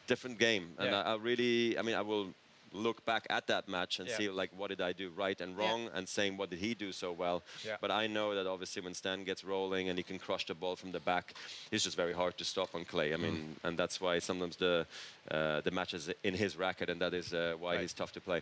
different 0.07 0.37
game, 0.39 0.73
and 0.77 0.91
Yeah. 0.91 1.01
I, 1.01 1.13
I 1.13 1.15
really, 1.15 1.77
I 1.77 1.81
mean, 1.81 1.95
I 1.95 2.01
will 2.01 2.33
look 2.75 3.05
back 3.05 3.27
at 3.29 3.45
that 3.45 3.67
match 3.67 3.99
and 3.99 4.09
Yeah. 4.09 4.17
see 4.17 4.29
like 4.29 4.49
what 4.57 4.69
did 4.69 4.81
I 4.81 4.93
do 4.93 5.11
right 5.15 5.39
and 5.41 5.55
wrong, 5.55 5.89
and 5.93 6.09
saying 6.09 6.37
what 6.37 6.49
did 6.49 6.57
he 6.59 6.73
do 6.73 6.91
so 6.91 7.11
well. 7.11 7.43
Yeah. 7.63 7.77
But 7.79 7.91
I 7.91 8.07
know 8.07 8.33
that 8.33 8.47
obviously 8.47 8.81
when 8.81 8.95
Stan 8.95 9.23
gets 9.23 9.43
rolling 9.43 9.89
and 9.89 9.97
he 9.99 10.03
can 10.03 10.17
crush 10.17 10.45
the 10.47 10.55
ball 10.55 10.75
from 10.75 10.91
the 10.91 10.99
back, 10.99 11.35
it's 11.71 11.83
just 11.83 11.95
very 11.95 12.13
hard 12.13 12.35
to 12.39 12.43
stop 12.43 12.73
on 12.73 12.83
clay. 12.85 13.13
I 13.13 13.17
mean, 13.17 13.35
Mm. 13.61 13.67
and 13.67 13.77
that's 13.77 14.01
why 14.01 14.19
sometimes 14.19 14.55
the 14.57 14.87
uh, 15.31 15.61
the 15.61 15.71
match 15.71 15.93
is 15.93 16.09
in 16.23 16.33
his 16.33 16.55
racket, 16.57 16.89
and 16.89 16.99
that 16.99 17.13
is 17.13 17.31
uh, 17.33 17.53
why 17.59 17.73
Right. 17.75 17.81
he's 17.81 17.93
tough 17.93 18.11
to 18.13 18.19
play. 18.21 18.41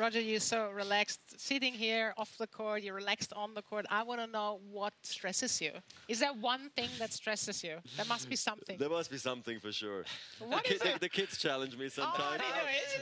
Roger, 0.00 0.20
you're 0.20 0.40
so 0.40 0.70
relaxed 0.74 1.20
sitting 1.36 1.74
here 1.74 2.14
off 2.16 2.30
the 2.38 2.46
court. 2.46 2.82
You're 2.82 2.94
relaxed 2.94 3.32
on 3.34 3.52
the 3.54 3.62
court. 3.62 3.84
I 3.90 4.02
want 4.02 4.20
to 4.20 4.26
know 4.26 4.60
what 4.72 4.94
stresses 5.02 5.60
you. 5.60 5.72
Is 6.08 6.18
there 6.20 6.32
one 6.40 6.70
thing 6.74 6.88
that 6.98 7.12
stresses 7.12 7.62
you? 7.62 7.76
There 7.96 8.06
must 8.08 8.28
be 8.30 8.36
something. 8.36 8.78
There 8.78 8.88
must 8.88 9.10
be 9.10 9.18
something 9.18 9.60
for 9.60 9.72
sure. 9.72 10.04
What 10.38 10.64
the, 10.64 10.74
is 10.74 10.80
ki- 10.82 10.88
the, 10.88 10.94
it? 10.94 11.00
the 11.00 11.08
kids 11.08 11.36
challenge 11.38 11.76
me 11.76 11.88
sometimes. 11.90 12.40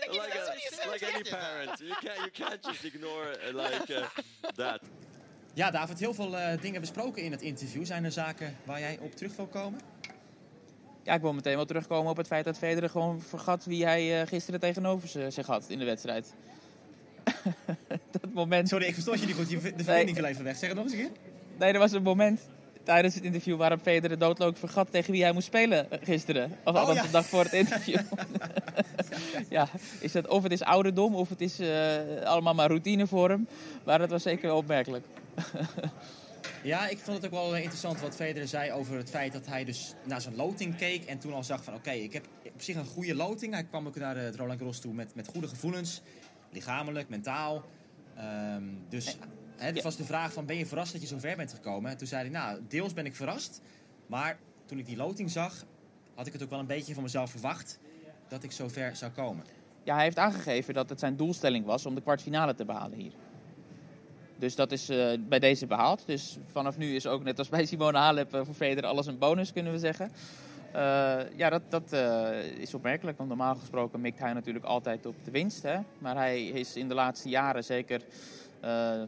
the 0.01 0.11
kids? 0.11 0.19
like, 0.19 0.35
a- 0.35 0.91
like 0.91 1.15
any 1.15 1.23
parent, 1.23 1.81
you 1.81 1.95
can't 2.05 2.19
you 2.25 2.31
can't 2.33 2.63
just 2.63 2.85
ignore 2.85 3.27
uh, 3.33 3.53
like 3.63 3.91
uh, 3.91 4.03
that. 4.63 4.81
Ja, 5.55 5.71
David, 5.71 5.99
heel 5.99 6.15
veel 6.15 6.37
eh, 6.37 6.61
dingen 6.61 6.81
besproken 6.81 7.23
in 7.23 7.31
het 7.33 7.43
interview. 7.43 7.85
Zijn 7.87 8.05
er 8.05 8.13
zaken 8.13 8.57
waar 8.65 8.81
jij 8.81 8.99
op 9.01 9.13
terug 9.15 9.37
wil 9.37 9.47
komen? 9.47 9.81
Ja, 11.03 11.15
ik 11.15 11.21
wil 11.21 11.33
meteen 11.33 11.57
wel 11.57 11.65
terugkomen 11.65 12.11
op 12.11 12.17
het 12.17 12.27
feit 12.27 12.45
dat 12.45 12.59
Federer 12.59 12.91
gewoon 12.91 13.21
vergat 13.23 13.65
wie 13.65 13.85
hij 13.85 14.21
eh, 14.21 14.27
gisteren 14.29 14.61
tegenover 14.61 15.33
zich 15.33 15.47
had 15.47 15.69
in 15.69 15.79
de 15.79 15.85
wedstrijd. 15.85 16.35
dat 18.21 18.33
moment. 18.35 18.69
Sorry, 18.69 18.87
ik 18.87 18.95
verstoor 18.95 19.17
je 19.19 19.27
niet 19.27 19.35
goed. 19.35 19.51
Je- 19.51 19.61
De 19.77 19.85
verbinding 19.85 20.17
viel 20.17 20.27
even 20.27 20.45
weg. 20.45 20.57
Zeg 20.57 20.69
het 20.69 20.77
nog 20.79 20.85
eens 20.87 20.95
een 20.95 21.01
keer. 21.01 21.11
Nee, 21.59 21.73
er 21.73 21.79
was 21.79 21.93
een 21.93 22.03
moment 22.03 22.41
tijdens 22.83 23.15
het 23.15 23.25
interview 23.25 23.57
waarop 23.57 23.81
Federer 23.83 24.19
doodleuk 24.19 24.57
vergat 24.57 24.91
tegen 24.91 25.13
wie 25.13 25.23
hij 25.23 25.33
moest 25.33 25.47
spelen 25.47 25.91
eh, 25.91 25.99
gisteren. 26.03 26.45
Of 26.65 26.75
Oh, 26.75 26.81
althans 26.81 26.99
ja. 26.99 27.05
de 27.05 27.11
dag 27.11 27.27
voor 27.27 27.43
het 27.45 27.53
interview. 27.53 27.99
ja, 29.49 29.69
is 30.01 30.13
dat, 30.13 30.27
of 30.29 30.43
het 30.43 30.53
is 30.53 30.63
ouderdom 30.63 31.15
of 31.15 31.29
het 31.29 31.41
is 31.41 31.59
eh, 31.61 31.97
allemaal 32.25 32.55
maar 32.55 32.67
routine 32.69 33.07
voor 33.07 33.29
hem. 33.31 33.49
Maar 33.85 33.99
dat 33.99 34.11
was 34.11 34.23
zeker 34.23 34.53
opmerkelijk. 34.53 35.07
Ja, 36.63 36.89
ik 36.89 36.99
vond 36.99 37.17
het 37.17 37.27
ook 37.27 37.31
wel 37.33 37.55
eh, 37.55 37.61
interessant 37.61 38.01
wat 38.01 38.15
Federer 38.15 38.49
zei 38.49 38.73
over 38.73 38.97
het 38.97 39.11
feit 39.11 39.33
dat 39.33 39.47
hij 39.47 39.65
dus 39.65 39.95
naar 40.05 40.21
zijn 40.21 40.37
loting 40.37 40.77
keek 40.77 41.05
en 41.05 41.19
toen 41.19 41.33
al 41.33 41.45
zag 41.45 41.65
van 41.65 41.75
oké, 41.75 41.91
ik 41.91 42.13
heb 42.13 42.25
op 42.55 42.63
zich 42.63 42.77
een 42.77 42.85
goede 42.87 43.15
loting. 43.15 43.53
Hij 43.53 43.65
kwam 43.65 43.87
ook 43.87 43.97
naar 43.97 44.17
het 44.17 44.37
Roland 44.37 44.59
Garros 44.59 44.79
toe 44.81 44.93
met, 44.95 45.15
met 45.15 45.29
goede 45.29 45.49
gevoelens, 45.49 46.03
lichamelijk, 46.51 47.09
mentaal. 47.09 47.65
Ehm, 48.17 48.63
dus 48.89 49.17
het 49.57 49.77
Ja. 49.77 49.83
was 49.83 49.97
de 49.97 50.05
vraag 50.05 50.33
van 50.33 50.47
ben 50.47 50.57
je 50.57 50.67
verrast 50.67 50.93
dat 50.93 51.01
je 51.01 51.07
zo 51.07 51.19
ver 51.19 51.37
bent 51.37 51.53
gekomen? 51.53 51.91
En 51.91 51.97
toen 51.97 52.07
zei 52.07 52.21
hij 52.23 52.31
nou, 52.31 52.61
deels 52.69 52.93
ben 52.93 53.07
ik 53.07 53.17
verrast, 53.17 53.61
maar 54.07 54.39
toen 54.67 54.79
ik 54.79 54.87
die 54.87 54.97
loting 54.97 55.31
zag, 55.31 55.65
had 56.15 56.27
ik 56.27 56.33
het 56.33 56.43
ook 56.43 56.51
wel 56.51 56.59
een 56.59 56.67
beetje 56.67 56.95
van 56.95 57.03
mezelf 57.03 57.31
verwacht 57.31 57.79
dat 58.29 58.43
ik 58.43 58.53
zo 58.53 58.69
ver 58.69 58.97
zou 58.97 59.13
komen. 59.13 59.45
Ja, 59.83 59.95
hij 59.95 60.05
heeft 60.05 60.19
aangegeven 60.19 60.75
dat 60.75 60.89
het 60.89 60.99
zijn 61.01 61.17
doelstelling 61.17 61.65
was 61.65 61.87
om 61.87 61.95
de 61.95 62.01
kwartfinale 62.01 62.55
te 62.55 62.65
behalen 62.65 62.99
hier. 62.99 63.13
Dus 64.37 64.55
dat 64.55 64.73
is 64.73 64.89
eh, 64.89 65.09
bij 65.29 65.39
deze 65.39 65.67
behaald. 65.67 66.03
Dus 66.07 66.39
vanaf 66.51 66.77
nu 66.77 66.95
is 66.95 67.07
ook 67.07 67.23
net 67.23 67.39
als 67.39 67.49
bij 67.49 67.67
Simone 67.67 67.99
Halep 67.99 68.35
eh, 68.35 68.41
voor 68.45 68.55
Federer 68.55 68.91
alles 68.91 69.07
een 69.07 69.19
bonus, 69.19 69.53
kunnen 69.53 69.73
we 69.73 69.79
zeggen. 69.79 70.13
Eh, 70.73 71.21
ja, 71.37 71.51
dat, 71.51 71.63
dat 71.69 71.93
eh, 71.93 72.43
is 72.43 72.75
opmerkelijk. 72.75 73.17
Want 73.17 73.29
normaal 73.29 73.55
gesproken 73.55 74.01
mikt 74.01 74.19
hij 74.19 74.33
natuurlijk 74.33 74.65
altijd 74.65 75.07
op 75.07 75.15
de 75.25 75.31
winst. 75.31 75.63
Hè? 75.63 75.79
Maar 75.99 76.17
hij 76.17 76.47
is 76.47 76.77
in 76.77 76.89
de 76.89 76.95
laatste 76.95 77.29
jaren 77.29 77.65
zeker... 77.65 78.03
eh, 78.61 79.03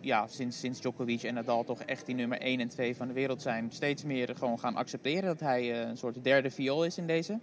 ja, 0.00 0.26
sinds, 0.26 0.58
sinds 0.58 0.80
Djokovic 0.80 1.22
en 1.22 1.34
Nadal 1.34 1.64
toch 1.64 1.80
echt 1.80 2.06
die 2.06 2.14
nummer 2.14 2.40
1 2.40 2.60
en 2.60 2.68
2 2.68 2.96
van 2.96 3.08
de 3.08 3.12
wereld 3.12 3.42
zijn... 3.42 3.66
steeds 3.72 4.04
meer 4.04 4.36
gewoon 4.36 4.58
gaan 4.58 4.76
accepteren 4.76 5.24
dat 5.24 5.40
hij 5.40 5.82
een 5.86 5.96
soort 5.96 6.24
derde 6.24 6.50
viool 6.50 6.84
is 6.84 6.98
in 6.98 7.06
deze. 7.06 7.38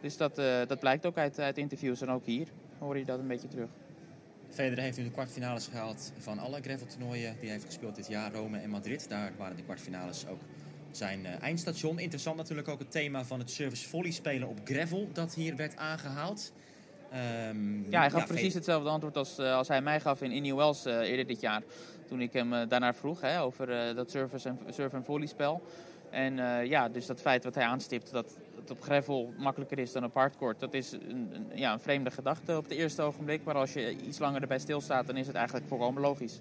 Dus 0.00 0.16
dat, 0.16 0.34
dat 0.68 0.78
blijkt 0.78 1.06
ook 1.06 1.16
uit, 1.16 1.40
uit 1.40 1.58
interviews 1.58 2.00
en 2.00 2.08
ook 2.10 2.24
hier 2.24 2.48
hoor 2.78 2.98
je 2.98 3.04
dat 3.04 3.18
een 3.18 3.26
beetje 3.26 3.48
terug. 3.48 3.68
Federer 4.50 4.82
heeft 4.82 4.98
nu 4.98 5.04
de 5.04 5.10
kwartfinales 5.10 5.66
gehaald 5.66 6.12
van 6.18 6.38
alle 6.38 6.60
graveltoernooien 6.60 7.32
die 7.32 7.42
hij 7.42 7.50
heeft 7.50 7.64
gespeeld 7.64 7.96
dit 7.96 8.08
jaar, 8.08 8.32
Rome 8.32 8.58
en 8.58 8.70
Madrid. 8.70 9.08
Daar 9.08 9.32
waren 9.36 9.56
de 9.56 9.62
kwartfinales 9.62 10.26
ook 10.26 10.40
zijn 10.90 11.26
eh, 11.26 11.42
eindstation. 11.42 11.98
Interessant 11.98 12.36
natuurlijk 12.36 12.68
ook 12.68 12.78
het 12.78 12.90
thema 12.90 13.24
van 13.24 13.38
het 13.38 13.50
service 13.50 13.88
volley 13.88 14.10
spelen 14.10 14.48
op 14.48 14.58
gravel 14.64 15.08
dat 15.12 15.34
hier 15.34 15.56
werd 15.56 15.76
aangehaald. 15.76 16.52
Ehm, 17.10 17.90
Ja, 17.90 18.00
hij 18.00 18.10
gaf 18.10 18.26
precies 18.26 18.54
hetzelfde 18.54 18.88
antwoord 18.88 19.16
als, 19.16 19.38
eh, 19.38 19.54
als 19.56 19.68
hij 19.68 19.82
mij 19.82 20.00
gaf 20.00 20.22
in 20.22 20.30
Indian 20.32 20.56
Wells 20.56 20.84
eh, 20.84 21.00
eerder 21.00 21.26
dit 21.26 21.40
jaar. 21.40 21.62
Toen 22.06 22.20
ik 22.20 22.32
hem 22.32 22.68
daarnaar 22.68 22.94
vroeg 22.94 23.20
hè, 23.20 23.42
over 23.42 23.94
dat 23.94 24.10
service 24.10 24.48
en, 24.48 24.58
surf- 24.70 24.92
en 24.92 25.04
volleyspel. 25.04 25.62
En 26.10 26.38
eh, 26.38 26.64
ja, 26.66 26.88
dus 26.88 27.06
dat 27.06 27.20
feit 27.20 27.44
wat 27.44 27.54
hij 27.54 27.64
aanstipt 27.64 28.10
dat 28.10 28.36
het 28.60 28.70
op 28.70 28.82
gravel 28.82 29.32
makkelijker 29.36 29.78
is 29.78 29.92
dan 29.92 30.04
op 30.04 30.14
hardcourt. 30.14 30.60
Dat 30.60 30.74
is 30.74 30.92
een, 30.92 31.28
een- 31.32 31.46
ja, 31.54 31.72
een 31.72 31.80
vreemde 31.80 32.10
gedachte 32.10 32.56
op 32.56 32.62
het 32.64 32.72
eerste 32.72 33.02
ogenblik. 33.02 33.44
Maar 33.44 33.54
als 33.54 33.72
je 33.72 33.96
iets 34.06 34.18
langer 34.18 34.40
erbij 34.42 34.58
stilstaat, 34.58 35.06
dan 35.06 35.16
is 35.16 35.26
het 35.26 35.36
eigenlijk 35.36 35.66
volkomen 35.66 36.02
logisch. 36.02 36.40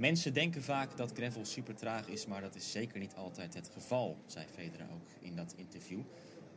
Mensen 0.00 0.34
denken 0.34 0.62
vaak 0.62 0.96
dat 0.96 1.12
gravel 1.14 1.44
super 1.44 1.74
traag 1.74 2.08
is, 2.08 2.26
maar 2.26 2.40
dat 2.40 2.54
is 2.54 2.70
zeker 2.70 2.98
niet 2.98 3.14
altijd 3.14 3.54
het 3.54 3.70
geval, 3.72 4.16
zei 4.26 4.46
Federer 4.54 4.86
ook 4.92 5.08
in 5.20 5.36
dat 5.36 5.54
interview. 5.56 6.00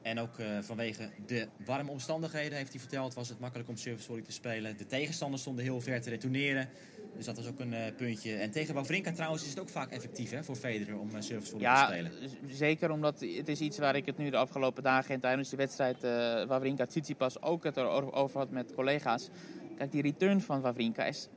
En 0.02 0.20
ook 0.20 0.38
uh, 0.40 0.46
vanwege 0.62 1.10
de 1.26 1.48
warme 1.66 1.92
omstandigheden, 1.92 2.58
heeft 2.58 2.72
hij 2.72 2.80
verteld, 2.80 3.14
was 3.14 3.30
het 3.30 3.40
makkelijk 3.40 3.70
om 3.70 3.78
service 3.78 4.06
volley 4.06 4.24
te 4.24 4.32
spelen. 4.32 4.78
De 4.78 4.86
tegenstanders 4.86 5.42
stonden 5.42 5.64
heel 5.64 5.82
ver 5.82 6.02
te 6.02 6.10
retourneren. 6.10 6.70
Dus 7.16 7.26
dat 7.26 7.36
was 7.36 7.48
ook 7.48 7.60
een 7.60 7.74
uh, 7.74 7.80
puntje. 7.98 8.36
En 8.36 8.52
tegen 8.52 8.74
Wawrinka 8.74 9.12
trouwens 9.12 9.44
is 9.44 9.50
het 9.50 9.60
ook 9.60 9.70
vaak 9.70 9.92
effectief 9.92 10.30
hè, 10.30 10.44
voor 10.44 10.56
Federer 10.56 11.00
om 11.00 11.10
uh, 11.10 11.22
service 11.22 11.52
volley 11.52 11.68
ja, 11.68 11.86
te 11.86 11.94
spelen. 11.94 12.12
zeker 12.56 12.92
omdat 12.92 13.20
het 13.20 13.48
is 13.48 13.60
iets 13.60 13.78
waar 13.78 13.96
ik 13.96 14.06
het 14.06 14.18
nu 14.18 14.30
de 14.30 14.38
afgelopen 14.38 14.84
dagen 14.84 15.16
en 15.16 15.20
tijdens 15.20 15.50
de 15.50 15.58
wedstrijd 15.58 16.04
uh, 16.04 16.12
Wawrinka 16.46 16.86
Tsitsipas 16.86 17.42
ook 17.42 17.64
het 17.64 17.78
erover 17.78 18.40
had 18.40 18.50
met 18.50 18.74
collega's. 18.74 19.30
Kijk, 19.78 19.92
die 19.92 20.02
return 20.02 20.42
van 20.42 20.62
Wawrinka 20.62 21.06
is, 21.06 21.28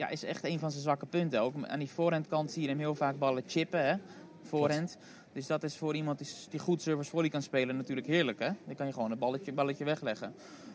ja, 0.00 0.08
is 0.08 0.24
echt 0.24 0.44
een 0.44 0.58
van 0.58 0.70
zijn 0.70 0.82
zwakke 0.82 1.06
punten. 1.06 1.40
Ook 1.40 1.54
aan 1.66 1.78
die 1.78 1.90
voorhandkant 1.90 2.50
zie 2.50 2.62
je 2.62 2.68
hem 2.68 2.78
heel 2.78 2.94
vaak 2.94 3.18
ballen 3.18 3.42
chippen, 3.46 3.86
hè, 3.86 3.94
voorhand. 4.42 4.96
Dus 5.32 5.46
dat 5.46 5.62
is 5.62 5.76
voor 5.76 5.94
iemand 5.94 6.18
die, 6.18 6.28
die 6.50 6.60
goed 6.60 6.82
service 6.82 7.10
volley 7.10 7.28
kan 7.28 7.42
spelen 7.42 7.76
natuurlijk 7.76 8.06
heerlijk. 8.06 8.38
Hè? 8.38 8.50
Dan 8.66 8.74
kan 8.74 8.86
je 8.86 8.92
gewoon 8.92 9.10
een 9.10 9.18
balletje, 9.18 9.52
balletje 9.52 9.84
wegleggen. 9.84 10.34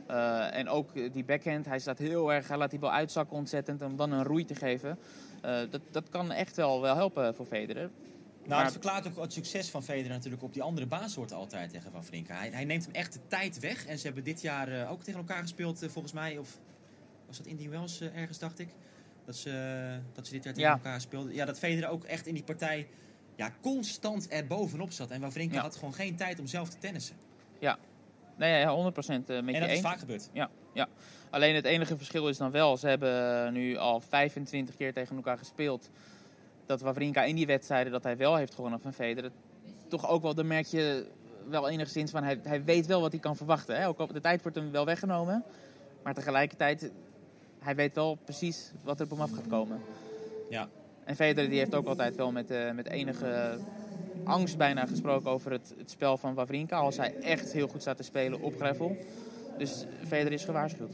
Uh, 0.10 0.56
en 0.56 0.70
ook 0.70 1.14
die 1.14 1.24
backhand, 1.24 1.66
hij 1.66 1.80
staat 1.80 1.98
heel 1.98 2.34
erg, 2.34 2.48
hij 2.48 2.58
laat 2.58 2.70
die 2.70 2.80
bal 2.80 2.92
uitzakken 2.92 3.38
ontzettend 3.38 3.82
om 3.82 3.96
dan 3.96 4.12
een 4.12 4.24
roei 4.24 4.46
te 4.46 4.56
geven. 4.56 5.00
Uh, 5.46 5.60
dat, 5.70 5.82
dat 5.92 6.10
kan 6.10 6.32
echt 6.32 6.56
wel, 6.56 6.82
wel 6.82 6.96
helpen 6.96 7.36
voor 7.36 7.46
Federer. 7.46 7.90
Nou, 8.48 8.64
dat 8.64 8.72
verklaart 8.72 9.08
ook 9.08 9.22
het 9.22 9.34
succes 9.34 9.70
van 9.70 9.84
Federer 9.84 10.10
natuurlijk 10.10 10.44
op 10.44 10.54
die 10.54 10.62
andere 10.62 10.86
baansoorten 10.86 11.36
altijd 11.36 11.70
tegen 11.70 11.92
Wawrinka. 11.92 12.36
Hij, 12.36 12.50
hij 12.50 12.66
neemt 12.66 12.86
hem 12.86 12.94
echt 12.94 13.14
de 13.14 13.20
tijd 13.28 13.60
weg. 13.60 13.86
En 13.86 13.98
ze 13.98 14.06
hebben 14.06 14.24
dit 14.24 14.42
jaar 14.42 14.68
eh, 14.68 14.92
ook 14.92 15.04
tegen 15.04 15.20
elkaar 15.20 15.42
gespeeld, 15.42 15.82
eh, 15.82 15.90
volgens 15.90 16.14
mij. 16.14 16.38
Of 16.38 16.60
was 17.28 17.38
dat 17.38 17.46
Indian 17.46 17.70
Wells 17.70 18.02
eh, 18.02 18.18
ergens, 18.18 18.40
dacht 18.40 18.60
ik? 18.60 18.70
Dat 19.26 19.36
ze, 19.36 20.00
dat 20.14 20.26
ze 20.28 20.32
dit 20.34 20.44
jaar 20.44 20.54
tegen 20.54 20.70
Ja. 20.70 20.76
elkaar 20.76 21.02
speelden. 21.02 21.34
Ja, 21.34 21.46
dat 21.46 21.58
Federer 21.60 21.90
ook 21.90 22.04
echt 22.04 22.28
in 22.28 22.34
die 22.34 22.44
partij 22.44 22.88
ja, 23.36 23.52
constant 23.62 24.28
er 24.34 24.48
bovenop 24.48 24.92
zat. 24.92 25.10
En 25.12 25.22
Wawrinka 25.22 25.56
Ja. 25.56 25.62
had 25.62 25.76
gewoon 25.76 25.94
geen 25.94 26.16
tijd 26.16 26.40
om 26.40 26.48
zelf 26.48 26.70
te 26.70 26.78
tennissen. 26.78 27.16
Ja, 27.60 27.78
nee, 28.38 28.60
ja, 28.60 28.76
100% 28.76 29.28
met 29.28 29.28
en 29.28 29.54
je 29.54 29.60
dat 29.60 29.70
is 29.70 29.80
vaak 29.82 30.00
gebeurd. 30.00 30.30
Ja, 30.34 30.50
ja. 30.74 30.88
Alleen 31.30 31.56
het 31.56 31.66
enige 31.66 31.98
verschil 31.98 32.30
is 32.30 32.38
dan 32.38 32.52
wel, 32.52 32.78
ze 32.78 32.88
hebben 32.88 33.54
nu 33.54 33.76
al 33.78 34.00
25 34.00 34.76
keer 34.76 34.94
tegen 34.94 35.16
elkaar 35.16 35.38
gespeeld. 35.38 35.90
Dat 36.66 36.82
Wawrinka 36.82 37.24
in 37.24 37.36
die 37.36 37.46
wedstrijden 37.46 37.92
dat 37.92 38.04
hij 38.04 38.18
wel 38.18 38.36
heeft 38.36 38.54
gewonnen 38.56 38.80
van 38.80 38.94
Federer, 38.94 39.32
toch 39.88 40.08
ook 40.08 40.22
wel, 40.22 40.34
dan 40.34 40.48
merk 40.48 40.66
je 40.66 41.08
wel 41.50 41.70
enigszins 41.70 42.12
van 42.12 42.24
hij, 42.24 42.40
hij 42.44 42.64
weet 42.64 42.86
wel 42.86 43.02
wat 43.02 43.12
hij 43.12 43.22
kan 43.22 43.36
verwachten. 43.36 43.76
Hè? 43.76 43.88
Ook 43.88 44.00
al 44.00 44.08
de 44.08 44.22
tijd 44.22 44.42
wordt 44.42 44.58
hem 44.58 44.72
wel 44.72 44.86
weggenomen, 44.86 45.44
maar 46.04 46.14
tegelijkertijd, 46.14 46.92
hij 47.66 47.76
weet 47.76 47.94
wel 47.94 48.16
precies 48.16 48.72
wat 48.84 49.00
er 49.00 49.06
op 49.06 49.12
hem 49.12 49.22
af 49.22 49.32
gaat 49.32 49.48
komen. 49.48 49.82
Ja. 50.50 50.70
En 51.04 51.16
Federer 51.16 51.50
die 51.50 51.60
heeft 51.60 51.76
ook 51.76 51.88
altijd 51.88 52.16
wel 52.16 52.32
met, 52.32 52.52
eh, 52.52 52.72
met 52.72 52.88
enige 52.88 53.58
angst 54.24 54.58
bijna 54.58 54.86
gesproken 54.86 55.32
over 55.32 55.52
het, 55.52 55.74
het 55.78 55.92
spel 55.92 56.18
van 56.18 56.34
Wawrinka. 56.34 56.78
Als 56.78 56.98
hij 56.98 57.16
echt 57.16 57.52
heel 57.52 57.68
goed 57.68 57.82
staat 57.82 57.98
te 57.98 58.04
spelen 58.04 58.42
op 58.42 58.56
gravel. 58.56 58.98
Dus 59.58 59.86
Federer 60.08 60.32
is 60.32 60.46
gewaarschuwd. 60.46 60.94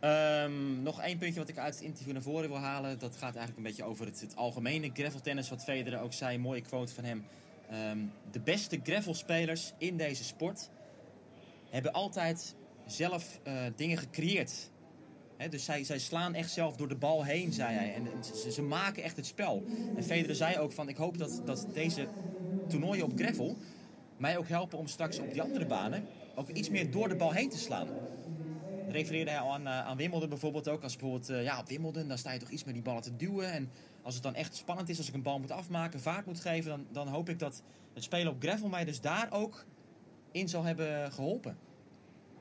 Ehm, 0.00 0.82
nog 0.82 1.00
één 1.00 1.18
puntje 1.18 1.40
wat 1.40 1.48
ik 1.48 1.58
uit 1.58 1.74
het 1.74 1.82
interview 1.84 2.12
naar 2.12 2.22
voren 2.22 2.48
wil 2.48 2.58
halen. 2.58 2.98
Dat 2.98 3.12
gaat 3.12 3.36
eigenlijk 3.36 3.56
een 3.56 3.62
beetje 3.62 3.84
over 3.84 4.06
het, 4.06 4.20
het 4.20 4.36
algemene 4.36 4.90
graveltennis. 4.92 5.50
Wat 5.50 5.64
Federer 5.64 6.00
ook 6.00 6.12
zei, 6.12 6.34
een 6.34 6.40
mooie 6.40 6.60
quote 6.60 6.94
van 6.94 7.04
hem. 7.04 7.24
Ehm, 7.70 7.98
de 8.30 8.40
beste 8.40 8.80
gravelspelers 8.82 9.72
in 9.78 9.96
deze 9.96 10.24
sport 10.24 10.68
hebben 11.70 11.92
altijd 11.92 12.54
zelf 12.86 13.40
eh, 13.42 13.54
dingen 13.76 13.98
gecreëerd. 13.98 14.70
Dus 15.48 15.64
zij, 15.64 15.84
zij 15.84 15.98
slaan 15.98 16.34
echt 16.34 16.50
zelf 16.50 16.76
door 16.76 16.88
de 16.88 16.96
bal 16.96 17.24
heen, 17.24 17.52
zei 17.52 17.74
hij. 17.74 17.94
En 17.94 18.24
ze, 18.34 18.52
ze 18.52 18.62
maken 18.62 19.02
echt 19.02 19.16
het 19.16 19.26
spel. 19.26 19.64
En 19.96 20.04
Federer 20.04 20.34
zei 20.34 20.58
ook 20.58 20.72
van, 20.72 20.88
ik 20.88 20.96
hoop 20.96 21.18
dat, 21.18 21.42
dat 21.44 21.66
deze 21.72 22.08
toernooien 22.68 23.04
op 23.04 23.12
gravel 23.16 23.56
mij 24.16 24.38
ook 24.38 24.48
helpen 24.48 24.78
om 24.78 24.86
straks 24.86 25.18
op 25.18 25.32
die 25.32 25.42
andere 25.42 25.66
banen 25.66 26.06
ook 26.34 26.48
iets 26.48 26.70
meer 26.70 26.90
door 26.90 27.08
de 27.08 27.16
bal 27.16 27.32
heen 27.32 27.48
te 27.50 27.58
slaan 27.58 27.88
refereerde 28.90 29.30
hij 29.30 29.40
al 29.40 29.52
aan, 29.52 29.66
eh, 29.66 29.86
aan 29.86 29.96
Wimbledon 29.96 30.28
bijvoorbeeld 30.28 30.68
ook. 30.68 30.82
Als 30.82 30.96
bijvoorbeeld, 30.96 31.28
eh, 31.28 31.42
ja, 31.42 31.58
op 31.58 31.68
Wimbledon, 31.68 32.08
dan 32.08 32.18
sta 32.18 32.32
je 32.32 32.38
toch 32.38 32.50
iets 32.50 32.64
met 32.64 32.74
die 32.74 32.82
ballen 32.82 33.02
te 33.02 33.16
duwen. 33.16 33.52
En 33.52 33.70
als 34.02 34.14
het 34.14 34.22
dan 34.22 34.34
echt 34.34 34.56
spannend 34.56 34.88
is, 34.88 34.98
als 34.98 35.08
ik 35.08 35.14
een 35.14 35.22
bal 35.22 35.38
moet 35.38 35.50
afmaken, 35.50 36.00
vaart 36.00 36.26
moet 36.26 36.40
geven, 36.40 36.70
dan, 36.70 36.86
dan 36.92 37.08
hoop 37.08 37.28
ik 37.28 37.38
dat 37.38 37.62
het 37.94 38.02
spelen 38.02 38.32
op 38.32 38.42
gravel 38.42 38.68
mij 38.68 38.84
dus 38.84 39.00
daar 39.00 39.28
ook 39.30 39.64
in 40.32 40.48
zal 40.48 40.62
hebben 40.62 41.12
geholpen. 41.12 41.58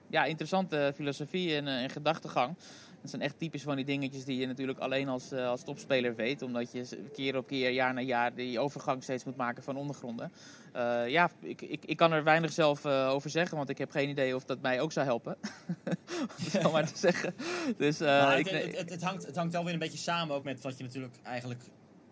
Ja, 0.09 0.25
interessante 0.25 0.91
filosofie 0.95 1.55
en, 1.55 1.67
eh, 1.67 1.83
en 1.83 1.89
gedachtegang. 1.89 2.55
Dat 3.01 3.09
zijn 3.09 3.21
echt 3.21 3.39
typisch 3.39 3.63
van 3.63 3.75
die 3.75 3.85
dingetjes 3.85 4.25
die 4.25 4.39
je 4.39 4.47
natuurlijk 4.47 4.79
alleen 4.79 5.07
als, 5.07 5.31
eh, 5.31 5.47
als 5.47 5.63
topspeler 5.63 6.15
weet. 6.15 6.41
Omdat 6.41 6.71
je 6.71 7.09
keer 7.13 7.38
op 7.38 7.47
keer, 7.47 7.71
jaar 7.71 7.93
na 7.93 8.01
jaar, 8.01 8.35
die 8.35 8.59
overgang 8.59 9.03
steeds 9.03 9.23
moet 9.23 9.35
maken 9.35 9.63
van 9.63 9.77
ondergronden. 9.77 10.31
Eh, 10.73 11.09
ja, 11.09 11.31
ik, 11.41 11.62
ik, 11.62 11.85
ik 11.85 11.97
kan 11.97 12.12
er 12.12 12.23
weinig 12.23 12.51
zelf 12.51 12.85
eh, 12.85 13.09
over 13.09 13.29
zeggen, 13.29 13.57
want 13.57 13.69
ik 13.69 13.77
heb 13.77 13.91
geen 13.91 14.09
idee 14.09 14.35
of 14.35 14.45
dat 14.45 14.62
mij 14.62 14.81
ook 14.81 14.91
zou 14.91 15.05
helpen. 15.05 15.38
Om 16.65 16.71
maar 16.71 16.91
te 16.91 16.97
zeggen. 17.07 17.33
Dus, 17.77 17.99
eh, 17.99 18.35
ik, 18.38 18.47
het, 18.47 18.89
het, 18.89 19.03
hangt, 19.03 19.25
het 19.25 19.35
hangt 19.35 19.53
wel 19.53 19.63
weer 19.63 19.73
een 19.73 19.79
beetje 19.79 19.97
samen 19.97 20.35
ook 20.35 20.43
met 20.43 20.62
wat 20.62 20.77
je 20.77 20.83
natuurlijk 20.83 21.15
eigenlijk 21.23 21.63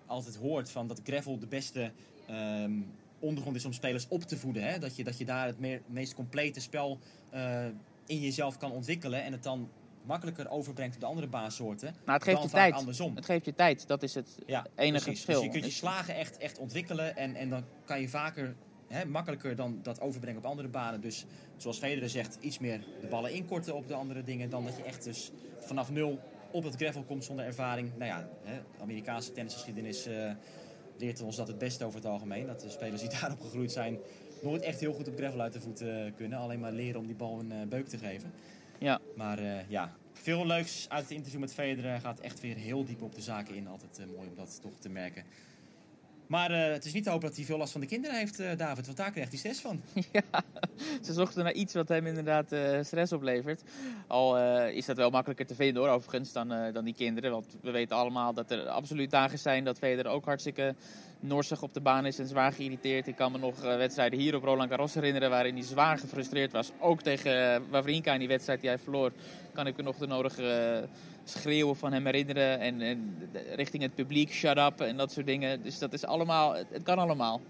altijd 0.05 0.35
hoort. 0.35 0.71
Van 0.71 0.87
dat 0.87 1.01
gravel 1.03 1.39
de 1.39 1.47
beste 1.47 1.91
ehm, 2.27 2.71
ondergrond 3.19 3.55
is 3.55 3.65
om 3.65 3.73
spelers 3.73 4.07
op 4.07 4.23
te 4.23 4.37
voeden. 4.37 4.63
Hè? 4.63 4.79
Dat, 4.79 4.95
je, 4.95 5.03
dat 5.03 5.17
je 5.17 5.25
daar 5.25 5.45
het 5.45 5.59
meer, 5.59 5.81
meest 5.85 6.13
complete 6.13 6.59
spel 6.59 6.99
eh, 7.29 7.65
in 8.05 8.19
jezelf 8.19 8.57
kan 8.57 8.71
ontwikkelen. 8.71 9.23
En 9.23 9.31
het 9.31 9.43
dan 9.43 9.69
makkelijker 10.07 10.49
overbrengt 10.49 10.95
op 10.95 11.01
de 11.01 11.07
andere 11.07 11.27
baansoorten. 11.27 11.95
nou, 12.05 12.17
het 12.17 12.23
geeft 12.27 12.43
je 12.43 12.49
tijd. 12.49 12.73
andersom. 12.73 13.15
Het 13.15 13.25
geeft 13.25 13.45
je 13.45 13.53
tijd, 13.53 13.87
dat 13.87 14.03
is 14.03 14.13
het 14.13 14.37
Ja, 14.45 14.65
enige 14.75 15.03
precies. 15.03 15.23
verschil. 15.23 15.35
Dus 15.35 15.43
je 15.53 15.59
kunt 15.59 15.65
je 15.73 15.77
slagen 15.79 16.15
echt, 16.15 16.37
echt 16.37 16.57
ontwikkelen 16.57 17.15
en, 17.17 17.35
en 17.35 17.49
dan 17.49 17.63
kan 17.85 18.01
je 18.01 18.09
vaker, 18.09 18.55
hè, 18.87 19.05
makkelijker 19.05 19.55
dan 19.55 19.79
dat 19.81 20.01
overbrengen 20.01 20.39
op 20.39 20.45
andere 20.45 20.67
banen. 20.67 21.01
Dus 21.01 21.25
zoals 21.57 21.77
Federer 21.77 22.09
zegt, 22.09 22.37
iets 22.39 22.59
meer 22.59 22.79
de 23.01 23.07
ballen 23.07 23.33
inkorten 23.33 23.75
op 23.75 23.87
de 23.87 23.93
andere 23.93 24.23
dingen 24.23 24.49
dan 24.49 24.63
dat 24.65 24.77
je 24.77 24.83
echt 24.83 25.03
dus 25.03 25.31
vanaf 25.59 25.91
nul 25.91 26.19
op 26.51 26.63
het 26.63 26.75
gravel 26.75 27.03
komt 27.03 27.23
zonder 27.25 27.45
ervaring. 27.45 27.91
Nou 27.97 28.05
ja, 28.11 28.29
hè, 28.43 28.59
Amerikaanse 28.81 29.31
tennisgeschiedenis 29.31 30.05
eh, 30.05 30.31
leert 30.97 31.21
ons 31.21 31.35
dat 31.35 31.47
het 31.47 31.57
beste 31.57 31.85
over 31.85 31.99
het 31.99 32.07
algemeen. 32.07 32.45
Dat 32.47 32.59
de 32.61 32.69
spelers 32.69 33.01
die 33.01 33.09
daarop 33.19 33.41
gegroeid 33.41 33.71
zijn 33.71 33.97
nooit 34.41 34.61
echt 34.61 34.79
heel 34.79 34.93
goed 34.93 35.07
op 35.07 35.17
gravel 35.17 35.41
uit 35.41 35.53
de 35.53 35.61
voet 35.61 35.81
eh, 35.81 35.95
kunnen. 36.15 36.39
Alleen 36.39 36.59
maar 36.59 36.71
leren 36.71 36.99
om 36.99 37.05
die 37.07 37.15
bal 37.15 37.39
een 37.39 37.51
eh, 37.51 37.67
beuk 37.67 37.87
te 37.87 37.97
geven. 37.97 38.31
Ja. 38.79 38.99
Maar 39.15 39.39
eh, 39.39 39.69
ja, 39.69 39.93
veel 40.13 40.45
leuks 40.45 40.89
uit 40.89 41.01
het 41.01 41.11
interview 41.11 41.39
met 41.39 41.53
Federer. 41.53 41.99
Gaat 41.99 42.19
echt 42.19 42.39
weer 42.39 42.55
heel 42.55 42.85
diep 42.85 43.01
op 43.01 43.15
de 43.15 43.21
zaken 43.21 43.55
in. 43.55 43.67
Altijd 43.67 43.99
eh, 43.99 44.05
mooi 44.15 44.27
om 44.27 44.35
dat 44.35 44.61
toch 44.61 44.79
te 44.79 44.89
merken. 44.89 45.23
Maar 46.27 46.51
eh, 46.51 46.71
het 46.71 46.85
is 46.85 46.93
niet 46.93 47.03
te 47.03 47.09
hopen 47.09 47.27
dat 47.27 47.37
hij 47.37 47.45
veel 47.45 47.57
last 47.57 47.71
van 47.71 47.81
de 47.81 47.87
kinderen 47.87 48.17
heeft, 48.17 48.39
eh, 48.39 48.57
David. 48.57 48.85
Want 48.85 48.97
daar 48.97 49.11
krijgt 49.11 49.29
hij 49.29 49.39
stress 49.39 49.61
van. 49.61 49.81
Ze 51.05 51.13
zochten 51.13 51.43
naar 51.43 51.53
iets 51.53 51.73
wat 51.73 51.87
hem 51.87 52.05
inderdaad 52.07 52.51
eh, 52.51 52.83
stress 52.83 53.13
oplevert. 53.13 53.61
Al 54.07 54.37
is 54.67 54.85
dat 54.85 54.97
wel 54.97 55.09
makkelijker 55.09 55.45
te 55.45 55.55
vinden 55.55 55.83
hoor, 55.83 55.91
overigens, 55.91 56.31
dan, 56.31 56.53
dan 56.73 56.85
die 56.85 56.93
kinderen. 56.93 57.31
Want 57.31 57.45
we 57.61 57.71
weten 57.71 57.95
allemaal 57.95 58.33
dat 58.33 58.51
er 58.51 58.67
absoluut 58.67 59.11
dagen 59.11 59.39
zijn 59.39 59.63
dat 59.63 59.77
Federer 59.77 60.11
ook 60.11 60.25
hartstikke 60.25 60.75
norsig 61.19 61.61
op 61.61 61.73
de 61.73 61.79
baan 61.79 62.05
is 62.05 62.19
en 62.19 62.27
zwaar 62.27 62.51
geïrriteerd. 62.51 63.07
Ik 63.07 63.15
kan 63.15 63.31
me 63.31 63.37
nog 63.37 63.61
wedstrijden 63.61 64.19
hier 64.19 64.35
op 64.35 64.43
Roland 64.43 64.69
Garros 64.69 64.93
herinneren 64.93 65.29
waarin 65.29 65.55
hij 65.55 65.63
zwaar 65.63 65.97
gefrustreerd 65.97 66.51
was. 66.51 66.71
Ook 66.79 67.01
tegen 67.01 67.63
Wawrinka 67.69 68.13
in 68.13 68.19
die 68.19 68.27
wedstrijd 68.27 68.61
die 68.61 68.69
hij 68.69 68.79
verloor. 68.79 69.11
Kan 69.53 69.67
ik 69.67 69.77
me 69.77 69.83
nog 69.83 69.97
de 69.97 70.07
nodige 70.07 70.87
schreeuwen 71.29 71.75
van 71.75 71.93
hem 71.93 72.05
herinneren. 72.05 72.59
En, 72.59 72.81
en 72.81 73.29
richting 73.55 73.83
het 73.83 73.95
publiek, 73.95 74.31
shut 74.31 74.57
up 74.57 74.81
en 74.81 74.97
dat 74.97 75.11
soort 75.11 75.25
dingen. 75.25 75.63
Dus 75.63 75.79
dat 75.79 75.93
is 75.93 76.05
allemaal, 76.05 76.55
het, 76.55 76.67
het 76.69 76.83
kan 76.83 76.97
allemaal. 76.97 77.41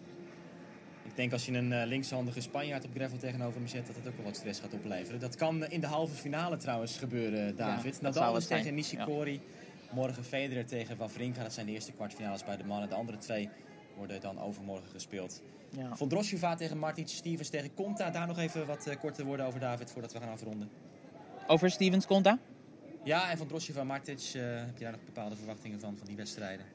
Ik 1.03 1.15
denk 1.15 1.31
als 1.31 1.45
je 1.45 1.51
een 1.51 1.73
eh, 1.73 1.87
linkshandige 1.87 2.41
Spanjaard 2.41 2.85
op 2.85 2.91
gravel 2.95 3.17
tegenover 3.17 3.59
hem 3.59 3.67
zet, 3.67 3.87
dat 3.87 3.95
het 3.95 4.07
ook 4.07 4.15
wel 4.15 4.25
wat 4.25 4.35
stress 4.35 4.59
gaat 4.59 4.73
opleveren. 4.73 5.19
Dat 5.19 5.35
kan 5.35 5.67
in 5.67 5.79
de 5.81 5.87
halve 5.87 6.15
finale 6.15 6.57
trouwens 6.57 6.97
gebeuren, 6.97 7.55
David. 7.55 8.01
Nadal 8.01 8.37
is 8.37 8.47
tegen 8.47 8.75
Nishikori. 8.75 9.41
Morgen 9.91 10.23
Federer 10.23 10.65
tegen 10.65 10.97
Wawrinka. 10.97 11.43
Dat 11.43 11.53
zijn 11.53 11.65
de 11.65 11.71
eerste 11.71 11.91
kwartfinales 11.91 12.43
bij 12.43 12.57
de 12.57 12.63
mannen. 12.63 12.89
De 12.89 12.95
andere 12.95 13.17
twee 13.17 13.49
worden 13.95 14.21
dan 14.21 14.41
overmorgen 14.41 14.89
gespeeld. 14.89 15.41
Ja. 15.69 15.95
Vondrosjeva 15.95 16.55
tegen 16.55 16.77
Martic, 16.77 17.07
Stevens 17.07 17.49
tegen 17.49 17.73
Conta. 17.73 18.09
Daar 18.09 18.27
nog 18.27 18.37
even 18.37 18.65
wat 18.65 18.87
eh, 18.87 18.95
korte 18.99 19.25
woorden 19.25 19.45
over, 19.45 19.59
David, 19.59 19.91
voordat 19.91 20.13
we 20.13 20.19
gaan 20.19 20.31
afronden. 20.31 20.69
Over 21.47 21.71
Stevens 21.71 22.05
Conta? 22.05 22.39
Ja, 23.07 23.29
en 23.29 23.37
Vondrosjeva, 23.37 23.83
Martic, 23.83 24.19
eh, 24.33 24.41
heb 24.43 24.77
je 24.77 24.83
daar 24.83 24.91
nog 24.91 25.05
bepaalde 25.05 25.35
verwachtingen 25.35 25.79
van, 25.79 25.95
van 25.97 26.07
die 26.07 26.15
wedstrijden? 26.15 26.65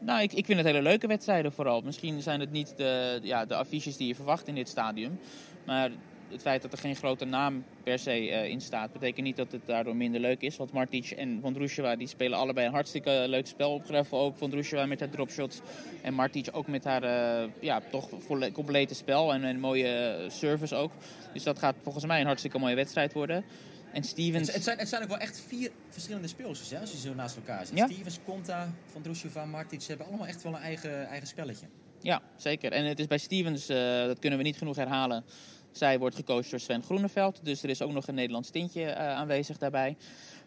Nou, 0.00 0.22
ik, 0.22 0.32
ik 0.32 0.44
vind 0.44 0.58
het 0.58 0.66
hele 0.66 0.82
leuke 0.82 1.06
wedstrijden 1.06 1.52
vooral. 1.52 1.80
Misschien 1.80 2.22
zijn 2.22 2.40
het 2.40 2.50
niet 2.50 2.76
de, 2.76 3.18
ja, 3.22 3.44
de 3.44 3.54
affiches 3.54 3.96
die 3.96 4.06
je 4.06 4.14
verwacht 4.14 4.46
in 4.46 4.54
dit 4.54 4.68
stadium. 4.68 5.18
Maar 5.66 5.90
het 6.28 6.40
feit 6.40 6.62
dat 6.62 6.72
er 6.72 6.78
geen 6.78 6.96
grote 6.96 7.24
naam 7.24 7.64
per 7.82 7.98
se 7.98 8.10
eh, 8.10 8.48
in 8.48 8.60
staat, 8.60 8.92
betekent 8.92 9.26
niet 9.26 9.36
dat 9.36 9.52
het 9.52 9.66
daardoor 9.66 9.96
minder 9.96 10.20
leuk 10.20 10.40
is. 10.40 10.56
Want 10.56 10.72
Martic 10.72 11.10
en 11.10 11.38
Vondrousova 11.42 11.96
die 11.96 12.08
spelen 12.08 12.38
allebei 12.38 12.66
een 12.66 12.72
hartstikke 12.72 13.24
leuk 13.26 13.46
spel 13.46 13.72
op 13.72 13.84
gravel. 13.84 14.18
Ook 14.18 14.36
Vondrousova 14.36 14.86
met 14.86 15.00
haar 15.00 15.10
dropshots 15.10 15.60
en 16.02 16.14
Martic 16.14 16.46
ook 16.52 16.66
met 16.66 16.84
haar 16.84 17.02
eh, 17.02 17.48
ja, 17.60 17.80
toch 17.90 18.08
complete 18.52 18.94
spel 18.94 19.32
en 19.32 19.42
een 19.42 19.60
mooie 19.60 20.26
service 20.28 20.74
ook. 20.74 20.92
Dus 21.32 21.42
dat 21.42 21.58
gaat 21.58 21.74
volgens 21.82 22.06
mij 22.06 22.20
een 22.20 22.26
hartstikke 22.26 22.58
mooie 22.58 22.74
wedstrijd 22.74 23.12
worden. 23.12 23.44
En 23.92 24.04
Stevens... 24.04 24.46
Het, 24.46 24.54
het 24.54 24.64
zijn, 24.64 24.78
het 24.78 24.88
zijn 24.88 25.02
ook 25.02 25.08
wel 25.08 25.18
echt 25.18 25.42
vier 25.46 25.70
verschillende 25.88 26.28
speelsters, 26.28 26.70
hè, 26.70 26.78
als 26.78 26.92
je 26.92 26.98
zo 26.98 27.14
naast 27.14 27.36
elkaar 27.36 27.66
zit. 27.66 27.76
Ja. 27.76 27.86
Stevens, 27.86 28.18
Conta, 28.24 28.72
Van 28.92 29.02
Drusjova, 29.02 29.44
Martic, 29.44 29.80
ze 29.80 29.88
hebben 29.88 30.06
allemaal 30.06 30.26
echt 30.26 30.42
wel 30.42 30.54
een 30.54 30.60
eigen, 30.60 31.06
eigen 31.06 31.28
spelletje. 31.28 31.66
Ja, 32.02 32.22
zeker. 32.36 32.72
En 32.72 32.84
het 32.84 32.98
is 32.98 33.06
bij 33.06 33.18
Stevens, 33.18 33.68
eh, 33.68 34.04
dat 34.04 34.18
kunnen 34.18 34.38
we 34.38 34.44
niet 34.44 34.56
genoeg 34.56 34.76
herhalen. 34.76 35.24
Zij 35.72 35.98
wordt 35.98 36.16
gecoacht 36.16 36.50
door 36.50 36.60
Sven 36.60 36.82
Groeneveld. 36.82 37.40
Dus 37.42 37.62
er 37.62 37.68
is 37.68 37.82
ook 37.82 37.92
nog 37.92 38.06
een 38.06 38.14
Nederlands 38.14 38.50
tintje 38.50 38.84
eh, 38.84 39.06
aanwezig 39.06 39.58
daarbij. 39.58 39.96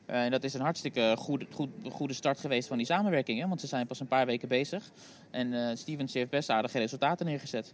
Eh, 0.06 0.24
en 0.24 0.32
dat 0.32 0.44
is 0.44 0.54
een 0.54 0.62
hartstikke 0.62 1.16
goede, 1.18 1.46
goed, 1.52 1.70
goede 1.92 2.14
start 2.14 2.40
geweest 2.40 2.68
van 2.68 2.78
die 2.78 2.86
samenwerking. 2.86 3.40
Hè? 3.40 3.48
Want 3.48 3.62
ze 3.62 3.68
zijn 3.68 3.88
pas 3.88 4.00
een 4.00 4.08
paar 4.08 4.26
weken 4.26 4.48
bezig. 4.48 4.92
En 5.32 5.78
Stevens 5.78 6.14
heeft 6.14 6.30
best 6.30 6.50
aardige 6.50 6.80
resultaten 6.80 7.26
neergezet. 7.26 7.74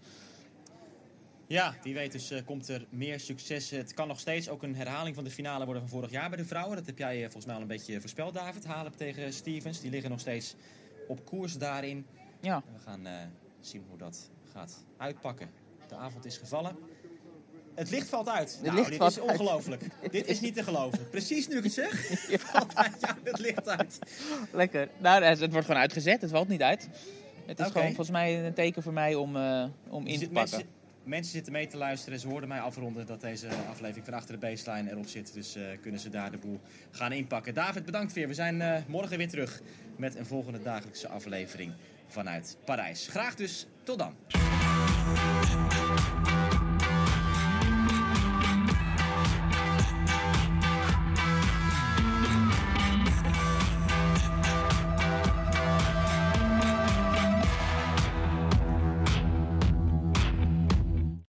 Ja, 1.50 1.76
wie 1.84 1.94
weet 1.94 2.12
dus 2.12 2.32
eh, 2.32 2.40
komt 2.46 2.68
er 2.68 2.86
meer 2.90 3.20
succes. 3.20 3.70
Het 3.70 3.94
kan 3.94 4.08
nog 4.08 4.20
steeds 4.20 4.50
ook 4.50 4.64
een 4.64 4.76
herhaling 4.76 5.16
van 5.16 5.24
de 5.24 5.30
finale 5.30 5.66
worden 5.66 5.82
van 5.82 5.92
vorig 5.92 6.12
jaar 6.12 6.30
bij 6.30 6.38
de 6.38 6.46
vrouwen. 6.46 6.76
Dat 6.76 6.86
heb 6.86 6.98
jij 6.98 7.16
eh, 7.16 7.22
volgens 7.22 7.46
mij 7.46 7.56
al 7.56 7.62
een 7.62 7.68
beetje 7.68 8.02
voorspeld, 8.02 8.34
David. 8.34 8.66
Halep 8.66 8.94
tegen 8.94 9.34
Stevens. 9.34 9.82
Die 9.82 9.92
liggen 9.92 10.10
nog 10.10 10.20
steeds 10.20 10.56
op 11.08 11.26
koers 11.26 11.58
daarin. 11.58 12.06
Ja. 12.42 12.56
En 12.56 12.74
we 12.74 12.80
gaan 12.80 13.06
eh, 13.06 13.14
zien 13.60 13.86
hoe 13.90 13.98
dat 13.98 14.30
gaat 14.54 14.84
uitpakken. 14.98 15.50
De 15.88 15.96
avond 15.96 16.26
is 16.26 16.38
gevallen. 16.38 16.76
Het 17.76 17.90
licht 17.90 18.08
valt 18.08 18.30
uit. 18.30 18.60
Nou, 18.64 18.76
licht 18.76 18.90
dit 18.90 18.98
valt 18.98 19.12
is 19.12 19.20
ongelooflijk. 19.20 19.84
dit 20.12 20.28
is 20.28 20.40
niet 20.40 20.56
te 20.56 20.64
geloven. 20.64 21.10
Precies 21.10 21.48
nu 21.48 21.58
ik 21.58 21.64
het 21.64 21.74
zeg, 21.74 21.92
valt 22.52 22.76
uit 22.76 23.14
het 23.24 23.40
licht 23.40 23.68
uit. 23.68 24.00
Lekker. 24.52 24.90
Nou, 24.98 25.24
het 25.24 25.40
wordt 25.52 25.66
gewoon 25.66 25.82
uitgezet. 25.82 26.22
Het 26.22 26.32
valt 26.32 26.48
niet 26.48 26.62
uit. 26.62 26.90
Het 27.46 27.60
is 27.60 27.68
gewoon 27.68 27.88
volgens 27.88 28.10
mij 28.10 28.46
een 28.46 28.54
teken 28.54 28.84
voor 28.84 28.94
mij 28.94 29.16
om, 29.16 29.36
om 29.90 30.08
in 30.08 30.20
te 30.20 30.30
pakken. 30.30 30.34
Mensen, 30.34 30.79
mensen 31.10 31.32
zitten 31.32 31.54
mee 31.54 31.68
te 31.68 31.78
luisteren. 31.78 32.20
Ze 32.20 32.28
hoorden 32.28 32.50
mij 32.50 32.60
afronden 32.60 33.06
dat 33.06 33.22
deze 33.22 33.48
aflevering 33.70 34.06
van 34.06 34.14
Achter 34.14 34.40
de 34.40 34.48
Baseline 34.48 34.92
erop 34.92 35.08
zit. 35.08 35.34
Dus 35.34 35.56
eh, 35.56 35.64
kunnen 35.82 36.00
ze 36.00 36.10
daar 36.10 36.32
de 36.32 36.38
boel 36.38 36.60
gaan 36.92 37.12
inpakken. 37.12 37.54
David, 37.54 37.86
bedankt 37.86 38.14
weer. 38.14 38.28
We 38.28 38.34
zijn 38.34 38.62
eh, 38.62 38.76
morgen 38.88 39.18
weer 39.18 39.30
terug 39.30 39.62
met 39.98 40.16
een 40.16 40.26
volgende 40.26 40.62
dagelijkse 40.62 41.08
aflevering 41.08 41.74
vanuit 42.08 42.58
Parijs. 42.66 43.08
Graag 43.08 43.36
dus. 43.36 43.68
Tot 43.84 44.00
dan. 44.00 44.16